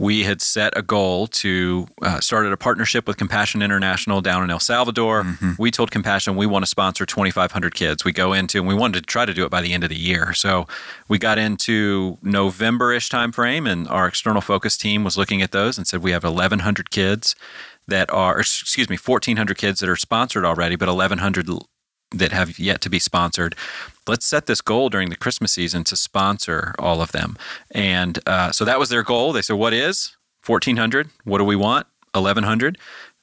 we 0.00 0.24
had 0.24 0.40
set 0.40 0.72
a 0.76 0.82
goal 0.82 1.26
to 1.26 1.86
uh, 2.00 2.20
started 2.20 2.52
a 2.52 2.56
partnership 2.56 3.06
with 3.06 3.18
Compassion 3.18 3.60
International 3.60 3.89
down 3.96 4.42
in 4.42 4.50
El 4.50 4.60
Salvador. 4.60 5.22
Mm-hmm. 5.22 5.52
We 5.58 5.70
told 5.70 5.90
Compassion 5.90 6.36
we 6.36 6.46
want 6.46 6.64
to 6.64 6.66
sponsor 6.68 7.06
2,500 7.06 7.74
kids. 7.74 8.04
We 8.04 8.12
go 8.12 8.32
into 8.32 8.58
and 8.58 8.68
we 8.68 8.74
wanted 8.74 9.00
to 9.00 9.06
try 9.06 9.24
to 9.24 9.34
do 9.34 9.44
it 9.44 9.50
by 9.50 9.60
the 9.60 9.72
end 9.72 9.84
of 9.84 9.90
the 9.90 9.98
year. 9.98 10.32
So 10.34 10.66
we 11.08 11.18
got 11.18 11.38
into 11.38 12.18
November-ish 12.22 13.08
timeframe, 13.08 13.70
and 13.70 13.88
our 13.88 14.06
external 14.06 14.40
focus 14.40 14.76
team 14.76 15.04
was 15.04 15.16
looking 15.16 15.42
at 15.42 15.52
those 15.52 15.78
and 15.78 15.86
said 15.86 16.02
we 16.02 16.12
have 16.12 16.24
1,100 16.24 16.90
kids 16.90 17.34
that 17.88 18.10
are, 18.12 18.40
excuse 18.40 18.88
me, 18.88 18.96
1,400 18.96 19.56
kids 19.56 19.80
that 19.80 19.88
are 19.88 19.96
sponsored 19.96 20.44
already, 20.44 20.76
but 20.76 20.88
1,100 20.88 21.48
that 22.12 22.32
have 22.32 22.58
yet 22.58 22.80
to 22.80 22.90
be 22.90 22.98
sponsored. 22.98 23.54
Let's 24.06 24.26
set 24.26 24.46
this 24.46 24.60
goal 24.60 24.88
during 24.88 25.10
the 25.10 25.16
Christmas 25.16 25.52
season 25.52 25.84
to 25.84 25.96
sponsor 25.96 26.74
all 26.78 27.00
of 27.00 27.12
them. 27.12 27.36
And 27.70 28.18
uh, 28.26 28.52
so 28.52 28.64
that 28.64 28.78
was 28.78 28.88
their 28.88 29.02
goal. 29.02 29.32
They 29.32 29.42
said, 29.42 29.56
What 29.56 29.72
is 29.72 30.16
1400? 30.44 31.10
What 31.24 31.38
do 31.38 31.44
we 31.44 31.56
want? 31.56 31.86
1100 32.12 32.76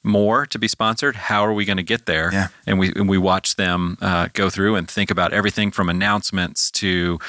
more 0.04 0.46
to 0.46 0.60
be 0.60 0.68
sponsored. 0.68 1.16
How 1.16 1.46
are 1.46 1.54
we 1.54 1.66
going 1.66 1.78
to 1.78 1.84
get 1.84 2.06
there? 2.06 2.32
Yeah. 2.32 2.48
And 2.66 2.80
we 2.80 2.92
and 2.96 3.10
we 3.10 3.18
watch 3.18 3.56
them 3.56 3.98
uh, 4.02 4.30
go 4.34 4.50
through 4.50 4.76
and 4.76 4.90
think 4.90 5.12
about 5.12 5.34
everything 5.34 5.72
from 5.72 5.90
announcements 5.90 6.72
to 6.72 7.20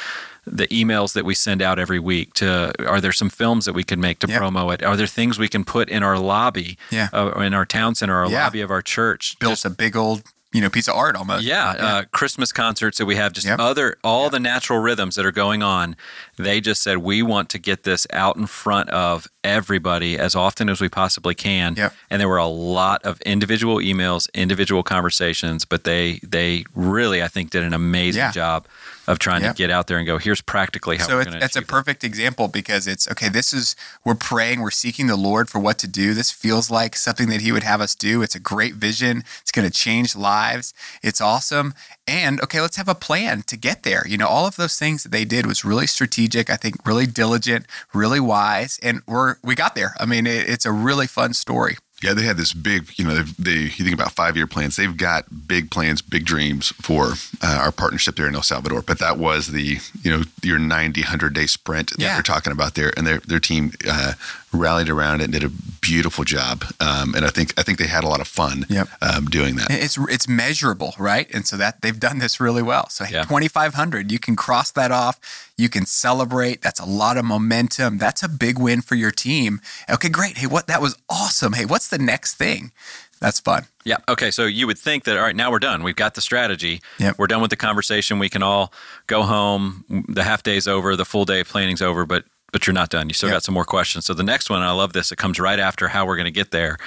the 0.46 0.66
emails 0.68 1.12
that 1.12 1.24
we 1.26 1.35
send 1.35 1.61
out 1.61 1.78
every 1.78 1.98
week 1.98 2.33
to 2.35 2.72
are 2.87 3.02
there 3.02 3.12
some 3.12 3.28
films 3.28 3.66
that 3.66 3.74
we 3.74 3.85
can 3.85 4.00
make 4.00 4.18
to 4.18 4.26
yep. 4.26 4.40
promo 4.40 4.72
it 4.72 4.83
are 4.83 4.96
there 4.96 5.07
things 5.07 5.38
we 5.38 5.46
can 5.46 5.62
put 5.62 5.90
in 5.90 6.02
our 6.02 6.18
lobby 6.18 6.78
yeah. 6.90 7.11
uh, 7.12 7.33
in 7.40 7.52
our 7.52 7.66
town 7.66 7.94
center 7.94 8.16
our 8.16 8.31
yeah. 8.31 8.44
lobby 8.44 8.62
of 8.62 8.70
our 8.70 8.81
church 8.81 9.38
built 9.40 9.52
Just, 9.52 9.66
a 9.66 9.70
big 9.70 9.94
old 9.94 10.22
you 10.52 10.61
know 10.61 10.70
piece 10.70 10.88
of 10.88 10.94
art 10.94 11.16
almost. 11.16 11.44
Yeah, 11.44 11.74
yeah. 11.74 11.87
Uh, 11.87 12.04
Christmas 12.11 12.52
concerts 12.52 12.98
that 12.98 13.07
we 13.07 13.16
have, 13.16 13.33
just 13.33 13.46
yep. 13.46 13.59
other 13.59 13.96
all 14.02 14.24
yep. 14.24 14.33
the 14.33 14.40
natural 14.40 14.78
rhythms 14.78 15.14
that 15.16 15.26
are 15.26 15.33
going 15.33 15.62
on. 15.62 15.96
They 16.38 16.61
just 16.61 16.83
said 16.83 16.98
we 16.98 17.22
want 17.22 17.48
to 17.51 17.59
get 17.59 17.83
this 17.83 18.07
out 18.12 18.37
in 18.37 18.46
front 18.46 18.90
of 18.90 19.29
everybody 19.44 20.18
as 20.18 20.35
often 20.35 20.68
as 20.68 20.81
we 20.81 20.88
possibly 20.88 21.35
can. 21.35 21.74
Yep. 21.77 21.94
And 22.11 22.20
there 22.20 22.29
were 22.29 22.38
a 22.38 22.46
lot 22.46 23.03
of 23.05 23.20
individual 23.22 23.77
emails, 23.77 24.29
individual 24.35 24.83
conversations, 24.83 25.64
but 25.64 25.85
they 25.85 26.20
they 26.22 26.64
really 26.74 27.22
I 27.22 27.29
think 27.29 27.51
did 27.51 27.64
an 27.64 27.74
amazing 27.74 28.20
yeah. 28.20 28.31
job 28.31 28.66
of 29.09 29.18
trying 29.18 29.42
yep. 29.42 29.57
to 29.57 29.59
get 29.59 29.70
out 29.70 29.87
there 29.87 29.96
and 29.96 30.07
go, 30.07 30.18
here's 30.18 30.42
practically 30.42 30.98
how 30.98 31.07
so 31.07 31.16
we're 31.16 31.24
going 31.24 31.38
to 31.38 31.44
It's 31.44 31.57
a 31.57 31.62
perfect 31.62 32.05
example 32.05 32.46
because 32.46 32.87
it's 32.87 33.11
okay, 33.11 33.31
this 33.31 33.55
is, 33.55 33.74
we're 34.05 34.14
praying, 34.14 34.61
we're 34.61 34.70
seeking 34.70 35.07
the 35.07 35.16
Lord 35.16 35.48
for 35.48 35.59
what 35.59 35.79
to 35.79 35.88
do. 35.88 36.12
This 36.12 36.31
feels 36.31 36.70
like 36.70 36.94
something 36.94 37.31
that 37.31 37.40
He 37.40 37.51
would 37.51 37.62
have 37.62 37.81
us 37.81 37.94
do. 37.94 38.20
It's 38.20 38.35
a 38.35 38.40
great 38.40 38.74
vision. 38.74 39.24
It's 39.40 39.51
going 39.51 39.66
to 39.66 39.72
change 39.72 40.14
lives. 40.14 40.74
It's 41.03 41.22
awesome. 41.22 41.72
And 42.07 42.38
okay, 42.42 42.61
let's 42.61 42.77
have 42.77 42.88
a 42.88 42.94
plan 42.94 43.42
to 43.46 43.57
get 43.57 43.83
there. 43.83 44.07
You 44.07 44.18
know, 44.18 44.29
all 44.29 44.46
of 44.46 44.57
those 44.57 44.79
things 44.79 45.05
that 45.05 45.12
they 45.12 45.24
did 45.24 45.46
was 45.46 45.64
really 45.64 45.87
strategic, 45.87 46.27
I 46.36 46.56
think 46.56 46.86
really 46.86 47.06
diligent, 47.06 47.66
really 47.92 48.20
wise. 48.20 48.78
And 48.82 49.02
we're, 49.06 49.36
we 49.42 49.54
got 49.54 49.74
there. 49.74 49.94
I 49.98 50.06
mean, 50.06 50.26
it, 50.26 50.48
it's 50.48 50.66
a 50.66 50.72
really 50.72 51.06
fun 51.06 51.34
story. 51.34 51.76
Yeah, 52.00 52.14
they 52.14 52.22
had 52.22 52.36
this 52.36 52.52
big, 52.52 52.96
you 52.96 53.04
know, 53.04 53.22
they, 53.22 53.56
you 53.56 53.68
think 53.70 53.92
about 53.92 54.12
five 54.12 54.36
year 54.36 54.46
plans. 54.46 54.76
They've 54.76 54.96
got 54.96 55.48
big 55.48 55.70
plans, 55.70 56.00
big 56.00 56.24
dreams 56.24 56.68
for 56.80 57.14
uh, 57.42 57.58
our 57.60 57.72
partnership 57.72 58.14
there 58.14 58.28
in 58.28 58.36
El 58.36 58.42
Salvador. 58.42 58.82
But 58.82 59.00
that 59.00 59.18
was 59.18 59.48
the, 59.48 59.78
you 60.02 60.10
know, 60.10 60.22
your 60.42 60.60
90, 60.60 61.00
100 61.00 61.34
day 61.34 61.46
sprint 61.46 61.90
that 61.90 61.98
yeah. 61.98 62.14
they're 62.14 62.22
talking 62.22 62.52
about 62.52 62.74
there. 62.74 62.92
And 62.96 63.04
their, 63.04 63.18
their 63.18 63.40
team 63.40 63.72
uh, 63.88 64.12
rallied 64.52 64.88
around 64.88 65.20
it 65.20 65.24
and 65.24 65.32
did 65.32 65.44
a 65.44 65.50
beautiful 65.80 66.24
job. 66.24 66.64
Um, 66.80 67.14
and 67.14 67.24
I 67.24 67.28
think 67.28 67.52
I 67.58 67.62
think 67.62 67.78
they 67.78 67.87
had 67.87 68.04
a 68.04 68.08
lot 68.08 68.20
of 68.20 68.28
fun 68.28 68.66
yep. 68.68 68.88
um, 69.02 69.26
doing 69.26 69.56
that. 69.56 69.70
It's 69.70 69.98
it's 69.98 70.28
measurable, 70.28 70.94
right? 70.98 71.28
And 71.32 71.46
so 71.46 71.56
that 71.56 71.82
they've 71.82 71.98
done 71.98 72.18
this 72.18 72.40
really 72.40 72.62
well. 72.62 72.88
So 72.88 73.04
yeah. 73.04 73.22
2,500, 73.22 74.11
you 74.12 74.18
can 74.18 74.37
cross 74.37 74.70
that 74.72 74.90
off. 74.90 75.50
You 75.56 75.68
can 75.68 75.87
celebrate. 75.87 76.62
That's 76.62 76.80
a 76.80 76.87
lot 76.87 77.16
of 77.16 77.24
momentum. 77.24 77.98
That's 77.98 78.22
a 78.22 78.28
big 78.28 78.58
win 78.58 78.80
for 78.80 78.94
your 78.94 79.11
team. 79.11 79.61
Okay, 79.90 80.08
great. 80.08 80.38
Hey, 80.38 80.46
what 80.46 80.66
that 80.66 80.80
was 80.80 80.96
awesome. 81.08 81.52
Hey, 81.54 81.64
what's 81.64 81.88
the 81.88 81.98
next 81.98 82.34
thing? 82.34 82.72
That's 83.20 83.40
fun. 83.40 83.66
Yeah. 83.84 83.96
Okay. 84.08 84.30
So 84.30 84.46
you 84.46 84.66
would 84.66 84.78
think 84.78 85.04
that, 85.04 85.16
all 85.16 85.24
right, 85.24 85.34
now 85.34 85.50
we're 85.50 85.58
done. 85.58 85.82
We've 85.82 85.96
got 85.96 86.14
the 86.14 86.20
strategy. 86.20 86.80
Yep. 86.98 87.18
We're 87.18 87.26
done 87.26 87.40
with 87.40 87.50
the 87.50 87.56
conversation. 87.56 88.18
We 88.18 88.28
can 88.28 88.42
all 88.42 88.72
go 89.06 89.22
home. 89.22 89.84
The 90.08 90.22
half 90.22 90.42
day's 90.42 90.68
over. 90.68 90.94
The 90.94 91.04
full 91.04 91.24
day 91.24 91.40
of 91.40 91.48
planning's 91.48 91.82
over. 91.82 92.06
But 92.06 92.24
but 92.52 92.66
you're 92.66 92.74
not 92.74 92.90
done. 92.90 93.08
You 93.08 93.14
still 93.14 93.30
got 93.30 93.42
some 93.42 93.54
more 93.54 93.64
questions. 93.64 94.04
So 94.06 94.14
the 94.14 94.22
next 94.22 94.50
one, 94.50 94.62
I 94.62 94.70
love 94.72 94.92
this. 94.92 95.12
It 95.12 95.16
comes 95.16 95.38
right 95.38 95.58
after 95.58 95.88
how 95.88 96.06
we're 96.06 96.16
going 96.16 96.26
to 96.26 96.30
get 96.30 96.50
there. 96.50 96.78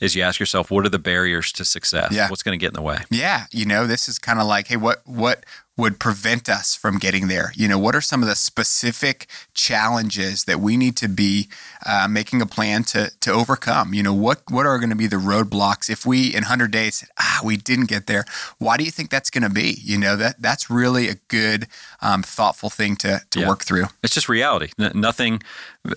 Is 0.00 0.16
you 0.16 0.22
ask 0.22 0.40
yourself, 0.40 0.70
what 0.70 0.86
are 0.86 0.88
the 0.88 0.98
barriers 0.98 1.52
to 1.52 1.64
success? 1.64 2.10
Yeah. 2.10 2.30
What's 2.30 2.42
going 2.42 2.58
to 2.58 2.62
get 2.62 2.68
in 2.68 2.74
the 2.74 2.82
way? 2.82 2.98
Yeah, 3.10 3.44
you 3.52 3.66
know, 3.66 3.86
this 3.86 4.08
is 4.08 4.18
kind 4.18 4.40
of 4.40 4.46
like, 4.46 4.68
hey, 4.68 4.76
what 4.76 5.02
what 5.04 5.44
would 5.76 5.98
prevent 5.98 6.48
us 6.48 6.74
from 6.74 6.98
getting 6.98 7.28
there? 7.28 7.52
You 7.54 7.68
know, 7.68 7.78
what 7.78 7.94
are 7.94 8.00
some 8.00 8.22
of 8.22 8.28
the 8.28 8.34
specific 8.34 9.26
challenges 9.54 10.44
that 10.44 10.60
we 10.60 10.76
need 10.76 10.96
to 10.98 11.08
be 11.08 11.48
uh, 11.86 12.06
making 12.08 12.42
a 12.42 12.46
plan 12.46 12.84
to 12.84 13.10
to 13.20 13.32
overcome? 13.32 13.94
You 13.94 14.02
know, 14.02 14.14
what 14.14 14.42
what 14.50 14.66
are 14.66 14.78
going 14.78 14.90
to 14.90 14.96
be 14.96 15.06
the 15.06 15.16
roadblocks 15.16 15.88
if 15.88 16.04
we 16.04 16.28
in 16.28 16.42
100 16.42 16.70
days 16.70 17.06
ah 17.18 17.40
we 17.44 17.56
didn't 17.56 17.86
get 17.86 18.06
there? 18.06 18.24
Why 18.58 18.76
do 18.76 18.84
you 18.84 18.90
think 18.90 19.10
that's 19.10 19.30
going 19.30 19.44
to 19.44 19.50
be? 19.50 19.78
You 19.82 19.98
know, 19.98 20.16
that 20.16 20.42
that's 20.42 20.70
really 20.70 21.08
a 21.08 21.14
good 21.28 21.66
um, 22.02 22.22
thoughtful 22.22 22.70
thing 22.70 22.96
to 22.96 23.22
to 23.30 23.40
yeah. 23.40 23.48
work 23.48 23.64
through. 23.64 23.86
It's 24.02 24.14
just 24.14 24.28
reality. 24.28 24.70
N- 24.78 24.92
nothing 24.94 25.42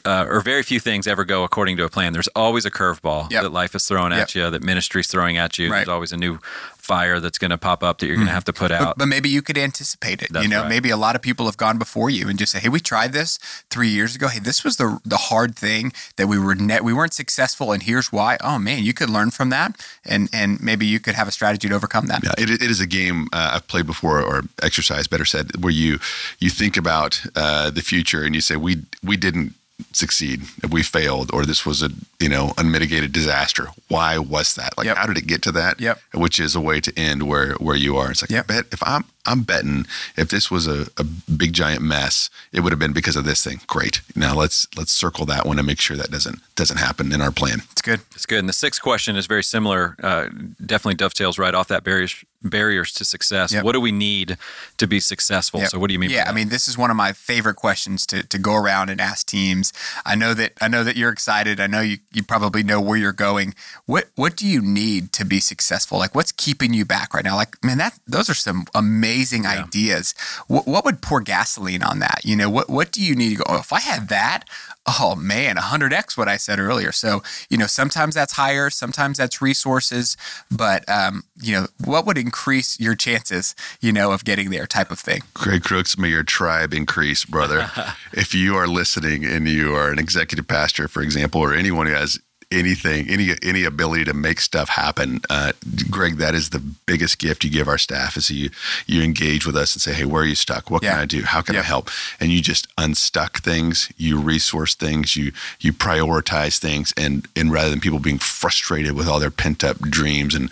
uh, 0.05 0.25
or 0.29 0.39
very 0.41 0.63
few 0.63 0.79
things 0.79 1.07
ever 1.07 1.25
go 1.25 1.43
according 1.43 1.77
to 1.77 1.83
a 1.83 1.89
plan. 1.89 2.13
There's 2.13 2.29
always 2.29 2.65
a 2.65 2.71
curveball 2.71 3.31
yep. 3.31 3.43
that 3.43 3.49
life 3.49 3.75
is 3.75 3.85
throwing 3.85 4.13
at 4.13 4.33
yep. 4.33 4.35
you, 4.35 4.49
that 4.49 4.63
ministry's 4.63 5.07
throwing 5.07 5.37
at 5.37 5.57
you. 5.57 5.69
Right. 5.69 5.79
There's 5.79 5.89
always 5.89 6.11
a 6.11 6.17
new 6.17 6.39
fire 6.83 7.21
that's 7.21 7.37
going 7.37 7.51
to 7.51 7.57
pop 7.57 7.81
up 7.81 7.99
that 7.99 8.07
you're 8.07 8.17
going 8.17 8.27
to 8.27 8.31
mm. 8.31 8.35
have 8.35 8.43
to 8.43 8.51
put 8.51 8.69
out. 8.69 8.97
But, 8.97 8.97
but, 8.97 9.05
maybe 9.05 9.29
you 9.29 9.41
could 9.41 9.57
anticipate 9.57 10.21
it. 10.21 10.33
That's 10.33 10.43
you 10.43 10.49
know, 10.49 10.63
right. 10.63 10.69
maybe 10.69 10.89
a 10.89 10.97
lot 10.97 11.15
of 11.15 11.21
people 11.21 11.45
have 11.45 11.55
gone 11.55 11.77
before 11.77 12.09
you 12.09 12.27
and 12.27 12.37
just 12.37 12.51
say, 12.51 12.59
"Hey, 12.59 12.69
we 12.69 12.81
tried 12.81 13.13
this 13.13 13.37
three 13.69 13.87
years 13.87 14.15
ago. 14.15 14.27
Hey, 14.27 14.39
this 14.39 14.63
was 14.63 14.75
the 14.75 14.99
the 15.05 15.17
hard 15.17 15.55
thing 15.55 15.93
that 16.17 16.27
we 16.27 16.37
were 16.37 16.55
net 16.55 16.83
we 16.83 16.93
weren't 16.93 17.13
successful, 17.13 17.71
and 17.71 17.83
here's 17.83 18.11
why." 18.11 18.37
Oh 18.41 18.59
man, 18.59 18.83
you 18.83 18.93
could 18.93 19.09
learn 19.09 19.31
from 19.31 19.49
that, 19.49 19.75
and 20.05 20.29
and 20.33 20.61
maybe 20.61 20.85
you 20.85 20.99
could 20.99 21.15
have 21.15 21.27
a 21.27 21.31
strategy 21.31 21.69
to 21.69 21.75
overcome 21.75 22.07
that. 22.07 22.23
Yeah, 22.23 22.33
it, 22.37 22.49
it 22.49 22.69
is 22.69 22.81
a 22.81 22.87
game 22.87 23.27
uh, 23.31 23.51
I've 23.55 23.67
played 23.67 23.87
before, 23.87 24.21
or 24.21 24.43
exercise, 24.61 25.07
better 25.07 25.25
said, 25.25 25.63
where 25.63 25.71
you 25.71 25.99
you 26.39 26.49
think 26.49 26.75
about 26.75 27.23
uh, 27.35 27.69
the 27.69 27.81
future 27.81 28.23
and 28.23 28.35
you 28.35 28.41
say, 28.41 28.57
"We 28.57 28.83
we 29.01 29.15
didn't." 29.15 29.55
Succeed 29.91 30.41
if 30.63 30.71
we 30.71 30.83
failed 30.83 31.31
or 31.33 31.45
this 31.45 31.65
was 31.65 31.81
a 31.81 31.89
you 32.19 32.29
know 32.29 32.53
unmitigated 32.57 33.11
disaster 33.11 33.67
why 33.93 34.17
was 34.17 34.55
that? 34.55 34.75
Like 34.75 34.85
yep. 34.85 34.97
how 34.97 35.05
did 35.05 35.17
it 35.17 35.27
get 35.27 35.43
to 35.43 35.51
that? 35.51 35.79
Yep. 35.79 35.99
which 36.15 36.39
is 36.39 36.55
a 36.55 36.61
way 36.61 36.79
to 36.81 36.91
end 36.97 37.23
where 37.23 37.53
where 37.55 37.75
you 37.75 37.95
are. 37.97 38.09
It's 38.09 38.23
like 38.23 38.31
yep. 38.31 38.47
bet 38.47 38.65
if 38.71 38.81
i'm 38.83 39.05
i'm 39.25 39.43
betting 39.43 39.85
if 40.17 40.29
this 40.29 40.49
was 40.49 40.67
a, 40.67 40.87
a 40.97 41.03
big 41.03 41.53
giant 41.53 41.81
mess 41.81 42.29
it 42.51 42.61
would 42.61 42.71
have 42.71 42.79
been 42.79 42.93
because 42.93 43.15
of 43.15 43.25
this 43.25 43.43
thing. 43.43 43.61
Great. 43.67 44.01
Now 44.15 44.35
let's 44.35 44.67
let's 44.75 44.91
circle 44.91 45.25
that 45.27 45.45
one 45.45 45.59
and 45.59 45.67
make 45.67 45.79
sure 45.79 45.97
that 45.97 46.09
doesn't 46.09 46.39
doesn't 46.55 46.77
happen 46.77 47.11
in 47.11 47.21
our 47.21 47.31
plan. 47.31 47.59
It's 47.71 47.81
good. 47.81 48.01
It's 48.15 48.25
good. 48.25 48.39
And 48.39 48.49
the 48.49 48.53
sixth 48.53 48.81
question 48.81 49.15
is 49.15 49.27
very 49.27 49.43
similar 49.43 49.95
uh, 50.01 50.29
definitely 50.65 50.95
dovetails 50.95 51.37
right 51.37 51.53
off 51.53 51.67
that 51.67 51.83
barriers 51.83 52.23
barriers 52.43 52.91
to 52.91 53.05
success 53.05 53.53
what 53.63 53.71
do 53.71 53.81
we 53.81 53.91
need 53.91 54.37
to 54.77 54.87
be 54.87 54.99
successful 54.99 55.61
so 55.61 55.79
what 55.79 55.87
do 55.87 55.93
you 55.93 55.99
mean 55.99 56.09
yeah 56.09 56.25
i 56.27 56.33
mean 56.33 56.49
this 56.49 56.67
is 56.67 56.77
one 56.77 56.89
of 56.89 56.95
my 56.95 57.13
favorite 57.13 57.55
questions 57.55 58.05
to, 58.05 58.23
to 58.27 58.37
go 58.37 58.55
around 58.55 58.89
and 58.89 58.99
ask 58.99 59.25
teams 59.27 59.71
I 60.05 60.15
know 60.15 60.33
that 60.33 60.53
I 60.61 60.67
know 60.67 60.83
that 60.83 60.95
you're 60.95 61.11
excited. 61.11 61.59
I 61.59 61.67
know 61.67 61.81
you, 61.81 61.97
you 62.11 62.23
probably 62.23 62.63
know 62.63 62.81
where 62.81 62.97
you're 62.97 63.13
going. 63.13 63.55
What 63.85 64.09
what 64.15 64.35
do 64.35 64.47
you 64.47 64.61
need 64.61 65.11
to 65.13 65.25
be 65.25 65.39
successful? 65.39 65.97
Like 65.97 66.15
what's 66.15 66.31
keeping 66.31 66.73
you 66.73 66.85
back 66.85 67.13
right 67.13 67.23
now? 67.23 67.35
Like 67.35 67.63
man, 67.63 67.77
that 67.77 67.99
those 68.07 68.29
are 68.29 68.35
some 68.35 68.65
amazing 68.75 69.43
yeah. 69.43 69.63
ideas. 69.63 70.13
What, 70.47 70.67
what 70.67 70.85
would 70.85 71.01
pour 71.01 71.21
gasoline 71.21 71.83
on 71.83 71.99
that? 71.99 72.21
You 72.23 72.35
know, 72.35 72.49
what 72.49 72.69
what 72.69 72.91
do 72.91 73.03
you 73.03 73.15
need 73.15 73.29
to 73.29 73.35
go? 73.37 73.43
Oh, 73.47 73.57
if 73.59 73.71
I 73.71 73.79
had 73.79 74.09
that, 74.09 74.45
oh 74.85 75.15
man, 75.15 75.55
100x 75.55 76.17
what 76.17 76.27
I 76.27 76.37
said 76.37 76.59
earlier. 76.59 76.91
So, 76.91 77.23
you 77.49 77.57
know, 77.57 77.67
sometimes 77.67 78.15
that's 78.15 78.33
higher, 78.33 78.69
sometimes 78.69 79.17
that's 79.17 79.41
resources, 79.41 80.17
but, 80.51 80.87
um, 80.89 81.23
you 81.41 81.53
know, 81.53 81.67
what 81.83 82.05
would 82.05 82.17
increase 82.17 82.79
your 82.79 82.95
chances, 82.95 83.55
you 83.79 83.91
know, 83.91 84.11
of 84.11 84.25
getting 84.25 84.49
there 84.49 84.67
type 84.67 84.91
of 84.91 84.99
thing? 84.99 85.21
Greg 85.33 85.63
Crooks, 85.63 85.97
may 85.97 86.09
your 86.09 86.23
tribe 86.23 86.73
increase, 86.73 87.25
brother. 87.25 87.71
if 88.13 88.35
you 88.35 88.55
are 88.55 88.67
listening 88.67 89.25
and 89.25 89.47
you 89.47 89.73
are 89.75 89.91
an 89.91 89.99
executive 89.99 90.47
pastor, 90.47 90.87
for 90.87 91.01
example, 91.01 91.41
or 91.41 91.53
anyone 91.53 91.87
who 91.87 91.93
has 91.93 92.19
anything, 92.53 93.09
any 93.09 93.31
any 93.41 93.63
ability 93.63 94.05
to 94.05 94.13
make 94.13 94.39
stuff 94.39 94.69
happen. 94.69 95.21
Uh, 95.29 95.51
Greg, 95.89 96.17
that 96.17 96.35
is 96.35 96.49
the 96.49 96.59
biggest 96.59 97.19
gift 97.19 97.43
you 97.43 97.49
give 97.49 97.67
our 97.67 97.77
staff 97.77 98.15
is 98.17 98.29
you 98.29 98.49
you 98.85 99.01
engage 99.01 99.45
with 99.45 99.55
us 99.55 99.75
and 99.75 99.81
say, 99.81 99.93
hey, 99.93 100.05
where 100.05 100.23
are 100.23 100.25
you 100.25 100.35
stuck? 100.35 100.69
What 100.69 100.83
yeah. 100.83 100.91
can 100.91 100.99
I 100.99 101.05
do? 101.05 101.23
How 101.23 101.41
can 101.41 101.55
yeah. 101.55 101.61
I 101.61 101.63
help? 101.63 101.89
And 102.19 102.31
you 102.31 102.41
just 102.41 102.67
unstuck 102.77 103.39
things, 103.39 103.91
you 103.97 104.19
resource 104.19 104.75
things, 104.75 105.15
you 105.15 105.31
you 105.59 105.73
prioritize 105.73 106.59
things, 106.59 106.93
and 106.95 107.27
and 107.35 107.51
rather 107.51 107.69
than 107.69 107.79
people 107.79 107.99
being 107.99 108.19
frustrated 108.19 108.93
with 108.93 109.07
all 109.07 109.19
their 109.19 109.31
pent 109.31 109.63
up 109.63 109.79
dreams 109.79 110.35
and 110.35 110.49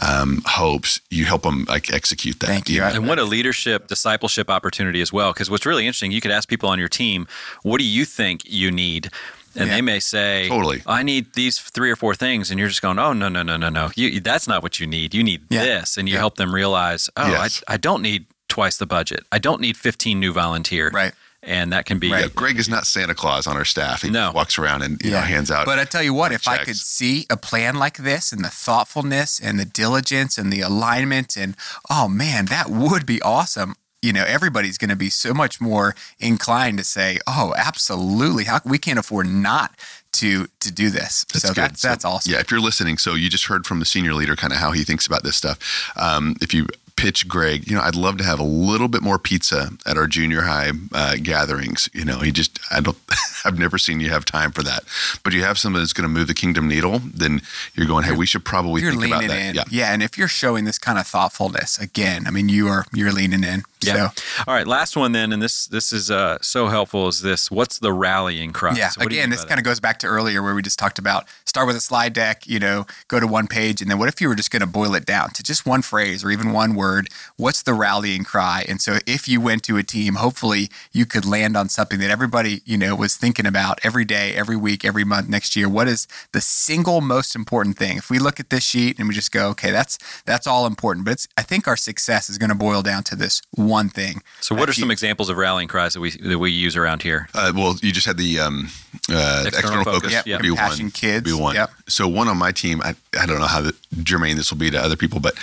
um, 0.00 0.42
hopes, 0.46 1.00
you 1.10 1.26
help 1.26 1.42
them 1.42 1.64
like 1.68 1.92
execute 1.92 2.40
that. 2.40 2.46
Thank 2.46 2.68
you. 2.68 2.82
And 2.82 3.06
what 3.06 3.18
a 3.18 3.24
leadership 3.24 3.88
discipleship 3.88 4.50
opportunity 4.50 5.00
as 5.00 5.12
well. 5.12 5.32
Because 5.32 5.50
what's 5.50 5.66
really 5.66 5.86
interesting, 5.86 6.12
you 6.12 6.20
could 6.20 6.30
ask 6.30 6.48
people 6.48 6.68
on 6.68 6.78
your 6.78 6.88
team, 6.88 7.26
what 7.62 7.78
do 7.78 7.84
you 7.84 8.04
think 8.04 8.42
you 8.44 8.70
need? 8.70 9.10
And 9.56 9.68
yeah. 9.68 9.76
they 9.76 9.82
may 9.82 10.00
say, 10.00 10.48
"Totally, 10.48 10.82
I 10.86 11.02
need 11.02 11.34
these 11.34 11.58
three 11.58 11.90
or 11.90 11.96
four 11.96 12.14
things," 12.14 12.50
and 12.50 12.58
you're 12.58 12.68
just 12.68 12.82
going, 12.82 12.98
"Oh 12.98 13.12
no, 13.12 13.28
no, 13.28 13.42
no, 13.42 13.56
no, 13.56 13.68
no! 13.68 13.90
You, 13.96 14.20
that's 14.20 14.48
not 14.48 14.62
what 14.62 14.80
you 14.80 14.86
need. 14.86 15.14
You 15.14 15.22
need 15.22 15.42
yeah. 15.50 15.62
this," 15.62 15.96
and 15.96 16.08
you 16.08 16.14
yeah. 16.14 16.20
help 16.20 16.36
them 16.36 16.54
realize, 16.54 17.10
"Oh, 17.16 17.28
yes. 17.28 17.62
I, 17.68 17.74
I 17.74 17.76
don't 17.76 18.02
need 18.02 18.26
twice 18.48 18.76
the 18.76 18.86
budget. 18.86 19.24
I 19.30 19.38
don't 19.38 19.60
need 19.60 19.76
15 19.76 20.18
new 20.18 20.32
volunteers." 20.32 20.92
Right. 20.92 21.12
And 21.44 21.72
that 21.72 21.86
can 21.86 21.98
be. 21.98 22.12
Right. 22.12 22.32
Greg 22.32 22.56
is 22.56 22.68
not 22.68 22.86
Santa 22.86 23.16
Claus 23.16 23.48
on 23.48 23.56
our 23.56 23.64
staff. 23.64 24.02
He 24.02 24.10
no. 24.10 24.30
walks 24.32 24.60
around 24.60 24.82
and 24.82 25.02
you 25.02 25.10
know, 25.10 25.18
hands 25.18 25.50
out. 25.50 25.66
But 25.66 25.80
I 25.80 25.84
tell 25.84 26.02
you 26.02 26.14
what, 26.14 26.30
if 26.30 26.42
checks. 26.42 26.60
I 26.60 26.64
could 26.64 26.76
see 26.76 27.26
a 27.28 27.36
plan 27.36 27.74
like 27.74 27.96
this 27.96 28.30
and 28.30 28.44
the 28.44 28.48
thoughtfulness 28.48 29.40
and 29.40 29.58
the 29.58 29.64
diligence 29.64 30.38
and 30.38 30.52
the 30.52 30.60
alignment 30.60 31.36
and 31.36 31.56
oh 31.90 32.06
man, 32.06 32.44
that 32.46 32.68
would 32.68 33.06
be 33.06 33.20
awesome 33.22 33.74
you 34.02 34.12
know 34.12 34.24
everybody's 34.24 34.76
going 34.76 34.90
to 34.90 34.96
be 34.96 35.08
so 35.08 35.32
much 35.32 35.60
more 35.60 35.94
inclined 36.18 36.78
to 36.78 36.84
say 36.84 37.18
oh 37.26 37.54
absolutely 37.56 38.44
how 38.44 38.60
we 38.64 38.78
can't 38.78 38.98
afford 38.98 39.26
not 39.26 39.72
to 40.12 40.46
to 40.60 40.70
do 40.70 40.90
this 40.90 41.24
that's 41.32 41.46
so 41.46 41.52
that's, 41.54 41.80
that's 41.80 42.04
awesome 42.04 42.32
yeah 42.32 42.40
if 42.40 42.50
you're 42.50 42.60
listening 42.60 42.98
so 42.98 43.14
you 43.14 43.30
just 43.30 43.46
heard 43.46 43.64
from 43.64 43.78
the 43.78 43.86
senior 43.86 44.12
leader 44.12 44.36
kind 44.36 44.52
of 44.52 44.58
how 44.58 44.72
he 44.72 44.84
thinks 44.84 45.06
about 45.06 45.22
this 45.22 45.36
stuff 45.36 45.92
um, 45.96 46.36
if 46.40 46.52
you 46.52 46.66
pitch 47.02 47.26
Greg, 47.26 47.68
you 47.68 47.74
know, 47.74 47.82
I'd 47.82 47.96
love 47.96 48.18
to 48.18 48.24
have 48.24 48.38
a 48.38 48.44
little 48.44 48.86
bit 48.86 49.02
more 49.02 49.18
pizza 49.18 49.70
at 49.84 49.96
our 49.96 50.06
junior 50.06 50.42
high 50.42 50.70
uh, 50.92 51.16
gatherings. 51.20 51.88
You 51.92 52.04
know, 52.04 52.20
he 52.20 52.30
just, 52.30 52.60
I 52.70 52.80
don't, 52.80 52.96
I've 53.44 53.58
never 53.58 53.76
seen 53.76 53.98
you 53.98 54.10
have 54.10 54.24
time 54.24 54.52
for 54.52 54.62
that. 54.62 54.84
But 55.24 55.32
you 55.32 55.42
have 55.42 55.58
something 55.58 55.80
that's 55.80 55.92
going 55.92 56.08
to 56.08 56.14
move 56.14 56.28
the 56.28 56.34
kingdom 56.34 56.68
needle, 56.68 57.00
then 57.00 57.42
you're 57.74 57.86
going, 57.86 58.04
hey, 58.04 58.14
we 58.14 58.26
should 58.26 58.44
probably 58.44 58.82
you're 58.82 58.92
think 58.92 59.06
about 59.06 59.26
that. 59.26 59.48
In. 59.48 59.54
Yeah. 59.54 59.64
yeah. 59.70 59.92
And 59.92 60.00
if 60.00 60.16
you're 60.16 60.28
showing 60.28 60.64
this 60.64 60.78
kind 60.78 60.98
of 60.98 61.06
thoughtfulness, 61.06 61.78
again, 61.78 62.26
I 62.26 62.30
mean, 62.30 62.48
you 62.48 62.68
are, 62.68 62.84
you're 62.92 63.12
leaning 63.12 63.42
in. 63.42 63.62
Yeah. 63.84 64.10
So. 64.10 64.22
All 64.46 64.54
right. 64.54 64.66
Last 64.66 64.96
one 64.96 65.12
then, 65.12 65.32
and 65.32 65.42
this, 65.42 65.66
this 65.66 65.92
is 65.92 66.10
uh, 66.10 66.38
so 66.40 66.68
helpful 66.68 67.08
is 67.08 67.22
this, 67.22 67.50
what's 67.50 67.78
the 67.78 67.92
rallying 67.92 68.52
cry? 68.52 68.74
Yeah. 68.76 68.88
So 68.90 69.02
again, 69.02 69.30
this 69.30 69.44
kind 69.44 69.58
of 69.58 69.64
goes 69.64 69.80
back 69.80 69.98
to 70.00 70.06
earlier 70.06 70.42
where 70.42 70.54
we 70.54 70.62
just 70.62 70.78
talked 70.78 70.98
about 70.98 71.26
start 71.44 71.66
with 71.66 71.76
a 71.76 71.80
slide 71.80 72.12
deck, 72.12 72.46
you 72.46 72.58
know, 72.58 72.86
go 73.08 73.20
to 73.20 73.26
one 73.26 73.46
page. 73.46 73.82
And 73.82 73.90
then 73.90 73.98
what 73.98 74.08
if 74.08 74.20
you 74.20 74.28
were 74.28 74.34
just 74.34 74.50
going 74.50 74.60
to 74.60 74.66
boil 74.66 74.94
it 74.94 75.04
down 75.04 75.30
to 75.30 75.42
just 75.42 75.66
one 75.66 75.82
phrase 75.82 76.24
or 76.24 76.30
even 76.30 76.52
one 76.52 76.74
word? 76.74 77.08
What's 77.36 77.62
the 77.62 77.74
rallying 77.74 78.24
cry. 78.24 78.64
And 78.68 78.80
so 78.80 78.98
if 79.06 79.28
you 79.28 79.40
went 79.40 79.62
to 79.64 79.76
a 79.76 79.82
team, 79.82 80.14
hopefully 80.14 80.68
you 80.92 81.04
could 81.04 81.24
land 81.24 81.56
on 81.56 81.68
something 81.68 81.98
that 82.00 82.10
everybody, 82.10 82.62
you 82.64 82.78
know, 82.78 82.94
was 82.94 83.16
thinking 83.16 83.46
about 83.46 83.80
every 83.82 84.04
day, 84.04 84.34
every 84.34 84.56
week, 84.56 84.84
every 84.84 85.04
month 85.04 85.28
next 85.28 85.56
year. 85.56 85.68
What 85.68 85.88
is 85.88 86.06
the 86.32 86.40
single 86.40 87.00
most 87.00 87.34
important 87.34 87.76
thing? 87.76 87.96
If 87.96 88.08
we 88.08 88.18
look 88.18 88.38
at 88.40 88.50
this 88.50 88.64
sheet 88.64 88.98
and 88.98 89.08
we 89.08 89.14
just 89.14 89.32
go, 89.32 89.48
okay, 89.48 89.70
that's 89.70 89.98
that's 90.24 90.46
all 90.46 90.66
important. 90.66 91.04
But 91.04 91.12
it's 91.12 91.28
I 91.36 91.42
think 91.42 91.66
our 91.66 91.76
success 91.76 92.30
is 92.30 92.38
going 92.38 92.50
to 92.50 92.54
boil 92.54 92.82
down 92.82 93.02
to 93.04 93.16
this 93.16 93.42
one 93.50 93.71
thing. 93.88 94.22
So 94.40 94.54
what 94.54 94.68
are 94.68 94.72
some 94.72 94.90
examples 94.90 95.28
of 95.28 95.36
rallying 95.36 95.68
cries 95.68 95.94
that 95.94 96.00
we 96.00 96.10
that 96.10 96.38
we 96.38 96.50
use 96.50 96.76
around 96.76 97.02
here? 97.02 97.28
Uh, 97.34 97.52
well, 97.54 97.76
you 97.82 97.92
just 97.92 98.06
had 98.06 98.16
the 98.16 98.38
um, 98.40 98.68
uh, 99.10 99.44
external, 99.46 99.80
external, 99.80 99.84
focus, 99.84 100.12
focus. 100.12 100.26
Yep. 100.26 100.42
be 100.42 100.50
one. 100.50 100.90
Kids. 100.90 101.24
Be 101.24 101.32
one. 101.32 101.54
Yep. 101.54 101.70
So 101.88 102.08
one 102.08 102.28
on 102.28 102.36
my 102.36 102.52
team, 102.52 102.80
I, 102.82 102.94
I 103.18 103.26
don't 103.26 103.38
know 103.38 103.46
how 103.46 103.60
the, 103.60 103.74
germane 104.02 104.36
this 104.36 104.50
will 104.50 104.58
be 104.58 104.70
to 104.70 104.78
other 104.78 104.96
people, 104.96 105.20
but 105.20 105.34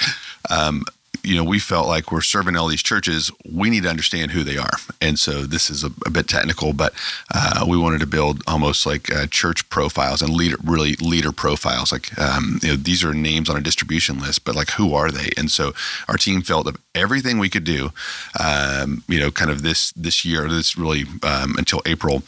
um, 0.50 0.84
you 1.24 1.36
know, 1.36 1.44
we 1.44 1.60
felt 1.60 1.88
like 1.88 2.12
we're 2.12 2.22
serving 2.22 2.56
all 2.56 2.68
these 2.68 2.84
churches. 2.84 3.32
We 3.50 3.70
need 3.70 3.84
to 3.84 3.90
understand 3.90 4.32
who 4.32 4.44
they 4.44 4.58
are, 4.58 4.78
and 5.02 5.18
so 5.18 5.44
this 5.44 5.70
is 5.70 5.84
a, 5.84 5.92
a 6.06 6.10
bit 6.10 6.28
technical, 6.28 6.74
but 6.74 6.94
uh, 7.34 7.66
we 7.68 7.78
wanted 7.78 8.00
to 8.02 8.08
build 8.08 8.42
almost 8.48 8.86
like 8.86 9.14
uh, 9.14 9.28
church 9.28 9.68
profiles 9.70 10.22
and 10.22 10.34
leader, 10.34 10.58
really 10.64 10.96
leader 10.96 11.32
profiles. 11.32 11.92
Like 11.92 12.18
um, 12.20 12.60
you 12.62 12.70
know, 12.70 12.76
these 12.76 13.04
are 13.04 13.14
names 13.14 13.50
on 13.50 13.58
a 13.58 13.62
distribution 13.62 14.20
list, 14.20 14.46
but 14.46 14.56
like 14.56 14.72
who 14.72 14.94
are 14.94 15.12
they? 15.12 15.30
And 15.38 15.52
so 15.52 15.74
our 16.08 16.18
team 16.18 16.42
felt 16.42 16.66
that 16.66 16.78
everything 16.96 17.40
we 17.40 17.50
could 17.50 17.64
do, 17.64 17.92
um, 18.40 19.04
you 19.08 19.20
know, 19.20 19.32
kind 19.32 19.52
of 19.52 19.62
this 19.62 19.92
this 19.92 20.26
year, 20.26 20.48
this 20.48 20.78
really 20.78 21.06
um, 21.24 21.56
until 21.58 21.82
April, 21.86 22.24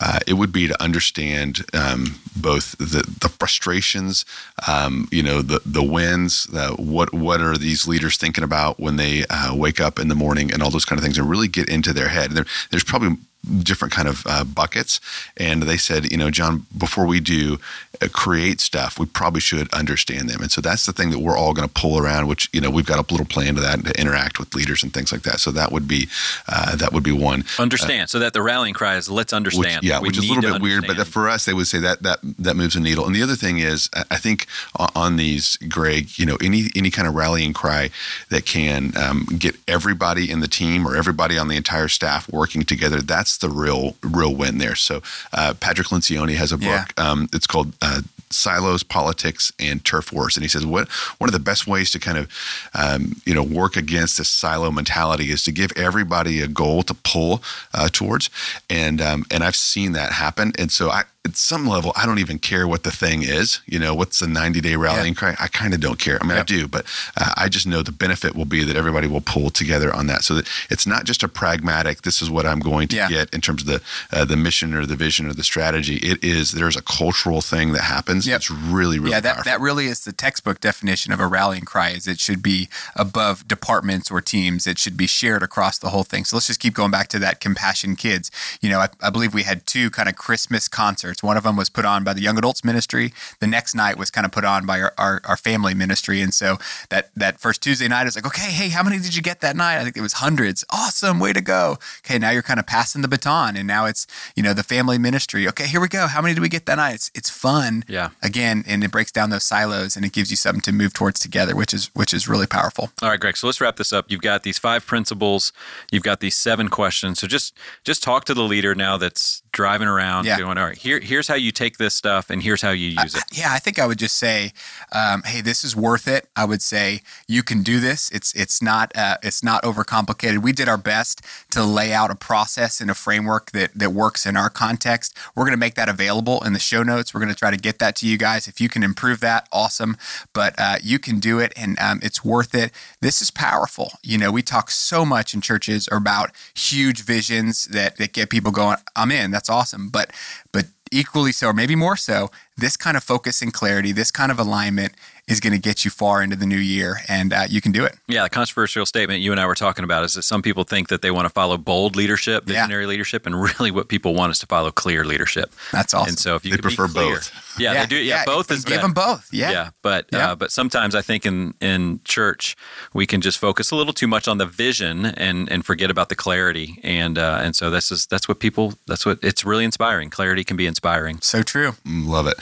uh, 0.00 0.18
it 0.26 0.34
would 0.34 0.52
be 0.52 0.68
to 0.68 0.82
understand 0.82 1.64
um, 1.74 2.18
both 2.34 2.76
the 2.78 3.02
the 3.20 3.28
frustrations, 3.28 4.24
um, 4.66 5.08
you 5.10 5.22
know, 5.22 5.42
the 5.42 5.60
the 5.64 5.82
wins, 5.82 6.44
the, 6.44 6.74
what 6.78 7.12
what 7.12 7.40
are 7.40 7.56
these 7.56 7.86
leaders 7.86 8.16
thinking 8.16 8.35
about 8.44 8.78
when 8.78 8.96
they 8.96 9.24
uh, 9.30 9.54
wake 9.54 9.80
up 9.80 9.98
in 9.98 10.08
the 10.08 10.14
morning, 10.14 10.52
and 10.52 10.62
all 10.62 10.70
those 10.70 10.84
kind 10.84 10.98
of 10.98 11.04
things, 11.04 11.18
and 11.18 11.28
really 11.28 11.48
get 11.48 11.68
into 11.68 11.92
their 11.92 12.08
head. 12.08 12.32
There, 12.32 12.46
there's 12.70 12.84
probably 12.84 13.16
different 13.62 13.92
kind 13.92 14.08
of 14.08 14.22
uh, 14.26 14.44
buckets. 14.44 15.00
And 15.36 15.62
they 15.62 15.76
said 15.76 16.10
you 16.10 16.16
know 16.16 16.30
john 16.30 16.66
before 16.76 17.06
we 17.06 17.20
do 17.20 17.58
uh, 18.02 18.08
create 18.12 18.60
stuff 18.60 18.98
we 18.98 19.06
probably 19.06 19.40
should 19.40 19.72
understand 19.72 20.28
them. 20.28 20.40
And 20.42 20.50
so 20.50 20.60
that's 20.60 20.86
the 20.86 20.92
thing 20.92 21.10
that 21.10 21.18
we're 21.18 21.36
all 21.36 21.54
going 21.54 21.68
to 21.68 21.74
pull 21.74 21.98
around 21.98 22.26
which 22.26 22.48
you 22.52 22.60
know 22.60 22.70
we've 22.70 22.86
got 22.86 22.98
a 22.98 23.12
little 23.12 23.26
plan 23.26 23.54
to 23.54 23.60
that 23.60 23.84
to 23.84 24.00
interact 24.00 24.38
with 24.38 24.54
leaders 24.54 24.82
and 24.82 24.92
things 24.92 25.12
like 25.12 25.22
that. 25.22 25.40
So 25.40 25.50
that 25.52 25.72
would 25.72 25.88
be 25.88 26.08
uh, 26.48 26.76
that 26.76 26.92
would 26.92 27.02
be 27.02 27.12
one. 27.12 27.44
Understand. 27.58 28.04
Uh, 28.04 28.06
so 28.06 28.18
that 28.18 28.32
the 28.32 28.42
rallying 28.42 28.74
cry 28.74 28.96
is 28.96 29.08
let's 29.08 29.32
understand. 29.32 29.82
which, 29.82 29.90
yeah 29.90 30.00
we 30.00 30.08
which 30.08 30.18
is 30.18 30.24
a 30.24 30.28
little 30.28 30.42
bit 30.42 30.52
understand. 30.52 30.86
weird 30.86 30.96
but 30.96 31.06
for 31.06 31.28
us 31.28 31.44
they 31.44 31.52
would 31.52 31.66
say 31.66 31.78
that 31.78 32.02
that 32.02 32.18
that 32.38 32.56
moves 32.56 32.76
a 32.76 32.80
needle. 32.80 33.06
And 33.06 33.14
the 33.14 33.22
other 33.22 33.36
thing 33.36 33.58
is 33.58 33.88
i 34.10 34.16
think 34.16 34.46
on 34.94 35.16
these 35.16 35.56
greg 35.68 36.18
you 36.18 36.26
know 36.26 36.36
any 36.42 36.70
any 36.74 36.90
kind 36.90 37.08
of 37.08 37.14
rallying 37.14 37.52
cry 37.52 37.90
that 38.30 38.44
can 38.44 38.96
um, 38.96 39.26
get 39.38 39.56
everybody 39.68 40.30
in 40.30 40.40
the 40.40 40.48
team 40.48 40.86
or 40.86 40.96
everybody 40.96 41.38
on 41.38 41.48
the 41.48 41.56
entire 41.56 41.88
staff 41.88 42.30
working 42.32 42.62
together 42.62 43.00
that's 43.00 43.35
the 43.38 43.50
real 43.50 43.96
real 44.02 44.34
win 44.34 44.58
there. 44.58 44.74
So 44.74 45.02
uh, 45.32 45.54
Patrick 45.58 45.88
Lencioni 45.88 46.36
has 46.36 46.52
a 46.52 46.58
book. 46.58 46.66
Yeah. 46.66 46.86
Um, 46.96 47.28
it's 47.32 47.46
called 47.46 47.72
uh, 47.82 48.02
Silos, 48.30 48.82
Politics, 48.82 49.52
and 49.58 49.84
Turf 49.84 50.12
Wars, 50.12 50.36
and 50.36 50.44
he 50.44 50.48
says 50.48 50.66
what 50.66 50.88
one 51.18 51.28
of 51.28 51.32
the 51.32 51.38
best 51.40 51.66
ways 51.66 51.90
to 51.92 51.98
kind 51.98 52.18
of 52.18 52.28
um, 52.74 53.20
you 53.24 53.34
know 53.34 53.42
work 53.42 53.76
against 53.76 54.18
this 54.18 54.28
silo 54.28 54.70
mentality 54.70 55.30
is 55.30 55.44
to 55.44 55.52
give 55.52 55.72
everybody 55.76 56.40
a 56.40 56.48
goal 56.48 56.82
to 56.84 56.94
pull 56.94 57.42
uh, 57.74 57.88
towards, 57.88 58.30
and 58.68 59.00
um, 59.00 59.24
and 59.30 59.44
I've 59.44 59.56
seen 59.56 59.92
that 59.92 60.12
happen, 60.12 60.52
and 60.58 60.70
so 60.72 60.90
I 60.90 61.04
at 61.26 61.36
some 61.36 61.66
level, 61.66 61.92
I 61.96 62.06
don't 62.06 62.18
even 62.18 62.38
care 62.38 62.66
what 62.66 62.84
the 62.84 62.90
thing 62.90 63.22
is. 63.22 63.60
You 63.66 63.78
know, 63.78 63.94
what's 63.94 64.20
the 64.20 64.26
90 64.26 64.60
day 64.60 64.76
rallying 64.76 65.12
yeah. 65.12 65.18
cry? 65.18 65.36
I 65.38 65.48
kind 65.48 65.74
of 65.74 65.80
don't 65.80 65.98
care. 65.98 66.18
I 66.20 66.24
mean, 66.24 66.36
yep. 66.36 66.40
I 66.40 66.44
do, 66.44 66.68
but 66.68 66.86
uh, 67.16 67.34
I 67.36 67.48
just 67.48 67.66
know 67.66 67.82
the 67.82 67.92
benefit 67.92 68.34
will 68.34 68.44
be 68.44 68.64
that 68.64 68.76
everybody 68.76 69.06
will 69.06 69.20
pull 69.20 69.50
together 69.50 69.92
on 69.92 70.06
that. 70.06 70.24
So 70.24 70.34
that 70.34 70.48
it's 70.70 70.86
not 70.86 71.04
just 71.04 71.22
a 71.22 71.28
pragmatic, 71.28 72.02
this 72.02 72.22
is 72.22 72.30
what 72.30 72.46
I'm 72.46 72.60
going 72.60 72.88
to 72.88 72.96
yeah. 72.96 73.08
get 73.08 73.34
in 73.34 73.40
terms 73.40 73.62
of 73.62 73.68
the, 73.68 73.82
uh, 74.12 74.24
the 74.24 74.36
mission 74.36 74.72
or 74.72 74.86
the 74.86 74.96
vision 74.96 75.26
or 75.26 75.34
the 75.34 75.44
strategy. 75.44 75.96
It 75.96 76.22
is, 76.24 76.52
there's 76.52 76.76
a 76.76 76.82
cultural 76.82 77.40
thing 77.40 77.72
that 77.72 77.82
happens. 77.82 78.26
Yep. 78.26 78.36
It's 78.36 78.50
really, 78.50 78.98
really 78.98 79.10
Yeah, 79.10 79.20
that, 79.20 79.34
powerful. 79.34 79.52
that 79.52 79.60
really 79.60 79.86
is 79.86 80.04
the 80.04 80.12
textbook 80.12 80.60
definition 80.60 81.12
of 81.12 81.20
a 81.20 81.26
rallying 81.26 81.64
cry 81.64 81.90
is 81.90 82.06
it 82.06 82.20
should 82.20 82.42
be 82.42 82.68
above 82.94 83.46
departments 83.48 84.10
or 84.10 84.20
teams. 84.20 84.66
It 84.66 84.78
should 84.78 84.96
be 84.96 85.06
shared 85.06 85.42
across 85.42 85.78
the 85.78 85.90
whole 85.90 86.04
thing. 86.04 86.24
So 86.24 86.36
let's 86.36 86.46
just 86.46 86.60
keep 86.60 86.74
going 86.74 86.90
back 86.90 87.08
to 87.08 87.18
that 87.18 87.40
compassion 87.40 87.96
kids. 87.96 88.30
You 88.60 88.70
know, 88.70 88.80
I, 88.80 88.88
I 89.02 89.10
believe 89.10 89.34
we 89.34 89.42
had 89.42 89.66
two 89.66 89.90
kind 89.90 90.08
of 90.08 90.16
Christmas 90.16 90.68
concerts 90.68 91.15
concerts. 91.16 91.22
One 91.22 91.36
of 91.36 91.44
them 91.44 91.56
was 91.56 91.68
put 91.68 91.84
on 91.84 92.04
by 92.04 92.14
the 92.14 92.20
young 92.20 92.38
adults 92.38 92.64
ministry. 92.64 93.12
The 93.40 93.46
next 93.46 93.74
night 93.74 93.98
was 93.98 94.10
kind 94.10 94.24
of 94.24 94.32
put 94.32 94.44
on 94.44 94.66
by 94.66 94.80
our, 94.80 94.92
our, 94.98 95.20
our 95.24 95.36
family 95.36 95.74
ministry. 95.74 96.20
And 96.22 96.32
so 96.32 96.58
that 96.90 97.10
that 97.16 97.40
first 97.40 97.62
Tuesday 97.62 97.88
night 97.88 98.06
is 98.06 98.16
like, 98.16 98.26
okay, 98.26 98.50
hey, 98.50 98.68
how 98.68 98.82
many 98.82 98.98
did 98.98 99.14
you 99.16 99.22
get 99.22 99.40
that 99.40 99.56
night? 99.56 99.78
I 99.78 99.84
think 99.84 99.96
it 99.96 100.02
was 100.02 100.14
hundreds. 100.14 100.64
Awesome, 100.70 101.18
way 101.20 101.32
to 101.32 101.40
go. 101.40 101.78
Okay, 102.04 102.18
now 102.18 102.30
you're 102.30 102.42
kind 102.42 102.60
of 102.60 102.66
passing 102.66 103.02
the 103.02 103.08
baton, 103.08 103.56
and 103.56 103.66
now 103.66 103.86
it's 103.86 104.06
you 104.36 104.42
know 104.42 104.54
the 104.54 104.62
family 104.62 104.98
ministry. 104.98 105.48
Okay, 105.48 105.66
here 105.66 105.80
we 105.80 105.88
go. 105.88 106.06
How 106.06 106.22
many 106.22 106.34
did 106.34 106.42
we 106.42 106.48
get 106.48 106.66
that 106.66 106.76
night? 106.76 106.94
It's 106.94 107.10
it's 107.14 107.30
fun. 107.30 107.84
Yeah. 107.88 108.10
Again, 108.22 108.64
and 108.66 108.84
it 108.84 108.90
breaks 108.90 109.12
down 109.12 109.30
those 109.30 109.44
silos 109.44 109.96
and 109.96 110.04
it 110.04 110.12
gives 110.12 110.30
you 110.30 110.36
something 110.36 110.60
to 110.62 110.72
move 110.72 110.92
towards 110.92 111.20
together, 111.20 111.54
which 111.54 111.72
is 111.72 111.90
which 111.94 112.12
is 112.12 112.28
really 112.28 112.46
powerful. 112.46 112.90
All 113.02 113.08
right, 113.08 113.20
Greg. 113.20 113.36
So 113.36 113.46
let's 113.46 113.60
wrap 113.60 113.76
this 113.76 113.92
up. 113.92 114.06
You've 114.08 114.22
got 114.22 114.42
these 114.42 114.58
five 114.58 114.86
principles. 114.86 115.52
You've 115.90 116.02
got 116.02 116.20
these 116.20 116.36
seven 116.36 116.68
questions. 116.68 117.20
So 117.20 117.26
just 117.26 117.56
just 117.84 118.02
talk 118.02 118.24
to 118.26 118.34
the 118.34 118.42
leader 118.42 118.74
now 118.74 118.96
that's 118.96 119.42
driving 119.56 119.88
around 119.88 120.26
Yeah. 120.26 120.36
going, 120.38 120.58
all 120.58 120.66
right, 120.66 120.76
here, 120.76 121.00
here's 121.00 121.26
how 121.28 121.34
you 121.34 121.50
take 121.50 121.78
this 121.78 121.94
stuff 121.94 122.28
and 122.28 122.42
here's 122.42 122.60
how 122.60 122.72
you 122.72 122.88
use 122.90 123.14
it. 123.14 123.24
Yeah, 123.32 123.52
I 123.52 123.58
think 123.58 123.78
I 123.78 123.86
would 123.86 123.98
just 123.98 124.18
say, 124.18 124.52
um, 124.92 125.22
hey, 125.24 125.40
this 125.40 125.64
is 125.64 125.74
worth 125.74 126.06
it. 126.06 126.28
I 126.36 126.44
would 126.44 126.60
say 126.60 127.00
you 127.26 127.42
can 127.42 127.62
do 127.62 127.80
this. 127.80 128.10
It's 128.10 128.34
it's 128.34 128.60
not 128.60 128.92
uh, 128.94 129.16
it's 129.22 129.42
not 129.42 129.62
overcomplicated. 129.62 130.42
We 130.42 130.52
did 130.52 130.68
our 130.68 130.76
best 130.76 131.22
to 131.52 131.64
lay 131.64 131.94
out 131.94 132.10
a 132.10 132.14
process 132.14 132.82
and 132.82 132.90
a 132.90 132.94
framework 132.94 133.52
that 133.52 133.70
that 133.74 133.90
works 133.90 134.26
in 134.26 134.36
our 134.36 134.50
context. 134.50 135.16
We're 135.34 135.44
going 135.44 135.52
to 135.58 135.64
make 135.66 135.74
that 135.76 135.88
available 135.88 136.44
in 136.44 136.52
the 136.52 136.58
show 136.58 136.82
notes. 136.82 137.14
We're 137.14 137.20
going 137.20 137.32
to 137.32 137.38
try 137.38 137.50
to 137.50 137.56
get 137.56 137.78
that 137.78 137.96
to 137.96 138.06
you 138.06 138.18
guys. 138.18 138.46
If 138.46 138.60
you 138.60 138.68
can 138.68 138.82
improve 138.82 139.20
that, 139.20 139.48
awesome. 139.52 139.96
But 140.34 140.54
uh, 140.58 140.76
you 140.82 140.98
can 140.98 141.18
do 141.18 141.38
it, 141.38 141.54
and 141.56 141.78
um, 141.80 142.00
it's 142.02 142.22
worth 142.22 142.54
it. 142.54 142.72
This 143.00 143.22
is 143.22 143.30
powerful. 143.30 143.92
You 144.02 144.18
know, 144.18 144.30
we 144.30 144.42
talk 144.42 144.70
so 144.70 145.06
much 145.06 145.32
in 145.32 145.40
churches 145.40 145.88
about 145.90 146.30
huge 146.54 147.02
visions 147.02 147.64
that 147.66 147.96
that 147.96 148.12
get 148.12 148.28
people 148.28 148.52
going. 148.52 148.76
I'm 148.94 149.10
in. 149.10 149.30
That's 149.30 149.45
awesome. 149.48 149.88
But 149.88 150.10
but 150.52 150.66
equally 150.92 151.32
so, 151.32 151.48
or 151.48 151.52
maybe 151.52 151.74
more 151.74 151.96
so, 151.96 152.30
this 152.56 152.76
kind 152.76 152.96
of 152.96 153.04
focus 153.04 153.42
and 153.42 153.52
clarity, 153.52 153.92
this 153.92 154.10
kind 154.10 154.30
of 154.30 154.38
alignment 154.38 154.94
is 155.28 155.40
going 155.40 155.52
to 155.52 155.58
get 155.58 155.84
you 155.84 155.90
far 155.90 156.22
into 156.22 156.36
the 156.36 156.46
new 156.46 156.56
year, 156.56 156.98
and 157.08 157.32
uh, 157.32 157.44
you 157.48 157.60
can 157.60 157.72
do 157.72 157.84
it. 157.84 157.96
Yeah, 158.06 158.22
the 158.22 158.30
controversial 158.30 158.86
statement 158.86 159.20
you 159.22 159.32
and 159.32 159.40
I 159.40 159.46
were 159.46 159.56
talking 159.56 159.82
about 159.82 160.04
is 160.04 160.14
that 160.14 160.22
some 160.22 160.40
people 160.40 160.62
think 160.62 160.86
that 160.88 161.02
they 161.02 161.10
want 161.10 161.24
to 161.26 161.30
follow 161.30 161.56
bold 161.58 161.96
leadership, 161.96 162.44
Yeah. 162.46 162.60
visionary 162.62 162.86
leadership, 162.86 163.26
and 163.26 163.34
really 163.40 163.72
what 163.72 163.88
people 163.88 164.14
want 164.14 164.30
is 164.30 164.38
to 164.38 164.46
follow 164.46 164.70
clear 164.70 165.04
leadership. 165.04 165.52
That's 165.72 165.94
awesome. 165.94 166.10
And 166.10 166.18
so 166.18 166.36
if 166.36 166.44
you 166.44 166.52
They 166.52 166.58
prefer 166.58 166.86
clear- 166.86 167.14
both. 167.16 167.32
Yeah, 167.58 167.72
they 167.80 167.86
do. 167.86 167.96
Yeah, 167.96 168.22
both 168.26 168.50
is 168.50 168.64
give 168.64 168.76
better. 168.76 168.82
them 168.82 168.92
both. 168.92 169.28
Yeah, 169.32 169.50
Yeah, 169.50 169.70
but 169.82 170.06
Yeah. 170.12 170.32
Uh, 170.32 170.34
but 170.36 170.52
sometimes 170.52 170.94
I 170.94 171.00
think 171.02 171.24
in 171.26 171.54
in 171.60 172.00
church 172.04 172.54
we 172.92 173.06
can 173.06 173.20
just 173.22 173.38
focus 173.38 173.70
a 173.70 173.76
little 173.76 173.94
too 173.94 174.06
much 174.06 174.28
on 174.28 174.36
the 174.38 174.44
vision 174.46 175.06
and 175.06 175.50
and 175.50 175.64
forget 175.64 175.90
about 175.90 176.08
the 176.10 176.14
clarity 176.14 176.78
and 176.84 177.16
uh, 177.18 177.40
and 177.42 177.56
so 177.56 177.70
this 177.70 177.90
is 177.90 178.06
that's 178.06 178.28
what 178.28 178.40
people 178.40 178.74
that's 178.86 179.06
what 179.06 179.18
it's 179.22 179.42
really 179.44 179.64
inspiring. 179.64 180.10
Clarity 180.10 180.44
can 180.44 180.56
be 180.58 180.66
inspiring. 180.66 181.18
so 181.22 181.42
true. 181.42 181.74
Love 181.86 182.26
it. 182.26 182.36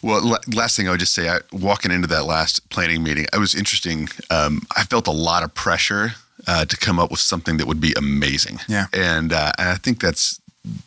Well, 0.00 0.22
la- 0.24 0.38
last 0.54 0.76
thing 0.76 0.86
I 0.86 0.92
would 0.92 1.00
just 1.00 1.12
say, 1.12 1.28
I, 1.28 1.40
walking 1.52 1.90
into 1.90 2.06
that 2.08 2.21
last 2.24 2.68
planning 2.70 3.02
meeting, 3.02 3.26
it 3.32 3.38
was 3.38 3.54
interesting. 3.54 4.08
Um, 4.30 4.62
I 4.76 4.84
felt 4.84 5.06
a 5.06 5.12
lot 5.12 5.42
of 5.42 5.54
pressure 5.54 6.14
uh, 6.46 6.64
to 6.64 6.76
come 6.76 6.98
up 6.98 7.10
with 7.10 7.20
something 7.20 7.56
that 7.58 7.66
would 7.66 7.80
be 7.80 7.92
amazing. 7.96 8.58
Yeah. 8.68 8.86
and, 8.92 9.32
uh, 9.32 9.52
and 9.58 9.68
I 9.68 9.76
think 9.76 10.00
that's 10.00 10.40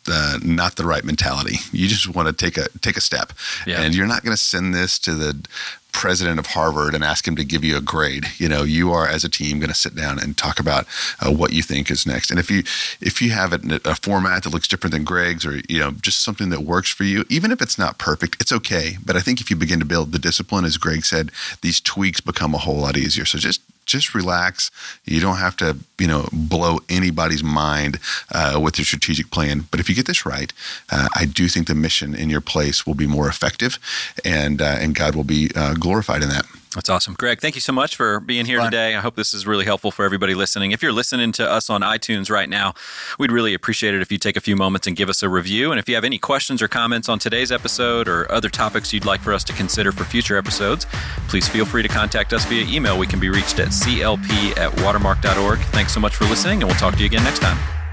uh, 0.08 0.38
not 0.42 0.76
the 0.76 0.84
right 0.86 1.04
mentality. 1.04 1.56
You 1.72 1.86
just 1.88 2.08
want 2.08 2.28
to 2.28 2.32
take 2.34 2.56
a 2.56 2.68
take 2.80 2.96
a 2.96 3.00
step, 3.00 3.32
Yeah. 3.66 3.82
and 3.82 3.94
you're 3.94 4.06
not 4.06 4.22
going 4.22 4.32
to 4.34 4.42
send 4.42 4.74
this 4.74 4.98
to 5.00 5.14
the 5.14 5.44
president 5.92 6.38
of 6.38 6.46
Harvard 6.46 6.94
and 6.94 7.02
ask 7.02 7.26
him 7.26 7.36
to 7.36 7.44
give 7.44 7.64
you 7.64 7.76
a 7.76 7.80
grade. 7.80 8.26
You 8.36 8.48
know, 8.48 8.64
you 8.64 8.92
are 8.92 9.06
as 9.06 9.24
a 9.24 9.30
team 9.30 9.58
going 9.58 9.70
to 9.70 9.74
sit 9.74 9.94
down 9.94 10.18
and 10.18 10.36
talk 10.36 10.60
about 10.60 10.86
uh, 11.20 11.30
what 11.32 11.52
you 11.54 11.62
think 11.62 11.90
is 11.90 12.06
next. 12.06 12.30
And 12.30 12.38
if 12.38 12.50
you 12.50 12.60
if 13.00 13.20
you 13.20 13.30
have 13.30 13.52
a, 13.52 13.80
a 13.84 13.94
format 13.94 14.42
that 14.44 14.50
looks 14.50 14.68
different 14.68 14.92
than 14.92 15.04
Greg's, 15.04 15.44
or 15.44 15.60
you 15.68 15.78
know, 15.78 15.90
just 15.90 16.22
something 16.22 16.48
that 16.50 16.60
works 16.60 16.90
for 16.90 17.04
you, 17.04 17.24
even 17.28 17.52
if 17.52 17.60
it's 17.60 17.78
not 17.78 17.98
perfect, 17.98 18.36
it's 18.40 18.52
okay. 18.52 18.96
But 19.04 19.16
I 19.16 19.20
think 19.20 19.40
if 19.40 19.50
you 19.50 19.56
begin 19.56 19.78
to 19.80 19.86
build 19.86 20.12
the 20.12 20.18
discipline, 20.18 20.64
as 20.64 20.78
Greg 20.78 21.04
said, 21.04 21.30
these 21.60 21.80
tweaks 21.80 22.20
become 22.22 22.54
a 22.54 22.58
whole 22.58 22.76
lot 22.78 22.96
easier. 22.96 23.26
So 23.26 23.38
just 23.38 23.60
just 23.86 24.14
relax. 24.14 24.70
You 25.04 25.20
don't 25.20 25.36
have 25.36 25.56
to, 25.56 25.78
you 25.98 26.06
know, 26.06 26.28
blow 26.32 26.80
anybody's 26.88 27.42
mind 27.42 27.98
uh, 28.32 28.60
with 28.62 28.78
your 28.78 28.84
strategic 28.84 29.30
plan. 29.30 29.66
But 29.70 29.80
if 29.80 29.88
you 29.88 29.94
get 29.94 30.06
this 30.06 30.26
right, 30.26 30.52
uh, 30.90 31.08
I 31.14 31.24
do 31.24 31.48
think 31.48 31.68
the 31.68 31.74
mission 31.74 32.14
in 32.14 32.28
your 32.28 32.40
place 32.40 32.86
will 32.86 32.94
be 32.94 33.06
more 33.06 33.28
effective, 33.28 33.78
and 34.24 34.60
uh, 34.60 34.76
and 34.80 34.94
God 34.94 35.14
will 35.14 35.24
be 35.24 35.50
uh, 35.54 35.74
glorified 35.74 36.22
in 36.22 36.28
that. 36.28 36.46
That's 36.76 36.90
awesome. 36.90 37.14
Greg, 37.14 37.40
thank 37.40 37.54
you 37.54 37.62
so 37.62 37.72
much 37.72 37.96
for 37.96 38.20
being 38.20 38.44
here 38.44 38.60
today. 38.60 38.94
I 38.94 39.00
hope 39.00 39.16
this 39.16 39.32
is 39.32 39.46
really 39.46 39.64
helpful 39.64 39.90
for 39.90 40.04
everybody 40.04 40.34
listening. 40.34 40.72
If 40.72 40.82
you're 40.82 40.92
listening 40.92 41.32
to 41.32 41.50
us 41.50 41.70
on 41.70 41.80
iTunes 41.80 42.30
right 42.30 42.50
now, 42.50 42.74
we'd 43.18 43.32
really 43.32 43.54
appreciate 43.54 43.94
it 43.94 44.02
if 44.02 44.12
you 44.12 44.18
take 44.18 44.36
a 44.36 44.42
few 44.42 44.56
moments 44.56 44.86
and 44.86 44.94
give 44.94 45.08
us 45.08 45.22
a 45.22 45.28
review. 45.30 45.70
And 45.70 45.80
if 45.80 45.88
you 45.88 45.94
have 45.94 46.04
any 46.04 46.18
questions 46.18 46.60
or 46.60 46.68
comments 46.68 47.08
on 47.08 47.18
today's 47.18 47.50
episode 47.50 48.08
or 48.08 48.30
other 48.30 48.50
topics 48.50 48.92
you'd 48.92 49.06
like 49.06 49.22
for 49.22 49.32
us 49.32 49.42
to 49.44 49.54
consider 49.54 49.90
for 49.90 50.04
future 50.04 50.36
episodes, 50.36 50.86
please 51.28 51.48
feel 51.48 51.64
free 51.64 51.82
to 51.82 51.88
contact 51.88 52.34
us 52.34 52.44
via 52.44 52.66
email. 52.66 52.98
We 52.98 53.06
can 53.06 53.20
be 53.20 53.30
reached 53.30 53.58
at 53.58 53.68
clp 53.68 54.58
at 54.58 54.70
watermark.org. 54.82 55.58
Thanks 55.58 55.94
so 55.94 56.00
much 56.00 56.14
for 56.14 56.24
listening, 56.26 56.60
and 56.60 56.70
we'll 56.70 56.78
talk 56.78 56.92
to 56.92 57.00
you 57.00 57.06
again 57.06 57.24
next 57.24 57.40
time. 57.40 57.85